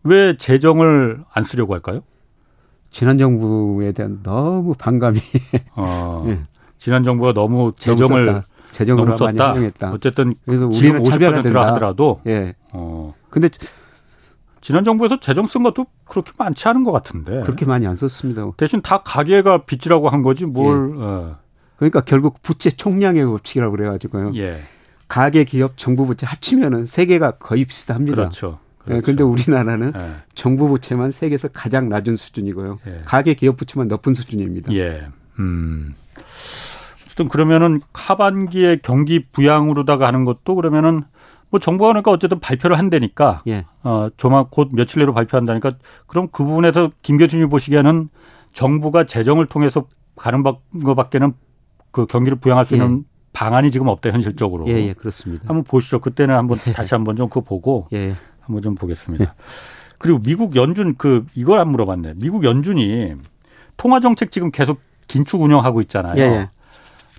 왜 0.05 0.39
재정을 0.39 1.23
안 1.35 1.45
쓰려고 1.45 1.75
할까요? 1.75 2.03
지난 2.93 3.19
정부에 3.19 3.93
대한 3.93 4.21
너무 4.23 4.75
반감이. 4.75 5.19
어, 5.75 6.25
네. 6.27 6.41
지난 6.79 7.03
정부가 7.03 7.33
너무 7.33 7.73
재정을 7.77 8.27
너무 8.27 8.43
재정으로 8.71 9.19
많이 9.19 9.39
활용했다. 9.39 9.93
어쨌든 9.93 10.35
그래서 10.45 10.67
우리는 10.67 11.03
차별화된다 11.03 11.67
하더라도 11.69 12.21
예. 12.27 12.55
어. 12.73 13.15
근데 13.31 13.49
지난 14.61 14.85
정부에서 14.85 15.21
재정 15.21 15.47
쓴 15.47 15.63
것도 15.63 15.87
그렇게 16.05 16.33
많지 16.39 16.69
않은 16.69 16.85
것 16.85 16.93
같은데. 16.93 17.41
그렇게 17.41 17.65
많이 17.65 17.87
안 17.87 17.97
썼습니다. 17.97 18.49
대신 18.57 18.81
다 18.83 19.03
가계가 19.03 19.65
빚이라고 19.65 20.09
한 20.09 20.23
거지 20.23 20.45
뭘. 20.45 20.91
예. 20.93 20.97
어. 20.99 21.37
그러니까 21.77 22.03
결국 22.03 22.41
부채 22.43 22.71
총량의 22.71 23.25
법칙이라고 23.25 23.75
그래가지고요. 23.75 24.33
예. 24.37 24.61
가계, 25.09 25.45
기업, 25.45 25.77
정부 25.77 26.07
부채 26.07 26.27
합치면은 26.27 26.87
세 26.87 27.07
개가 27.07 27.33
거의 27.33 27.65
비슷합니다. 27.65 28.17
그렇죠. 28.17 28.59
그렇죠. 28.85 28.97
예, 28.97 29.01
근데 29.01 29.23
우리나라는 29.23 29.93
예. 29.97 30.11
정부 30.35 30.69
부채만 30.69 31.11
세계에서 31.11 31.49
가장 31.49 31.89
낮은 31.89 32.17
수준이고요. 32.17 32.79
예. 32.87 33.03
가계, 33.05 33.35
기업 33.35 33.57
부채만 33.57 33.89
높은 33.89 34.15
수준입니다. 34.15 34.73
예. 34.75 35.07
음. 35.39 35.95
어쨌든 37.05 37.29
그러면은 37.29 37.81
하반기에 37.93 38.79
경기 38.83 39.25
부양으로다가 39.33 40.07
하는 40.07 40.25
것도 40.25 40.55
그러면은 40.55 41.03
뭐 41.51 41.61
정부가 41.61 41.89
그러니까 41.89 42.11
어쨌든 42.11 42.41
발표를 42.41 42.79
한다니까 42.79 43.43
예. 43.47 43.67
어 43.83 44.09
조만 44.17 44.47
곧 44.51 44.71
며칠 44.73 45.01
내로 45.01 45.13
발표한다니까 45.13 45.73
그럼 46.07 46.29
그 46.33 46.45
부분에서 46.45 46.91
김 47.03 47.19
교수님이 47.19 47.51
보시기에는 47.51 48.09
정부가 48.55 49.05
재정을 49.05 49.47
통해서 49.47 49.87
가는 50.17 50.43
것밖에는 50.43 51.35
그 51.91 52.07
경기를 52.07 52.39
부양할 52.39 52.65
수 52.65 52.75
있는 52.75 53.01
예. 53.01 53.13
방안이 53.35 53.71
지금 53.71 53.89
없다 53.89 54.11
현실적으로. 54.11 54.67
예, 54.69 54.73
예, 54.73 54.93
그렇습니다. 54.95 55.45
한번 55.47 55.65
보시죠. 55.65 56.01
그때는 56.01 56.35
한번 56.35 56.59
다시 56.75 56.95
한번 56.95 57.17
좀 57.17 57.29
그거 57.29 57.43
보고 57.43 57.89
예. 57.93 58.15
한번 58.43 58.63
좀 58.63 58.75
보겠습니다. 58.75 59.25
예. 59.25 59.29
그리고 59.99 60.19
미국 60.19 60.57
연준 60.57 60.97
그 60.97 61.25
이걸 61.35 61.59
안 61.59 61.69
물어봤네. 61.69 62.15
미국 62.17 62.45
연준이 62.45 63.15
통화 63.77 64.01
정책 64.01 64.31
지금 64.31 64.51
계속 64.51 64.81
긴축 65.07 65.41
운영하고 65.41 65.81
있잖아요. 65.83 66.15
예, 66.19 66.23
예. 66.23 66.51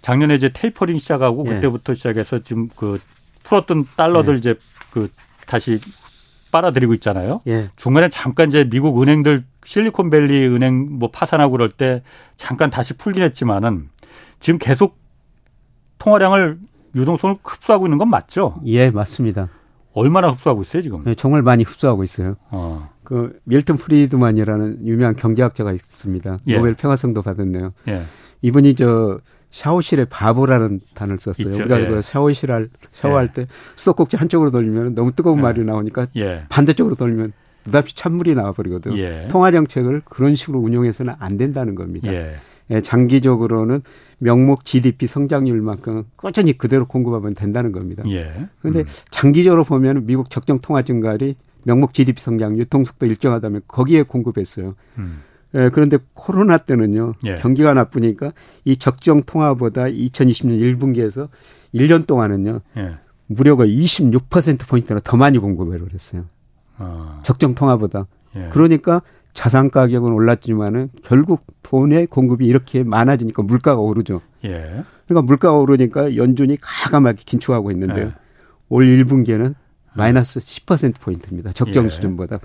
작년에 0.02 0.36
이제 0.36 0.50
테이퍼링 0.54 1.00
시작하고 1.00 1.46
예. 1.48 1.56
그때부터 1.56 1.94
시작해서 1.94 2.40
지금 2.40 2.68
그 2.76 3.00
풀었던 3.44 3.86
달러들 3.96 4.36
예. 4.36 4.38
이제 4.38 4.56
그 4.92 5.10
다시 5.48 5.80
빨아들이고 6.52 6.94
있잖아요. 6.96 7.42
예. 7.48 7.70
중간에 7.78 8.10
잠깐 8.10 8.48
이제 8.48 8.64
미국 8.70 9.02
은행들 9.02 9.44
실리콘밸리 9.66 10.48
은행 10.48 11.00
뭐 11.00 11.10
파산하고 11.10 11.54
그럴 11.54 11.70
때 11.70 12.04
잠깐 12.38 12.70
다시 12.70 12.94
풀긴 12.96 13.24
했지만은 13.24 13.90
지금 14.40 14.60
계속 14.60 14.98
통화량을 16.00 16.60
유동성을 16.96 17.38
흡수하고 17.44 17.88
있는 17.88 17.98
건 17.98 18.10
맞죠? 18.10 18.62
예, 18.66 18.92
맞습니다. 18.92 19.50
얼마나 19.94 20.30
흡수하고 20.30 20.64
있어요, 20.64 20.82
지금? 20.82 21.04
네, 21.04 21.16
정말 21.16 21.42
많이 21.42 21.64
흡수하고 21.64 22.04
있어요. 22.04 22.36
어. 22.50 22.90
그 23.04 23.40
밀턴 23.44 23.78
프리드만이라는 23.78 24.86
유명한 24.86 25.16
경제학자가 25.16 25.72
있습니다. 25.72 26.40
예. 26.48 26.56
노벨 26.58 26.74
평화상도 26.74 27.22
받았네요. 27.22 27.74
예. 27.90 28.04
이분이 28.42 28.76
저 28.76 29.20
샤워실의 29.52 30.06
바보라는 30.06 30.80
단어를 30.96 31.20
썼어요. 31.20 31.50
있죠. 31.50 31.60
우리가 31.62 31.82
예. 31.82 31.88
그 31.88 32.02
샤워실 32.02 32.52
할 32.52 32.70
샤워할 32.92 33.30
예. 33.30 33.34
때 33.34 33.48
수도꼭지 33.76 34.18
한쪽으로 34.18 34.52
돌리면 34.52 34.96
너무 34.96 35.12
뜨거운 35.12 35.38
예. 35.38 35.42
물이 35.44 35.64
나오니까 35.64 36.08
예. 36.16 36.46
반대쪽으로 36.50 36.96
돌리면 36.96 37.34
느닷없이 37.66 37.96
찬물이 37.96 38.36
나와버리거든요. 38.36 38.98
예. 38.98 39.28
통화 39.30 39.52
정책을 39.52 40.02
그런 40.06 40.36
식으로 40.36 40.60
운용해서는 40.60 41.14
안 41.20 41.38
된다는 41.38 41.76
겁니다. 41.76 42.12
예. 42.70 42.82
장기적으로는 42.82 43.82
명목 44.20 44.66
GDP 44.66 45.08
성장률만큼 45.08 46.04
꾸준히 46.16 46.58
그대로 46.58 46.86
공급하면 46.88 47.34
된다는 47.34 47.72
겁니다. 47.72 48.04
그런데 48.60 48.82
음. 48.82 48.86
장기적으로 49.12 49.64
보면 49.64 50.06
미국 50.06 50.30
적정 50.30 50.60
통화 50.60 50.82
증가율이 50.82 51.36
명목 51.64 51.94
GDP 51.94 52.22
성장, 52.22 52.58
유통속도 52.58 53.06
일정하다면 53.06 53.62
거기에 53.68 54.04
공급했어요. 54.04 54.76
음. 54.98 55.22
예, 55.56 55.70
그런데 55.72 55.98
코로나 56.14 56.58
때는요. 56.58 57.14
예. 57.26 57.36
경기가 57.36 57.74
나쁘니까 57.74 58.34
이 58.66 58.78
적정 58.78 59.22
통화보다 59.24 59.86
2020년 59.86 60.60
1분기에서 60.60 61.30
1년 61.76 62.08
동안은요. 62.08 62.62
예. 62.78 62.98
무려가 63.28 63.66
26% 63.66 64.68
포인트나 64.68 65.00
더 65.04 65.16
많이 65.18 65.38
공급을 65.38 65.94
했어요. 65.94 66.26
아. 66.78 67.20
적정 67.24 67.54
통화보다. 67.56 68.08
예. 68.36 68.50
그러니까 68.52 69.02
자산 69.34 69.70
가격은 69.70 70.12
올랐지만은 70.12 70.90
결국 71.04 71.46
돈의 71.64 72.08
공급이 72.08 72.46
이렇게 72.46 72.84
많아지니까 72.84 73.44
물가가 73.44 73.82
오르죠. 73.82 74.22
예. 74.46 74.84
그러니까 75.08 75.26
물가가 75.26 75.58
오르니까 75.58 76.16
연준이 76.16 76.58
가감하게 76.60 77.24
긴축하고 77.26 77.72
있는데요. 77.72 78.08
예. 78.08 78.14
올 78.70 78.86
1분기에는 78.86 79.56
마이너스 79.94 80.40
10% 80.40 81.00
포인트입니다. 81.00 81.52
적정 81.52 81.86
예. 81.86 81.90
수준보다. 81.90 82.40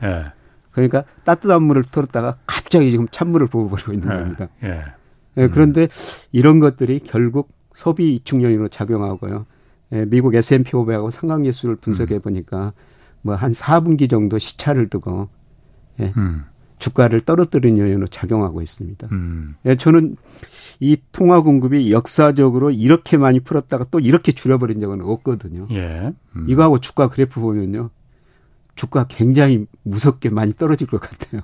그러니까 0.71 1.05
따뜻한 1.25 1.63
물을 1.63 1.83
틀었다가 1.83 2.37
갑자기 2.47 2.91
지금 2.91 3.09
찬물을 3.11 3.47
부어버리고 3.49 3.93
있는 3.93 4.09
예. 4.11 4.13
겁니다. 4.13 4.49
예. 4.65 4.85
예. 5.37 5.49
그런데 5.49 5.89
이런 6.33 6.59
것들이 6.59 7.01
결국 7.01 7.51
소비 7.73 8.15
이축 8.15 8.43
요인으로 8.43 8.69
작용하고요. 8.69 9.47
예, 9.93 10.05
미국 10.05 10.35
S&P 10.35 10.73
500하고 10.73 11.11
상관계수를 11.11 11.77
분석해 11.77 12.19
보니까 12.19 12.73
뭐한 13.23 13.53
4분기 13.53 14.11
정도 14.11 14.39
시차를 14.39 14.89
두고 14.89 15.29
예, 16.01 16.13
음. 16.17 16.45
주가를 16.79 17.21
떨어뜨리는 17.21 17.79
요인으로 17.79 18.07
작용하고 18.09 18.63
있습니다. 18.63 19.09
음. 19.13 19.57
예, 19.67 19.77
저는 19.77 20.17
이 20.81 20.97
통화 21.13 21.41
공급이 21.41 21.91
역사적으로 21.93 22.71
이렇게 22.71 23.17
많이 23.17 23.41
풀었다가 23.41 23.85
또 23.91 23.99
이렇게 23.99 24.33
줄여버린 24.33 24.81
적은 24.81 25.01
없거든요. 25.03 25.67
예. 25.73 26.13
음. 26.37 26.47
이거하고 26.49 26.79
주가 26.79 27.09
그래프 27.09 27.41
보면요. 27.41 27.91
주가 28.77 29.07
굉장히 29.09 29.67
무섭게 29.83 30.31
많이 30.31 30.53
떨어질 30.53 30.87
것 30.87 31.01
같아요. 31.01 31.41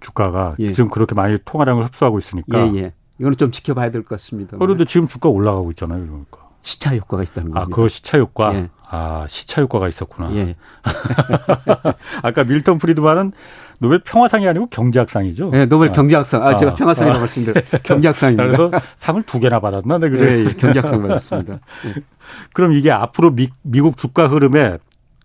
주가가 0.00 0.56
예. 0.60 0.68
지금 0.72 0.88
그렇게 0.88 1.14
많이 1.14 1.36
통화량을 1.44 1.84
흡수하고 1.86 2.18
있으니까. 2.18 2.66
예, 2.74 2.78
예. 2.78 2.92
이거는 3.18 3.36
좀 3.36 3.50
지켜봐야 3.50 3.90
될 3.90 4.02
것 4.02 4.08
같습니다. 4.10 4.56
그런데 4.56 4.86
지금 4.86 5.06
주가 5.06 5.28
올라가고 5.28 5.70
있잖아요, 5.72 6.06
그러니까. 6.06 6.48
시차 6.62 6.94
효과가 6.96 7.22
있다는 7.22 7.50
아, 7.50 7.60
겁니다. 7.60 7.60
아, 7.60 7.64
그거 7.66 7.88
시차 7.88 8.18
효과? 8.18 8.54
예. 8.54 8.70
아, 8.88 9.26
시차 9.28 9.60
효과가 9.60 9.88
있었구나. 9.88 10.34
예. 10.36 10.56
아까 12.22 12.44
밀턴 12.44 12.78
프리드만은 12.78 13.32
노벨 13.80 14.00
평화상이 14.04 14.46
아니고 14.46 14.66
경제학상이죠. 14.66 15.50
네, 15.50 15.66
노벨 15.66 15.88
아. 15.88 15.92
경제학상. 15.92 16.46
아, 16.46 16.54
제가 16.54 16.72
아. 16.72 16.74
평화상이라고 16.74 17.16
아. 17.16 17.20
말씀드렸 17.20 17.64
경제학상입니다. 17.82 18.44
그래서 18.44 18.70
상을 18.96 19.22
두 19.22 19.40
개나 19.40 19.58
받았나? 19.58 19.98
네, 19.98 20.08
그래. 20.10 20.44
네, 20.44 20.54
경제학상 20.54 21.00
받았습니다. 21.02 21.54
네. 21.54 21.94
그럼 22.52 22.72
이게 22.74 22.90
앞으로 22.90 23.34
미, 23.34 23.48
미국 23.62 23.96
주가 23.96 24.28
흐름에 24.28 24.76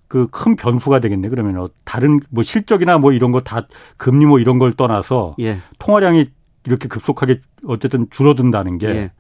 그 0.08 0.28
큰 0.32 0.56
변수가 0.56 1.00
되겠네. 1.02 1.28
그러면 1.30 1.68
다른 1.84 2.22
뭐 2.30 2.44
실적이나 2.44 2.98
뭐 2.98 3.12
이런 3.12 3.32
거 3.32 3.40
다 3.42 3.68
금리 3.98 4.26
뭐 4.26 4.40
이런 4.40 4.58
걸 4.58 4.72
떠나서 4.72 5.36
예. 5.42 5.58
통화량이 5.80 6.28
이렇게 6.66 6.88
급속하게 6.88 7.42
어쨌든 7.68 8.08
줄어든다는 8.10 8.78
게 8.78 8.88
예. 8.88 9.12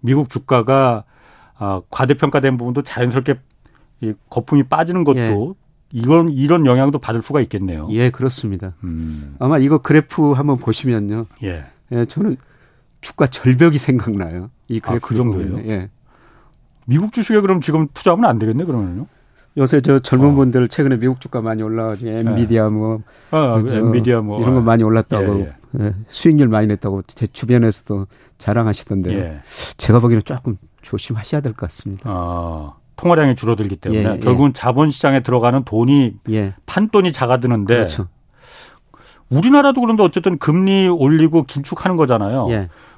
미국 0.00 0.28
주가가 0.30 1.02
아, 1.58 1.80
과대평가된 1.90 2.56
부분도 2.58 2.82
자연스럽게 2.82 3.34
이 4.02 4.12
거품이 4.30 4.64
빠지는 4.64 5.02
것도 5.02 5.18
예. 5.18 5.63
이건 5.94 6.28
이런 6.30 6.66
영향도 6.66 6.98
받을 6.98 7.22
수가 7.22 7.40
있겠네요. 7.42 7.86
예, 7.92 8.10
그렇습니다. 8.10 8.74
음. 8.82 9.36
아마 9.38 9.58
이거 9.58 9.78
그래프 9.78 10.32
한번 10.32 10.56
보시면요. 10.56 11.26
예. 11.44 11.64
예, 11.92 12.04
저는 12.06 12.36
주가 13.00 13.28
절벽이 13.28 13.78
생각나요. 13.78 14.50
이 14.66 14.80
그래프 14.80 14.96
아, 14.96 15.08
그 15.08 15.14
정도예요. 15.14 15.58
예. 15.70 15.88
미국 16.86 17.12
주식에 17.12 17.40
그럼 17.40 17.60
지금 17.60 17.86
투자하면 17.94 18.28
안 18.28 18.40
되겠네 18.40 18.64
그러면요. 18.64 19.06
요새 19.56 19.80
저 19.80 20.00
젊은 20.00 20.30
어. 20.30 20.34
분들 20.34 20.66
최근에 20.66 20.98
미국 20.98 21.20
주가 21.20 21.40
많이 21.40 21.62
올라가지고 21.62 22.10
엔비디아 22.10 22.70
뭐, 22.70 23.00
아, 23.30 23.60
그 23.60 23.72
엔비디아 23.72 24.20
뭐 24.20 24.40
이런 24.42 24.54
거 24.56 24.60
많이 24.62 24.82
올랐다고 24.82 25.40
예, 25.42 25.54
예. 25.78 25.84
예, 25.84 25.94
수익률 26.08 26.48
많이 26.48 26.66
냈다고 26.66 27.02
제 27.02 27.28
주변에서도 27.28 28.08
자랑하시던데요. 28.38 29.16
예. 29.16 29.40
제가 29.76 30.00
보기에는 30.00 30.22
조금 30.24 30.56
조심하셔야 30.82 31.40
될 31.40 31.52
것 31.52 31.60
같습니다. 31.68 32.02
아, 32.10 32.74
통화량이 32.96 33.34
줄어들기 33.34 33.76
때문에 33.76 34.04
예, 34.04 34.14
예. 34.14 34.18
결국은 34.18 34.52
자본시장에 34.52 35.20
들어가는 35.20 35.64
돈이 35.64 36.14
판돈이 36.66 37.12
작아드는데 37.12 37.74
그렇죠. 37.74 38.08
우리나라도 39.30 39.80
그런데 39.80 40.02
어쨌든 40.02 40.38
금리 40.38 40.88
올리고 40.88 41.44
긴축하는 41.44 41.96
거잖아요. 41.96 42.48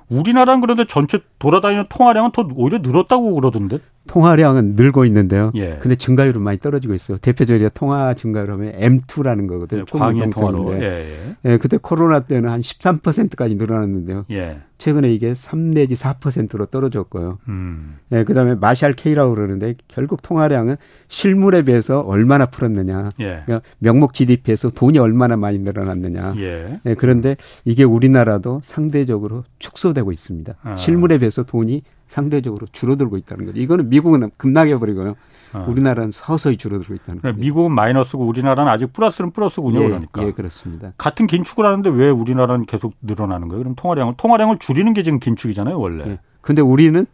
우리나라는 0.09 0.61
그런데 0.61 0.85
전체 0.87 1.21
돌아다니는 1.39 1.87
통화량은 1.89 2.33
더 2.33 2.47
오히려 2.55 2.79
늘었다고 2.79 3.35
그러던데. 3.35 3.79
통화량은 4.07 4.75
늘고 4.77 5.05
있는데요. 5.07 5.53
예. 5.55 5.79
근데 5.81 5.97
증가율은 5.97 6.41
많이 6.43 6.59
떨어지고 6.59 6.95
있어요. 6.95 7.19
대표적으로 7.19 7.69
통화 7.71 8.15
증가율 8.15 8.51
하면 8.53 8.73
M2라는 8.73 9.49
거거든요. 9.49 9.81
예, 9.81 9.99
광의 9.99 10.31
통화로. 10.31 10.75
예, 10.81 10.83
예. 10.83 11.37
예, 11.45 11.59
그때 11.59 11.79
코로나 11.81 12.21
때는 12.21 12.49
한 12.49 12.61
13%까지 12.61 13.57
늘어났는데요. 13.57 14.25
예. 14.31 14.59
최근에 14.79 15.13
이게 15.13 15.35
3 15.35 15.71
내지 15.71 15.95
4%로 15.95 16.67
떨어졌고요. 16.67 17.39
음. 17.49 17.97
예, 18.13 18.25
그다음에 18.25 18.55
마샬 18.55 18.95
K라고 18.95 19.35
그러는데 19.35 19.75
결국 19.89 20.23
통화량은 20.23 20.77
실물에 21.09 21.63
비해서 21.63 22.01
얼마나 22.01 22.47
풀었느냐. 22.47 23.11
예. 23.21 23.43
그러니까 23.47 23.63
명목 23.79 24.13
GDP에서 24.13 24.71
돈이 24.71 24.99
얼마나 24.99 25.37
많이 25.37 25.59
늘어났느냐. 25.59 26.35
예. 26.39 26.81
예. 26.85 26.95
그런데 26.95 27.37
이게 27.65 27.85
우리나라도 27.85 28.61
상대적으로 28.63 29.45
축소되고 29.59 30.13
있습니다. 30.13 30.55
아. 30.63 30.77
실물에 30.77 31.19
비해서 31.19 31.43
돈이 31.43 31.83
상대적으로 32.07 32.67
줄어들고 32.71 33.17
있다는 33.17 33.47
거죠. 33.47 33.59
이거는 33.59 33.89
미국은 33.89 34.31
급락해 34.37 34.79
버리고요. 34.79 35.17
어. 35.53 35.67
우리나라는 35.69 36.11
서서히 36.11 36.57
줄어들고 36.57 36.95
있다는 36.95 37.23
거죠. 37.23 37.39
미국은 37.39 37.73
마이너스고 37.73 38.27
우리나라는 38.27 38.71
아직 38.71 38.93
플러스는 38.93 39.31
플러스군요. 39.31 39.83
예, 39.83 39.87
그러니까. 39.87 40.23
예, 40.25 40.33
그렇습니다. 40.33 40.93
같은 40.99 41.27
긴축을 41.27 41.65
하는데 41.65 41.89
왜 41.91 42.11
우리나라는 42.11 42.67
계속 42.67 42.95
늘어나는 43.03 43.49
거예요? 43.49 43.63
그럼 43.63 43.75
통화량을 43.75 44.15
통화량을 44.17 44.59
줄이는 44.59 44.93
게 44.93 45.03
지금 45.03 45.19
긴축이잖아요, 45.19 45.79
원래. 45.79 46.05
예. 46.07 46.19
근데 46.41 46.63
우리는 46.63 47.07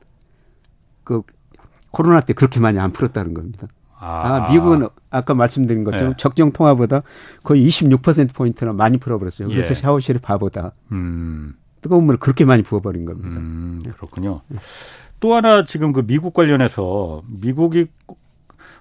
그 1.05 1.23
코로나 1.91 2.21
때 2.21 2.33
그렇게 2.33 2.61
많이 2.61 2.79
안 2.79 2.93
풀었다는 2.93 3.35
겁니다. 3.35 3.69
아, 3.99 4.47
아 4.47 4.51
미국은 4.51 4.89
아까 5.11 5.35
말씀드린 5.35 5.85
것처럼 5.85 6.11
예. 6.11 6.15
적정 6.17 6.53
통화보다 6.53 7.03
거의 7.45 7.67
26% 7.67 8.35
포인트나 8.35 8.73
많이 8.73 8.99
풀어버렸어요. 8.99 9.49
그래서 9.49 9.71
예. 9.71 9.75
샤워실이 9.75 10.19
바보다. 10.19 10.73
음. 10.91 11.55
뜨거운 11.83 12.05
물을 12.05 12.19
그렇게 12.19 12.45
많이 12.45 12.63
부어버린 12.63 13.05
겁니다. 13.05 13.29
음, 13.29 13.83
그렇군요. 13.97 14.41
또 15.21 15.35
하나 15.35 15.65
지금 15.65 15.93
그 15.93 16.07
미국 16.07 16.33
관련해서 16.33 17.23
미국이 17.29 17.87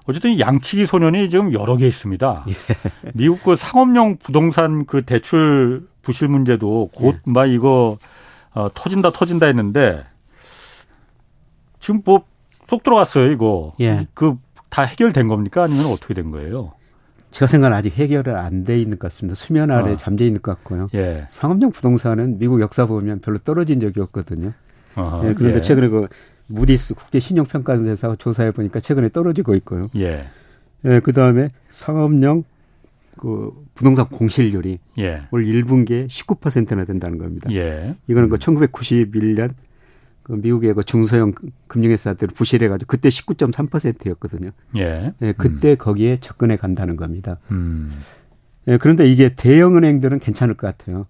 어쨌든 0.05 0.39
양치기 0.39 0.85
소년이 0.85 1.29
지금 1.29 1.53
여러 1.53 1.75
개 1.75 1.87
있습니다. 1.87 2.45
예. 2.49 2.53
미국 3.13 3.43
그 3.43 3.55
상업용 3.57 4.17
부동산 4.17 4.85
그 4.85 5.03
대출 5.03 5.87
부실 6.01 6.29
문제도 6.29 6.87
곧막 6.93 7.49
예. 7.49 7.53
이거 7.53 7.97
어, 8.53 8.69
터진다 8.73 9.11
터진다 9.11 9.47
했는데 9.47 10.05
지금 11.79 12.01
뭐 12.05 12.31
쏙 12.71 12.83
들어갔어요 12.83 13.29
이거. 13.33 13.73
예. 13.81 14.07
그다 14.13 14.83
해결된 14.83 15.27
겁니까 15.27 15.63
아니면 15.63 15.87
어떻게 15.87 16.13
된 16.13 16.31
거예요? 16.31 16.71
제가 17.31 17.47
생각은 17.47 17.75
아직 17.75 17.97
해결은 17.97 18.35
안돼 18.35 18.79
있는 18.79 18.99
것 18.99 19.07
같습니다. 19.07 19.35
수면 19.35 19.71
아래 19.71 19.93
어. 19.93 19.97
잠재 19.97 20.25
있는 20.25 20.41
것 20.41 20.53
같고요. 20.55 20.89
예. 20.93 21.25
상업용 21.29 21.71
부동산은 21.71 22.37
미국 22.37 22.61
역사 22.61 22.85
보면 22.85 23.19
별로 23.21 23.37
떨어진 23.37 23.79
적이 23.79 24.01
없거든요. 24.01 24.53
어 24.95 25.21
예, 25.25 25.33
그런데 25.33 25.57
예. 25.57 25.61
최근에 25.61 25.87
그 25.87 26.07
무디스 26.47 26.95
국제 26.95 27.19
신용평가회사 27.19 28.15
조사해 28.17 28.51
보니까 28.51 28.81
최근에 28.81 29.09
떨어지고 29.09 29.55
있고요. 29.55 29.89
예. 29.95 30.25
예, 30.85 30.99
그 30.99 31.13
다음에 31.13 31.49
상업용 31.69 32.43
그 33.17 33.51
부동산 33.75 34.07
공실률이 34.09 34.79
예. 34.99 35.21
올 35.31 35.45
1분기에 35.45 36.07
19%나 36.07 36.85
된다는 36.85 37.17
겁니다. 37.17 37.51
예. 37.53 37.95
이거는 38.07 38.29
그 38.29 38.37
1991년 38.37 39.49
음. 39.51 39.55
그 40.23 40.33
미국의 40.33 40.73
그 40.73 40.83
중소형 40.83 41.33
금융회사들 41.67 42.27
부실해가지고 42.29 42.87
그때 42.87 43.09
19.3%였거든요. 43.09 44.51
예. 44.77 45.13
예 45.21 45.33
그때 45.33 45.71
음. 45.71 45.75
거기에 45.77 46.19
접근해 46.19 46.55
간다는 46.55 46.95
겁니다. 46.95 47.39
음. 47.51 47.91
예, 48.67 48.77
그런데 48.77 49.07
이게 49.07 49.33
대형 49.35 49.77
은행들은 49.77 50.19
괜찮을 50.19 50.55
것 50.55 50.67
같아요. 50.67 51.07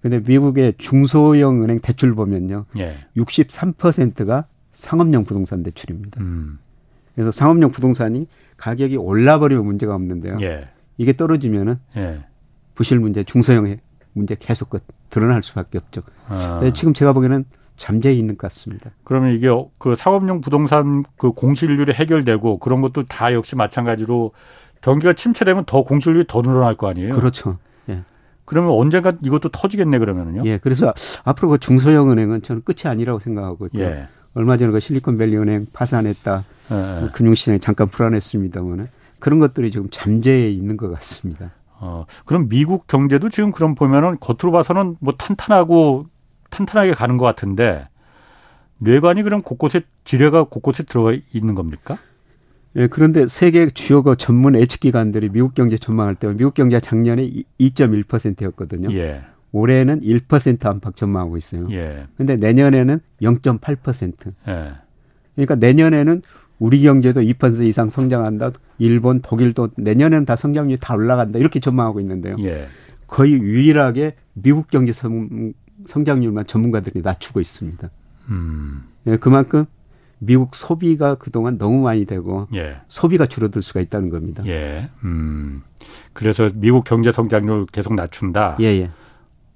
근데 0.00 0.20
미국의 0.20 0.74
중소형 0.78 1.62
은행 1.62 1.80
대출 1.80 2.14
보면요. 2.14 2.66
예. 2.78 2.98
63%가 3.16 4.46
상업용 4.72 5.24
부동산 5.24 5.62
대출입니다. 5.62 6.20
음. 6.20 6.58
그래서 7.14 7.30
상업용 7.30 7.70
부동산이 7.70 8.26
가격이 8.56 8.96
올라버리면 8.96 9.64
문제가 9.64 9.94
없는데요. 9.94 10.38
예. 10.40 10.68
이게 10.98 11.12
떨어지면은 11.12 11.76
예. 11.96 12.24
부실 12.74 12.98
문제, 12.98 13.24
중소형의 13.24 13.78
문제 14.12 14.36
계속 14.38 14.70
그 14.70 14.78
드러날 15.10 15.42
수밖에 15.42 15.78
없죠. 15.78 16.02
아. 16.28 16.60
지금 16.74 16.94
제가 16.94 17.12
보기에는 17.12 17.44
잠재해 17.76 18.14
있는 18.14 18.36
것 18.36 18.48
같습니다. 18.48 18.90
그러면 19.04 19.34
이게 19.34 19.48
그 19.78 19.94
상업용 19.96 20.40
부동산 20.40 21.02
그 21.16 21.32
공실률이 21.32 21.92
해결되고 21.92 22.58
그런 22.58 22.80
것도 22.80 23.04
다 23.04 23.32
역시 23.32 23.56
마찬가지로 23.56 24.32
경기가 24.80 25.12
침체되면 25.12 25.64
더 25.66 25.82
공실률이 25.82 26.26
더 26.28 26.42
늘어날 26.42 26.76
거 26.76 26.88
아니에요? 26.88 27.14
그렇죠. 27.14 27.58
예. 27.88 28.02
그러면 28.44 28.72
언젠가 28.72 29.14
이것도 29.22 29.48
터지겠네 29.48 29.98
그러면은요? 29.98 30.42
예. 30.44 30.58
그래서 30.58 30.92
앞으로 31.24 31.48
그 31.50 31.58
중소형 31.58 32.10
은행은 32.10 32.42
저는 32.42 32.62
끝이 32.64 32.90
아니라고 32.90 33.18
생각하고 33.18 33.66
있고요. 33.66 33.84
예. 33.84 34.08
얼마 34.34 34.56
전에 34.56 34.72
그 34.72 34.80
실리콘밸리 34.80 35.36
은행 35.36 35.66
파산했다. 35.72 36.44
예. 36.70 37.02
예. 37.04 37.08
금융시장이 37.12 37.60
잠깐 37.60 37.88
불안했습니다만은 37.88 38.88
그런 39.18 39.38
것들이 39.38 39.70
지금 39.70 39.88
잠재해 39.90 40.50
있는 40.50 40.76
것 40.76 40.92
같습니다. 40.92 41.52
어, 41.80 42.06
그럼 42.24 42.48
미국 42.48 42.86
경제도 42.86 43.28
지금 43.28 43.52
그럼 43.52 43.74
보면은 43.74 44.18
겉으로 44.20 44.52
봐서는 44.52 44.96
뭐 45.00 45.14
탄탄하고 45.14 46.06
탄탄하게 46.54 46.92
가는 46.92 47.16
것 47.16 47.26
같은데 47.26 47.88
뇌관이 48.78 49.22
그럼 49.24 49.42
곳곳에 49.42 49.82
지뢰가 50.04 50.44
곳곳에 50.44 50.84
들어가 50.84 51.12
있는 51.32 51.54
겁니까? 51.54 51.98
예, 52.76 52.86
그런데 52.86 53.28
세계 53.28 53.66
주요 53.70 54.02
그 54.02 54.16
전문 54.16 54.54
예측 54.56 54.80
기관들이 54.80 55.30
미국 55.30 55.54
경제 55.54 55.76
전망할 55.76 56.14
때 56.14 56.28
미국 56.28 56.54
경제가 56.54 56.80
작년에 56.80 57.30
2.1%였거든요. 57.60 58.92
예. 58.92 59.22
올해는 59.52 60.00
1% 60.00 60.66
안팎 60.66 60.96
전망하고 60.96 61.36
있어요. 61.36 61.68
예. 61.70 62.06
근데 62.16 62.36
내년에는 62.36 62.98
0.8%. 63.22 64.32
예. 64.48 64.72
그러니까 65.34 65.54
내년에는 65.54 66.22
우리 66.58 66.82
경제도 66.82 67.20
2% 67.20 67.64
이상 67.66 67.88
성장한다. 67.88 68.52
일본, 68.78 69.20
독일도 69.20 69.70
내년에는 69.76 70.24
다 70.24 70.34
성장률이 70.34 70.78
다 70.80 70.94
올라간다. 70.94 71.38
이렇게 71.38 71.60
전망하고 71.60 72.00
있는데요. 72.00 72.36
예. 72.40 72.66
거의 73.06 73.34
유일하게 73.34 74.16
미국 74.32 74.68
경제 74.68 74.92
성, 74.92 75.52
성장률만 75.86 76.46
전문가들이 76.46 77.02
낮추고 77.02 77.40
있습니다. 77.40 77.90
음. 78.30 78.84
예, 79.06 79.16
그만큼 79.16 79.66
미국 80.18 80.54
소비가 80.54 81.16
그동안 81.16 81.58
너무 81.58 81.82
많이 81.82 82.04
되고 82.06 82.46
예. 82.54 82.78
소비가 82.88 83.26
줄어들 83.26 83.62
수가 83.62 83.80
있다는 83.80 84.10
겁니다. 84.10 84.42
예. 84.46 84.88
음. 85.04 85.62
그래서 86.12 86.48
미국 86.54 86.84
경제 86.84 87.12
성장률 87.12 87.66
계속 87.66 87.94
낮춘다. 87.94 88.56
예, 88.60 88.66
예. 88.66 88.90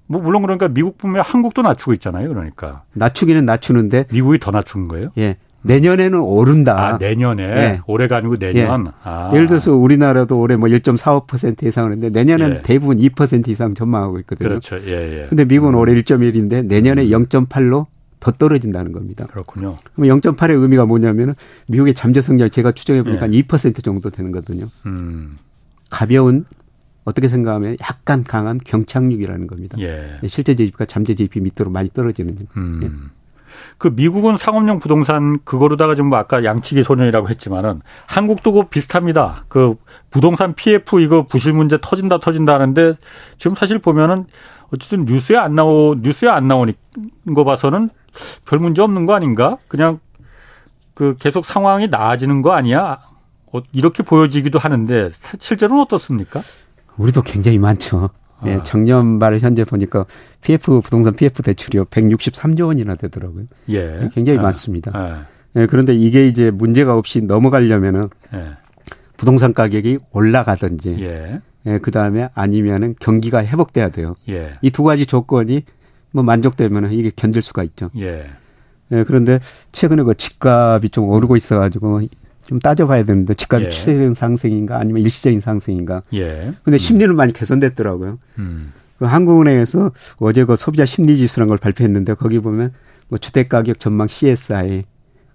뭐 0.07 0.21
물론 0.21 0.41
그러니까 0.41 0.67
미국 0.67 0.97
보면 0.97 1.21
한국도 1.23 1.61
낮추고 1.61 1.93
있잖아요. 1.93 2.29
그러니까 2.29 2.83
낮추기는 2.93 3.45
낮추는데 3.45 4.05
미국이 4.11 4.39
더 4.39 4.51
낮춘 4.51 4.87
거예요? 4.87 5.11
예. 5.17 5.37
내년에는 5.61 6.19
오른다. 6.19 6.93
아, 6.93 6.97
내년에 6.97 7.43
예. 7.43 7.81
올해가 7.87 8.17
아니고 8.17 8.37
내년. 8.37 8.85
예. 8.85 8.91
아. 9.03 9.31
예를 9.33 9.47
들어서 9.47 9.73
우리나라도 9.75 10.39
올해 10.39 10.55
뭐 10.55 10.69
1.45% 10.69 11.65
이상하는데 11.65 12.09
내년에는 12.09 12.55
예. 12.57 12.61
대부분 12.61 12.97
2% 12.97 13.47
이상 13.49 13.73
전망하고 13.73 14.19
있거든요. 14.19 14.49
그렇죠. 14.49 14.77
예, 14.85 15.21
예. 15.23 15.25
근데 15.27 15.45
미국은 15.45 15.73
음. 15.73 15.79
올해 15.79 15.93
1.1인데 15.93 16.65
내년에 16.65 17.03
음. 17.03 17.25
0.8로 17.25 17.87
더 18.19 18.31
떨어진다는 18.31 18.91
겁니다. 18.91 19.25
그렇군요. 19.27 19.75
그럼 19.93 20.19
0.8의 20.19 20.61
의미가 20.61 20.85
뭐냐면은 20.85 21.35
미국의 21.67 21.93
잠재 21.93 22.21
성장 22.21 22.49
제가 22.49 22.71
추정해 22.71 23.03
보니까 23.03 23.31
예. 23.31 23.41
2% 23.41 23.83
정도 23.83 24.09
되는 24.09 24.31
거거든요. 24.31 24.67
음. 24.85 25.37
가벼운 25.89 26.45
어떻게 27.05 27.27
생각하면 27.27 27.77
약간 27.81 28.23
강한 28.23 28.59
경착륙이라는 28.63 29.47
겁니다. 29.47 29.77
예. 29.79 30.19
실제 30.27 30.53
GDP가 30.53 30.85
잠재 30.85 31.15
GDP 31.15 31.39
밑으로 31.41 31.69
많이 31.71 31.89
떨어지는. 31.89 32.37
음. 32.57 33.09
예. 33.49 33.75
그 33.77 33.89
미국은 33.89 34.37
상업용 34.37 34.79
부동산 34.79 35.39
그거로다가 35.43 35.95
좀뭐 35.95 36.17
아까 36.17 36.43
양치기 36.43 36.83
소년이라고 36.83 37.29
했지만은 37.29 37.81
한국도 38.07 38.53
그 38.53 38.63
비슷합니다. 38.63 39.45
그 39.47 39.75
부동산 40.09 40.53
PF 40.53 41.01
이거 41.01 41.23
부실 41.23 41.53
문제 41.53 41.77
터진다 41.81 42.19
터진다 42.19 42.53
하는데 42.53 42.95
지금 43.37 43.55
사실 43.55 43.79
보면은 43.79 44.25
어쨌든 44.73 45.05
뉴스에 45.05 45.37
안 45.37 45.55
나오 45.55 45.95
뉴스에 45.95 46.29
안 46.29 46.47
나오는 46.47 46.73
거 47.33 47.43
봐서는 47.43 47.89
별 48.45 48.59
문제 48.59 48.81
없는 48.81 49.05
거 49.05 49.13
아닌가? 49.13 49.57
그냥 49.67 49.99
그 50.93 51.15
계속 51.19 51.45
상황이 51.45 51.87
나아지는 51.87 52.41
거 52.41 52.51
아니야? 52.51 52.99
어, 53.51 53.61
이렇게 53.71 54.03
보여지기도 54.03 54.59
하는데 54.59 55.11
실제로는 55.39 55.83
어떻습니까? 55.83 56.41
우리도 56.97 57.21
굉장히 57.23 57.57
많죠. 57.57 58.09
예, 58.45 58.55
아. 58.55 58.63
작년 58.63 59.19
말 59.19 59.37
현재 59.39 59.63
보니까 59.63 60.05
PF 60.41 60.81
부동산 60.81 61.13
PF 61.15 61.41
대출이요 61.43 61.85
163조 61.85 62.67
원이나 62.67 62.95
되더라고요. 62.95 63.45
예. 63.69 64.09
굉장히 64.13 64.39
아. 64.39 64.43
많습니다. 64.43 64.91
아. 64.93 65.25
예, 65.55 65.65
그런데 65.65 65.93
이게 65.93 66.27
이제 66.27 66.51
문제가 66.51 66.95
없이 66.95 67.21
넘어가려면은 67.21 68.09
예. 68.33 68.45
부동산 69.17 69.53
가격이 69.53 69.99
올라가든지 70.11 70.97
예. 71.01 71.41
예, 71.65 71.77
그다음에 71.79 72.29
아니면은 72.33 72.95
경기가 72.99 73.43
회복돼야 73.45 73.89
돼요. 73.89 74.15
예. 74.29 74.53
이 74.61 74.69
두 74.71 74.83
가지 74.83 75.05
조건이 75.05 75.63
뭐 76.11 76.23
만족되면은 76.23 76.93
이게 76.93 77.11
견딜 77.15 77.41
수가 77.41 77.63
있죠. 77.63 77.89
예. 77.97 78.27
예, 78.91 79.03
그런데 79.03 79.39
최근에 79.71 80.03
그 80.03 80.15
집값이 80.15 80.89
좀 80.89 81.09
오르고 81.09 81.35
있어 81.35 81.59
가지고 81.59 82.01
좀 82.49 82.57
따져봐야 82.57 83.03
되는데 83.03 83.35
집값이 83.35 83.67
예. 83.67 83.69
추세적인 83.69 84.15
상승인가 84.15 84.79
아니면 84.79 85.03
일시적인 85.03 85.39
상승인가. 85.39 86.01
예. 86.15 86.51
근데 86.63 86.79
심리는 86.79 87.11
음. 87.11 87.15
많이 87.15 87.31
개선됐더라고요. 87.31 88.17
음. 88.39 88.73
그 88.97 89.05
한국은행에서 89.05 89.91
어제 90.17 90.45
그 90.45 90.55
소비자 90.55 90.83
심리 90.83 91.15
지수라는 91.17 91.47
걸 91.47 91.59
발표했는데 91.59 92.15
거기 92.15 92.39
보면 92.39 92.73
뭐 93.07 93.19
주택 93.19 93.49
가격 93.49 93.79
전망 93.79 94.07
CSI 94.07 94.85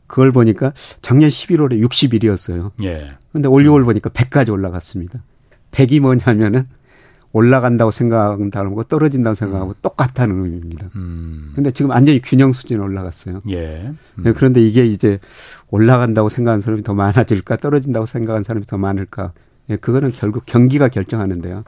그걸 0.09 0.33
보니까 0.33 0.73
작년 1.03 1.31
11월에 1.31 1.81
60일이었어요. 1.89 2.73
예. 2.83 3.13
근데 3.33 3.49
올 3.49 3.63
6월 3.63 3.85
보니까 3.85 4.11
100까지 4.11 4.51
올라갔습니다. 4.51 5.23
100이 5.71 6.01
뭐냐면은 6.01 6.67
올라간다고 7.35 7.91
생각한다고 7.91 8.85
떨어진다고 8.85 9.35
생각하고 9.35 9.73
음. 9.73 9.75
똑같다는 9.83 10.45
의미입니다. 10.45 10.87
음. 10.95 11.53
근데 11.57 11.73
지금 11.73 11.91
완전히 11.91 12.21
균형 12.23 12.53
수준에 12.53 12.81
올라갔어요. 12.81 13.41
예. 13.51 13.89
음. 13.89 14.23
네, 14.23 14.33
그런데 14.33 14.63
이게 14.63 14.87
이제 14.87 15.19
올라간다고 15.69 16.29
생각하는 16.29 16.61
사람이 16.61 16.85
더 16.85 16.95
많아질까 16.95 17.57
떨어진다고 17.57 18.07
생각하는 18.07 18.45
사람이 18.45 18.67
더 18.67 18.79
많을까? 18.79 19.33
예, 19.69 19.77
그거는 19.77 20.13
결국 20.13 20.47
경기가 20.47 20.89
결정하는데요. 20.89 21.65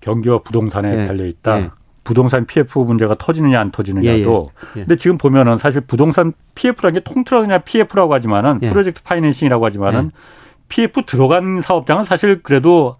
경기와 0.00 0.42
부동산에 0.42 1.02
예. 1.02 1.06
달려 1.06 1.24
있다. 1.24 1.60
예. 1.60 1.70
부동산 2.04 2.44
PF 2.44 2.80
문제가 2.80 3.14
터지느냐 3.14 3.58
안 3.58 3.70
터지느냐도. 3.70 4.50
예, 4.52 4.68
예. 4.76 4.80
예. 4.80 4.84
근데 4.84 4.96
지금 4.96 5.16
보면은 5.16 5.56
사실 5.56 5.80
부동산 5.80 6.34
PF라는 6.54 7.00
게 7.00 7.00
통틀어 7.00 7.40
그냥 7.40 7.62
PF라고 7.64 8.12
하지만은 8.12 8.58
예. 8.60 8.68
프로젝트 8.68 9.02
파이낸싱이라고 9.02 9.64
하지만은 9.64 10.10
PF 10.68 11.06
들어간 11.06 11.62
사업장은 11.62 12.04
사실 12.04 12.42
그래도 12.42 12.96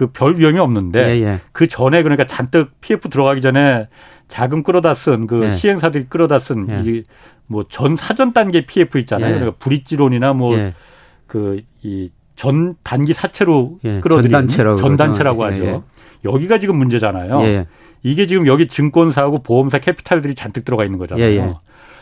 그 0.00 0.06
별 0.06 0.38
위험이 0.38 0.58
없는데 0.58 1.08
예, 1.10 1.22
예. 1.22 1.40
그 1.52 1.68
전에 1.68 2.02
그러니까 2.02 2.24
잔뜩 2.24 2.70
PF 2.80 3.10
들어가기 3.10 3.42
전에 3.42 3.88
자금 4.28 4.62
끌어다 4.62 4.94
쓴그 4.94 5.44
예. 5.44 5.50
시행사들이 5.50 6.06
끌어다 6.08 6.38
쓴 6.38 6.66
이 6.70 7.04
뭐 7.50 7.64
전 7.68 7.96
사전 7.96 8.32
단계 8.32 8.64
PF 8.64 8.98
있잖아요. 9.00 9.28
예. 9.28 9.34
그러니까 9.34 9.58
브릿지론이나 9.58 10.32
뭐그이 10.32 12.10
전 12.34 12.76
단기 12.82 13.12
사채로 13.12 13.80
예. 13.84 14.00
끌어들인 14.00 14.30
전단체라고, 14.32 14.76
전단체라고 14.78 15.44
하죠. 15.44 15.64
예, 15.66 15.80
여기가 16.24 16.56
지금 16.56 16.76
문제잖아요. 16.76 17.66
이게 18.02 18.24
지금 18.24 18.46
여기 18.46 18.68
증권사하고 18.68 19.42
보험사 19.42 19.80
캐피탈들이 19.80 20.34
잔뜩 20.34 20.64
들어가 20.64 20.86
있는 20.86 20.98
거잖아요. 20.98 21.60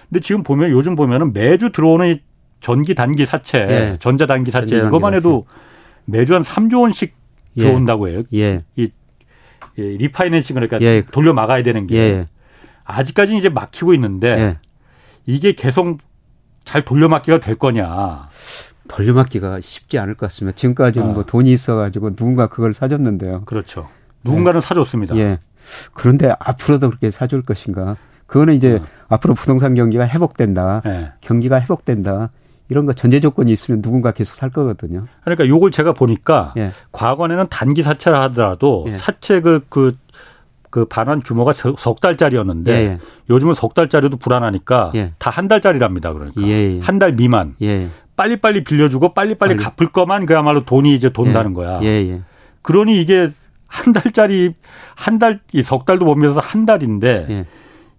근데 0.08 0.20
지금 0.20 0.44
보면 0.44 0.70
요즘 0.70 0.94
보면은 0.94 1.32
매주 1.32 1.72
들어오는 1.72 2.20
전기 2.60 2.94
단기 2.94 3.26
사채, 3.26 3.96
전자 3.98 4.26
단기 4.26 4.52
사채 4.52 4.76
이것만 4.86 5.14
해도 5.14 5.46
매주 6.04 6.34
한 6.34 6.42
3조 6.42 6.82
원씩 6.82 7.17
예. 7.58 7.62
들어온다고 7.62 8.08
해요. 8.08 8.22
예. 8.34 8.64
이, 8.76 8.90
이 9.76 9.82
리파이낸싱을 9.82 10.68
그러니까 10.68 10.86
예. 10.86 11.02
돌려 11.02 11.32
막아야 11.32 11.62
되는 11.62 11.86
게 11.86 11.96
예. 11.96 12.28
아직까지는 12.84 13.38
이제 13.38 13.48
막히고 13.48 13.94
있는데 13.94 14.28
예. 14.28 14.58
이게 15.26 15.52
계속 15.52 15.98
잘 16.64 16.84
돌려막기가 16.84 17.40
될 17.40 17.56
거냐? 17.56 18.28
돌려막기가 18.88 19.60
쉽지 19.60 19.98
않을 19.98 20.14
것 20.14 20.26
같습니다. 20.26 20.56
지금까지는 20.56 21.10
아. 21.10 21.12
뭐 21.12 21.22
돈이 21.22 21.52
있어가지고 21.52 22.16
누군가 22.16 22.48
그걸 22.48 22.72
사줬는데요. 22.72 23.44
그렇죠. 23.44 23.88
누군가는 24.24 24.60
사줬습니다. 24.60 25.16
예. 25.16 25.38
그런데 25.92 26.34
앞으로도 26.38 26.88
그렇게 26.88 27.10
사줄 27.10 27.42
것인가? 27.42 27.96
그거는 28.26 28.54
이제 28.54 28.74
어. 28.74 28.86
앞으로 29.08 29.34
부동산 29.34 29.74
경기가 29.74 30.06
회복된다. 30.06 30.82
네. 30.84 31.12
경기가 31.20 31.60
회복된다. 31.60 32.30
이런 32.68 32.84
거 32.86 32.92
전제 32.92 33.20
조건이 33.20 33.50
있으면 33.52 33.80
누군가 33.82 34.12
계속 34.12 34.34
살 34.34 34.50
거거든요. 34.50 35.06
그러니까 35.24 35.46
요걸 35.48 35.70
제가 35.70 35.92
보니까 35.92 36.52
예. 36.58 36.72
과거에는 36.92 37.46
단기 37.48 37.82
사채라 37.82 38.20
하더라도 38.24 38.84
예. 38.88 38.92
사채 38.96 39.40
그, 39.40 39.64
그, 39.68 39.96
그 40.70 40.84
반환 40.84 41.20
규모가 41.20 41.52
석 41.52 42.00
달짜리였는데 42.00 42.72
예, 42.72 42.76
예. 42.84 42.98
요즘은 43.30 43.54
석 43.54 43.72
달짜리도 43.74 44.18
불안하니까 44.18 44.92
예. 44.96 45.12
다한 45.18 45.48
달짜리랍니다. 45.48 46.12
그러니까 46.12 46.42
예, 46.42 46.78
한달 46.82 47.12
미만. 47.14 47.54
빨리빨리 48.16 48.64
빌려주고 48.64 49.14
빨리빨리 49.14 49.56
빨리. 49.56 49.62
갚을 49.76 49.92
거만 49.92 50.26
그야말로 50.26 50.64
돈이 50.64 50.94
이제 50.94 51.08
돈다는 51.10 51.54
거야. 51.54 51.80
그러니 52.62 53.00
이게 53.00 53.30
한 53.66 53.92
달짜리 53.92 54.54
한 54.96 55.18
달 55.18 55.40
이 55.54 55.62
석 55.62 55.84
달도 55.86 56.04
못 56.04 56.16
면서 56.16 56.40
한 56.40 56.66
달인데 56.66 57.46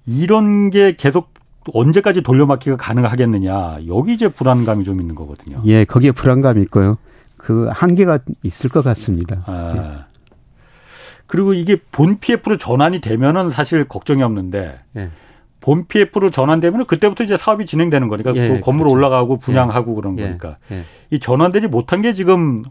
이런 0.06 0.70
게 0.70 0.96
계속 0.96 1.34
언제까지 1.74 2.22
돌려막기가 2.22 2.78
가능하겠느냐. 2.78 3.80
여기 3.88 4.14
이제 4.14 4.28
불안감이 4.28 4.84
좀 4.84 5.00
있는 5.00 5.16
거거든요. 5.16 5.62
예, 5.66 5.86
거기에 5.86 6.12
불안감이 6.12 6.62
있고요. 6.64 6.98
그 7.38 7.70
한계가 7.72 8.20
있을 8.44 8.70
것 8.70 8.84
같습니다. 8.84 9.44
아. 9.46 9.74
예. 9.76 10.10
그리고 11.26 11.54
이게 11.54 11.78
본 11.92 12.18
PF로 12.20 12.58
전환이 12.58 13.02
되면은 13.02 13.52
사실 13.52 13.88
걱정이 13.88 14.24
없는데 14.24 14.80
예. 14.98 15.10
본 15.62 15.86
PF로 15.88 16.32
전환되면 16.32 16.86
그때부터 16.86 17.24
이제 17.24 17.38
사업이 17.38 17.66
진행되는 17.66 18.08
거니까 18.08 18.34
예, 18.36 18.48
그 18.48 18.60
건물 18.62 18.86
그렇죠. 18.86 18.96
올라가고 18.96 19.38
분양하고 19.38 19.92
예. 19.92 19.96
그런 19.96 20.18
예. 20.18 20.24
거니까 20.24 20.58
예. 20.72 20.84
이 21.12 21.20
전환되지 21.20 21.68
못한 21.68 22.02
게 22.02 22.14
지금 22.14 22.64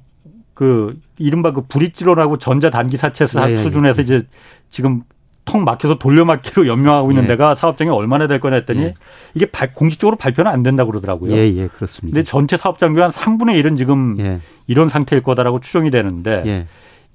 그 0.54 0.98
이른바 1.18 1.52
그 1.52 1.62
브릿지론하고 1.68 2.38
전자 2.38 2.68
단기 2.68 2.96
사채 2.96 3.26
예, 3.48 3.56
수준에서 3.56 4.02
이제 4.02 4.22
지금 4.70 5.02
통 5.48 5.64
막혀서 5.64 5.98
돌려막기로 5.98 6.66
연명하고 6.66 7.10
있는 7.12 7.24
예. 7.24 7.28
데가 7.28 7.54
사업장이 7.54 7.90
얼마나 7.90 8.26
될 8.26 8.38
거냐 8.38 8.56
했더니 8.56 8.82
예. 8.82 8.94
이게 9.34 9.46
발, 9.46 9.72
공식적으로 9.72 10.16
발표는 10.16 10.50
안 10.50 10.62
된다고 10.62 10.90
그러더라고요. 10.90 11.32
예, 11.32 11.38
예, 11.56 11.68
그렇습니다. 11.68 12.14
근데 12.14 12.22
전체 12.22 12.56
사업장의 12.56 13.00
한 13.00 13.10
3분의 13.10 13.62
1은 13.62 13.76
지금 13.76 14.16
예. 14.20 14.40
이런 14.66 14.88
상태일 14.88 15.22
거다라고 15.22 15.60
추정이 15.60 15.90
되는데 15.90 16.42
예. 16.46 16.66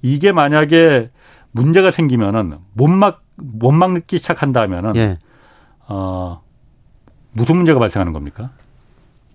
이게 0.02 0.32
만약에 0.32 1.10
문제가 1.52 1.92
생기면은 1.92 2.58
못 2.72 2.88
막, 2.88 3.22
못 3.36 3.70
막기 3.70 4.18
시작한다면은 4.18 4.96
예. 4.96 5.18
어, 5.86 6.42
무슨 7.32 7.56
문제가 7.56 7.78
발생하는 7.78 8.12
겁니까? 8.12 8.50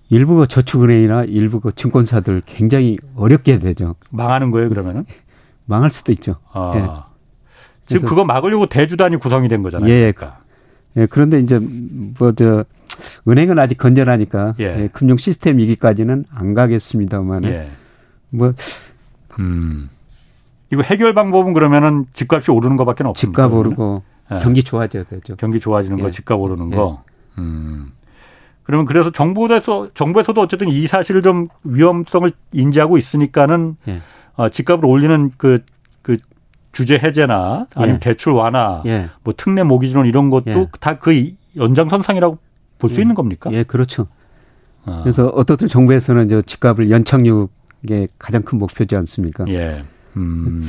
일부 0.09 0.35
그 0.35 0.47
저축은행이나 0.47 1.23
일부 1.25 1.59
그 1.59 1.71
증권사들 1.71 2.41
굉장히 2.45 2.97
어렵게 3.15 3.59
되죠. 3.59 3.95
망하는 4.09 4.51
거예요, 4.51 4.69
그러면은? 4.69 5.05
망할 5.65 5.91
수도 5.91 6.11
있죠. 6.11 6.37
아. 6.51 7.09
예. 7.91 7.95
지금 7.95 8.07
그거 8.07 8.25
막으려고 8.25 8.65
대주단이 8.67 9.17
구성이 9.17 9.47
된 9.47 9.61
거잖아요. 9.61 9.89
예. 9.89 10.11
그러니까. 10.11 10.39
예, 10.97 11.05
그런데 11.05 11.39
이제 11.39 11.59
뭐 11.59 12.31
저 12.33 12.65
은행은 13.27 13.59
아직 13.59 13.77
건전하니까 13.77 14.55
예. 14.59 14.63
예, 14.63 14.89
금융 14.91 15.17
시스템 15.17 15.57
위기까지는 15.57 16.25
안 16.33 16.53
가겠습니다만 16.53 17.43
예. 17.45 17.69
뭐 18.29 18.53
음. 19.39 19.89
이거 20.71 20.81
해결 20.81 21.13
방법은 21.13 21.53
그러면은 21.53 22.05
집값이 22.13 22.51
오르는 22.51 22.77
것밖에 22.77 23.03
없습니다. 23.03 23.43
집값 23.43 23.53
오르고 23.53 24.03
예. 24.31 24.39
경기 24.39 24.63
좋아져야 24.63 25.03
되죠. 25.03 25.35
경기 25.35 25.59
좋아지는 25.59 25.99
거, 25.99 26.07
예. 26.07 26.11
집값 26.11 26.39
오르는 26.39 26.69
거. 26.69 27.03
예. 27.37 27.41
음. 27.41 27.91
그러면 28.63 28.85
그래서 28.85 29.11
정부에서 29.11 29.89
정부에서도 29.93 30.39
어쨌든 30.39 30.69
이 30.69 30.85
사실을 30.85 31.23
좀 31.23 31.47
위험성을 31.63 32.29
인지하고 32.51 32.99
있으니까는 32.99 33.77
어, 34.35 34.49
집값을 34.49 34.85
올리는 34.85 35.31
그 35.37 35.63
규제 36.80 36.97
해제나 36.97 37.67
아니면 37.75 37.95
예. 37.95 37.99
대출 37.99 38.32
완화, 38.32 38.82
예. 38.86 39.09
뭐 39.23 39.34
특례 39.36 39.63
모기지론 39.63 40.05
이런 40.05 40.30
것도 40.30 40.49
예. 40.51 40.67
다그 40.80 41.32
연장선상이라고 41.57 42.38
볼 42.77 42.89
수 42.89 43.01
있는 43.01 43.15
겁니까? 43.15 43.49
예, 43.51 43.63
그렇죠. 43.63 44.07
아. 44.86 45.01
그래서 45.03 45.27
어떻든 45.27 45.67
정부에서는 45.67 46.30
저 46.30 46.41
집값을 46.41 46.89
연착륙의 46.89 48.07
가장 48.17 48.43
큰 48.43 48.57
목표지 48.59 48.95
않습니까? 48.95 49.43
예. 49.49 49.84
음. 50.15 50.63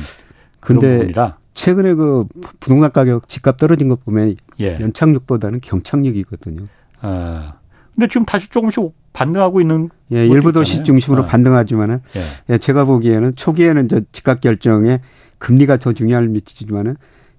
근데 0.59 1.13
최근에 1.53 1.93
그 1.93 2.25
부동산 2.59 2.91
가격 2.91 3.29
집값 3.29 3.55
떨어진 3.55 3.87
것 3.87 4.03
보면 4.03 4.35
예. 4.59 4.77
연착륙보다는 4.81 5.61
경착륙이거든요. 5.61 6.67
아. 6.99 7.53
근데 7.95 8.07
지금 8.09 8.25
다시 8.25 8.49
조금씩 8.49 8.83
반등하고 9.13 9.61
있는 9.61 9.89
예, 10.11 10.25
일부 10.27 10.51
도시 10.51 10.83
중심으로 10.83 11.23
아. 11.23 11.25
반등하지만은 11.27 12.01
예. 12.17 12.53
예. 12.53 12.57
제가 12.57 12.83
보기에는 12.83 13.35
초기에는 13.37 13.87
저 13.87 14.01
집값 14.11 14.41
결정에 14.41 14.99
금리가 15.41 15.77
더 15.77 15.91
중요할 15.91 16.27
미치지만은 16.29 16.95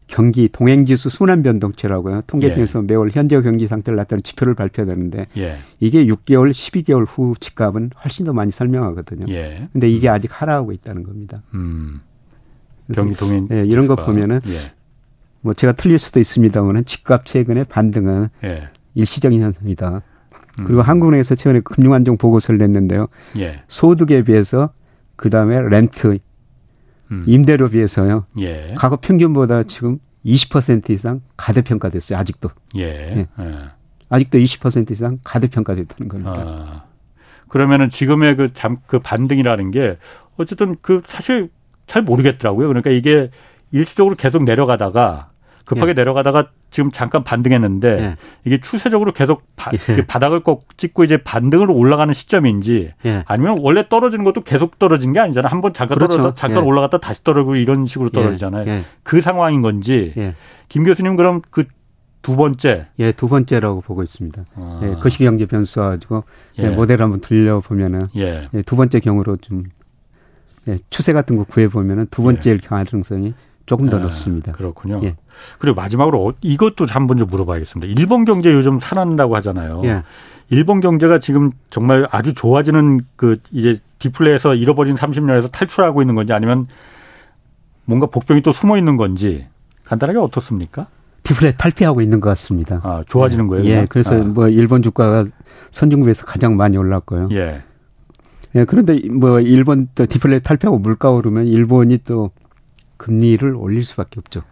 경기 0.09 0.49
동행지수 0.49 1.09
순환 1.09 1.43
변동치라고요. 1.43 2.23
통계 2.27 2.49
예. 2.49 2.55
중에서 2.55 2.81
예. 2.81 2.83
매월 2.83 3.11
현재 3.13 3.41
경기 3.41 3.67
상태를 3.67 3.97
나타내는 3.97 4.23
지표를 4.25 4.55
발표되는데 4.55 5.29
예. 5.39 5.59
이게 5.81 6.05
6개월, 6.05 6.51
12개월 6.51 7.07
후 7.09 7.35
집값은 7.39 7.91
훨씬 8.05 8.27
더 8.27 8.33
많이 8.33 8.51
설명하거든요. 8.51 9.33
예. 9.33 9.69
근데 9.73 9.89
이게 9.89 10.11
아직 10.11 10.31
하락하고 10.33 10.73
있다는 10.73 11.05
겁니다. 11.05 11.43
음. 11.55 12.01
경기 12.93 13.15
동행 13.15 13.49
예, 13.53 13.65
이런 13.65 13.87
거 13.87 13.95
보면은 13.95 14.41
예. 14.49 14.73
뭐 15.41 15.55
제가 15.55 15.73
틀릴 15.73 15.99
수도 15.99 16.21
있습니다만은 16.21 16.85
집값 16.85 17.25
최근의 17.25 17.65
반등은 17.65 18.29
예. 18.45 18.69
일시적인 18.95 19.41
현상이다. 19.41 20.03
그리고 20.57 20.81
음. 20.81 20.81
한국은행에서 20.81 21.37
최근에 21.37 21.61
금융안정 21.61 22.19
보고서를 22.19 22.59
냈는데요. 22.59 23.07
예. 23.39 23.63
소득에 23.69 24.25
비해서 24.25 24.71
그 25.17 25.31
다음에 25.31 25.61
렌트 25.61 26.19
음. 27.13 27.25
임대료 27.27 27.69
비해서요. 27.69 28.27
예. 28.41 28.75
과거 28.77 28.97
평균보다 28.97 29.65
지금 29.65 29.99
20% 30.25 30.91
이상 30.91 31.21
가대평가됐어요. 31.37 32.19
아직도. 32.19 32.51
예. 32.77 32.83
예. 32.83 33.27
예. 33.39 33.55
아직도 34.09 34.39
20% 34.39 34.91
이상 34.91 35.19
가대평가됐다는 35.23 36.09
겁니다. 36.09 36.35
아. 36.37 36.85
그러면은 37.49 37.91
지금의 37.91 38.37
그 38.37 38.53
잠, 38.55 38.79
그 38.87 38.99
반등이라는 38.99 39.71
게 39.71 39.99
어쨌든 40.37 40.77
그 40.81 41.03
사실 41.07 41.51
잘 41.87 42.03
모르겠더라고요. 42.03 42.69
그러니까 42.69 42.91
이게 42.91 43.31
일시적으로 43.71 44.17
계속 44.17 44.45
내려가다가 44.45 45.32
급하게 45.65 45.91
예. 45.91 45.95
내려가다가 45.95 46.49
지금 46.71 46.91
잠깐 46.91 47.25
반등했는데 47.25 47.89
예. 47.89 48.15
이게 48.45 48.59
추세적으로 48.61 49.13
계속 49.13 49.43
바, 49.57 49.71
예. 49.75 50.07
바닥을 50.07 50.41
꼭 50.41 50.67
찍고 50.77 51.05
이제 51.05 51.17
반등으로 51.19 51.75
올라가는 51.75 52.13
시점인지 52.13 52.93
예. 53.07 53.25
아니면 53.27 53.57
원래 53.61 53.89
떨어지는 53.89 54.25
것도 54.25 54.43
계속 54.43 54.79
떨어진 54.79 55.13
게 55.13 55.21
아니잖아요. 55.21 55.51
한 55.51 55.61
번 55.61 55.73
잠깐 55.75 55.97
그렇죠. 55.99 56.17
떨어졌다 56.17 56.35
잠깐 56.37 56.65
예. 56.65 56.67
올라갔다 56.67 56.99
다시 56.99 57.23
떨어지고 57.25 57.57
이런 57.57 57.87
식으로 57.87 58.11
예. 58.15 58.21
떨어지잖아요. 58.21 58.83
그 59.03 59.21
상황인 59.21 59.63
건지 59.63 60.15
김 60.69 60.85
교수님 60.85 61.17
그럼 61.17 61.43
그 61.51 61.65
두 62.23 62.37
번째 62.37 62.87
예, 63.01 63.11
두 63.13 63.29
번째라고 63.29 63.81
보고 63.81 64.03
있습니다. 64.03 64.45
아. 64.55 64.81
예, 64.85 64.95
거시경제 64.95 65.47
변수 65.47 65.81
가지고 65.81 66.23
예. 66.59 66.71
모델 66.71 67.03
한번 67.03 67.21
들려 67.21 67.59
보면은 67.61 68.07
예. 68.17 68.49
두 68.65 68.77
번째 68.77 69.01
경우로 69.01 69.39
좀 69.39 69.65
추세 70.91 71.13
같은 71.13 71.37
거 71.37 71.43
구해 71.45 71.67
보면은 71.69 72.07
두 72.13 72.23
번째일 72.23 72.61
가능성이 72.61 73.35
조금 73.67 73.89
더 73.91 73.99
아, 73.99 74.01
높습니다. 74.01 74.53
그렇군요. 74.53 75.01
예. 75.05 75.17
그리고 75.59 75.77
마지막으로 75.77 76.29
어, 76.29 76.33
이것도 76.41 76.87
한번 76.89 77.17
좀 77.17 77.29
물어봐야겠습니다. 77.29 77.93
일본 77.99 78.25
경제 78.25 78.51
요즘 78.53 78.79
살아난다고 78.79 79.37
하잖아요. 79.37 79.83
예. 79.85 80.03
일본 80.51 80.81
경제가 80.81 81.19
지금 81.19 81.51
정말 81.71 82.07
아주 82.11 82.35
좋아지는 82.35 83.01
그 83.17 83.39
이제 83.53 83.81
디플레에서 83.99 84.55
잃어버린 84.55 84.97
30년에서 84.97 85.51
탈출하고 85.51 86.03
있는 86.03 86.15
건지 86.15 86.33
아니면 86.33 86.67
뭔가 87.85 88.07
복병이 88.07 88.43
또 88.43 88.53
숨어 88.53 88.77
있는 88.77 88.97
건지 88.97 89.47
간단하게 89.85 90.19
어떻습니까? 90.19 90.89
디플레 91.23 91.53
탈피하고 91.53 92.01
있는 92.01 92.21
것 92.21 92.29
같습니다. 92.31 92.81
아, 92.83 93.05
좋아지는 93.07 93.47
거예요? 93.47 93.65
예, 93.65 93.87
그래서 93.89 94.17
아. 94.17 94.19
뭐 94.19 94.49
일본 94.49 94.83
주가가 94.83 95.27
선진국에서 95.71 96.27
가장 96.27 96.57
많이 96.57 96.77
올랐고요. 96.77 97.29
예. 97.33 97.63
예, 98.55 98.65
그런데 98.65 99.01
뭐 99.09 99.41
일본 99.41 99.89
또 99.95 100.05
디플레 100.05 100.41
탈피하고 100.41 100.79
물가 100.79 101.11
오르면 101.11 101.47
일본이 101.47 101.99
또 102.05 102.31
금리를 103.03 103.57
올릴 103.57 103.85
수밖에 103.85 104.21
없죠. 104.21 104.43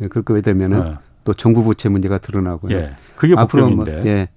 예, 0.00 0.08
그렇게 0.08 0.40
되면은 0.40 0.82
네. 0.82 0.92
또 1.24 1.34
정부 1.34 1.62
부채 1.62 1.90
문제가 1.90 2.16
드러나고요. 2.16 2.74
예. 2.74 2.92
그게 3.16 3.34
앞으로 3.36 3.68
뭐, 3.68 3.84
예. 3.86 4.28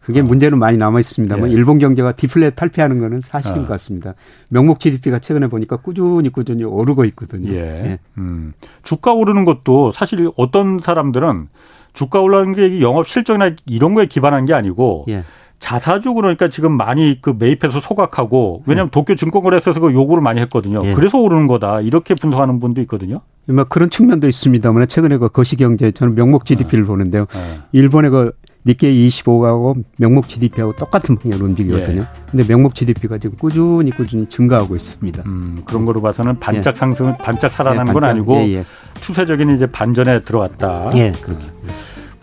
그게 0.00 0.20
어. 0.20 0.22
문제는 0.22 0.58
많이 0.58 0.76
남아 0.76 1.00
있습니다만 1.00 1.48
예. 1.48 1.54
일본 1.54 1.78
경제가 1.78 2.12
디플레 2.12 2.50
탈피하는 2.50 3.00
거는 3.00 3.22
사실인 3.22 3.58
어. 3.58 3.60
것 3.62 3.68
같습니다. 3.68 4.12
명목 4.50 4.80
GDP가 4.80 5.18
최근에 5.18 5.46
보니까 5.46 5.76
꾸준히 5.78 6.28
꾸준히 6.28 6.62
오르고 6.62 7.06
있거든요. 7.06 7.50
예. 7.52 7.56
예. 7.56 7.98
음. 8.18 8.52
주가 8.82 9.14
오르는 9.14 9.46
것도 9.46 9.90
사실 9.90 10.30
어떤 10.36 10.78
사람들은 10.78 11.48
주가 11.94 12.20
올라가는 12.20 12.52
게 12.52 12.82
영업 12.82 13.08
실적이나 13.08 13.52
이런 13.64 13.94
거에 13.94 14.04
기반한 14.04 14.44
게 14.44 14.52
아니고 14.52 15.06
예. 15.08 15.24
자사주 15.58 16.12
그러니까 16.14 16.48
지금 16.48 16.76
많이 16.76 17.20
그 17.22 17.34
매입해서 17.38 17.80
소각하고 17.80 18.62
왜냐하면 18.66 18.88
네. 18.88 18.90
도쿄 18.90 19.14
증권거래소에서 19.14 19.80
그 19.80 19.92
요구를 19.92 20.22
많이 20.22 20.40
했거든요. 20.42 20.84
예. 20.84 20.92
그래서 20.94 21.18
오르는 21.18 21.46
거다 21.46 21.80
이렇게 21.80 22.14
분석하는 22.14 22.60
분도 22.60 22.80
있거든요. 22.82 23.20
뭐 23.46 23.64
그런 23.64 23.90
측면도 23.90 24.28
있습니다만 24.28 24.88
최근에 24.88 25.16
그 25.18 25.28
거시경제 25.28 25.92
저는 25.92 26.14
명목 26.14 26.44
GDP를 26.44 26.84
네. 26.84 26.88
보는데요. 26.88 27.26
네. 27.32 27.58
일본의 27.72 28.10
그 28.10 28.32
니케이 28.66 29.08
25하고 29.08 29.82
명목 29.98 30.28
GDP하고 30.28 30.74
똑같은 30.76 31.16
방향으로 31.16 31.46
움직이거든요. 31.46 32.00
예. 32.00 32.06
근데 32.30 32.46
명목 32.46 32.74
GDP가 32.74 33.18
지금 33.18 33.36
꾸준히 33.38 33.90
꾸준히 33.90 34.26
증가하고 34.26 34.74
있습니다. 34.74 35.22
음, 35.26 35.62
그런 35.66 35.84
거로 35.84 36.00
봐서는 36.00 36.40
반짝 36.40 36.74
예. 36.74 36.78
상승은 36.78 37.16
반짝 37.18 37.50
살아나는 37.50 37.90
예, 37.90 37.92
반짝, 37.92 38.00
건 38.00 38.10
아니고 38.10 38.34
예, 38.36 38.54
예. 38.54 38.64
추세적인 39.00 39.56
이제 39.56 39.66
반전에 39.66 40.20
들어갔다. 40.20 40.90
예, 40.94 41.12
그렇게. 41.22 41.44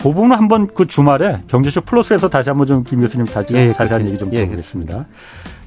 그 0.01 0.09
부분은 0.09 0.35
한번 0.35 0.67
그 0.73 0.87
주말에 0.87 1.37
경제쇼 1.47 1.81
플러스에서 1.81 2.27
다시 2.27 2.49
한번 2.49 2.65
좀 2.67 2.83
김 2.83 3.01
교수님 3.01 3.25
다시 3.27 3.53
예, 3.53 3.71
자세한 3.71 4.05
얘기 4.07 4.17
좀 4.17 4.29
예, 4.33 4.37
들어보겠습니다. 4.39 5.05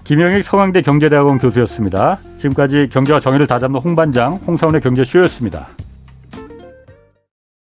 김영익 0.03 0.43
서강대 0.45 0.83
경제대학원 0.83 1.39
교수였습니다. 1.39 2.19
지금까지 2.37 2.89
경제와 2.93 3.21
정의를 3.21 3.47
다잡는 3.47 3.81
홍반장 3.81 4.35
홍사원의 4.47 4.81
경제쇼였습니다. 4.81 5.69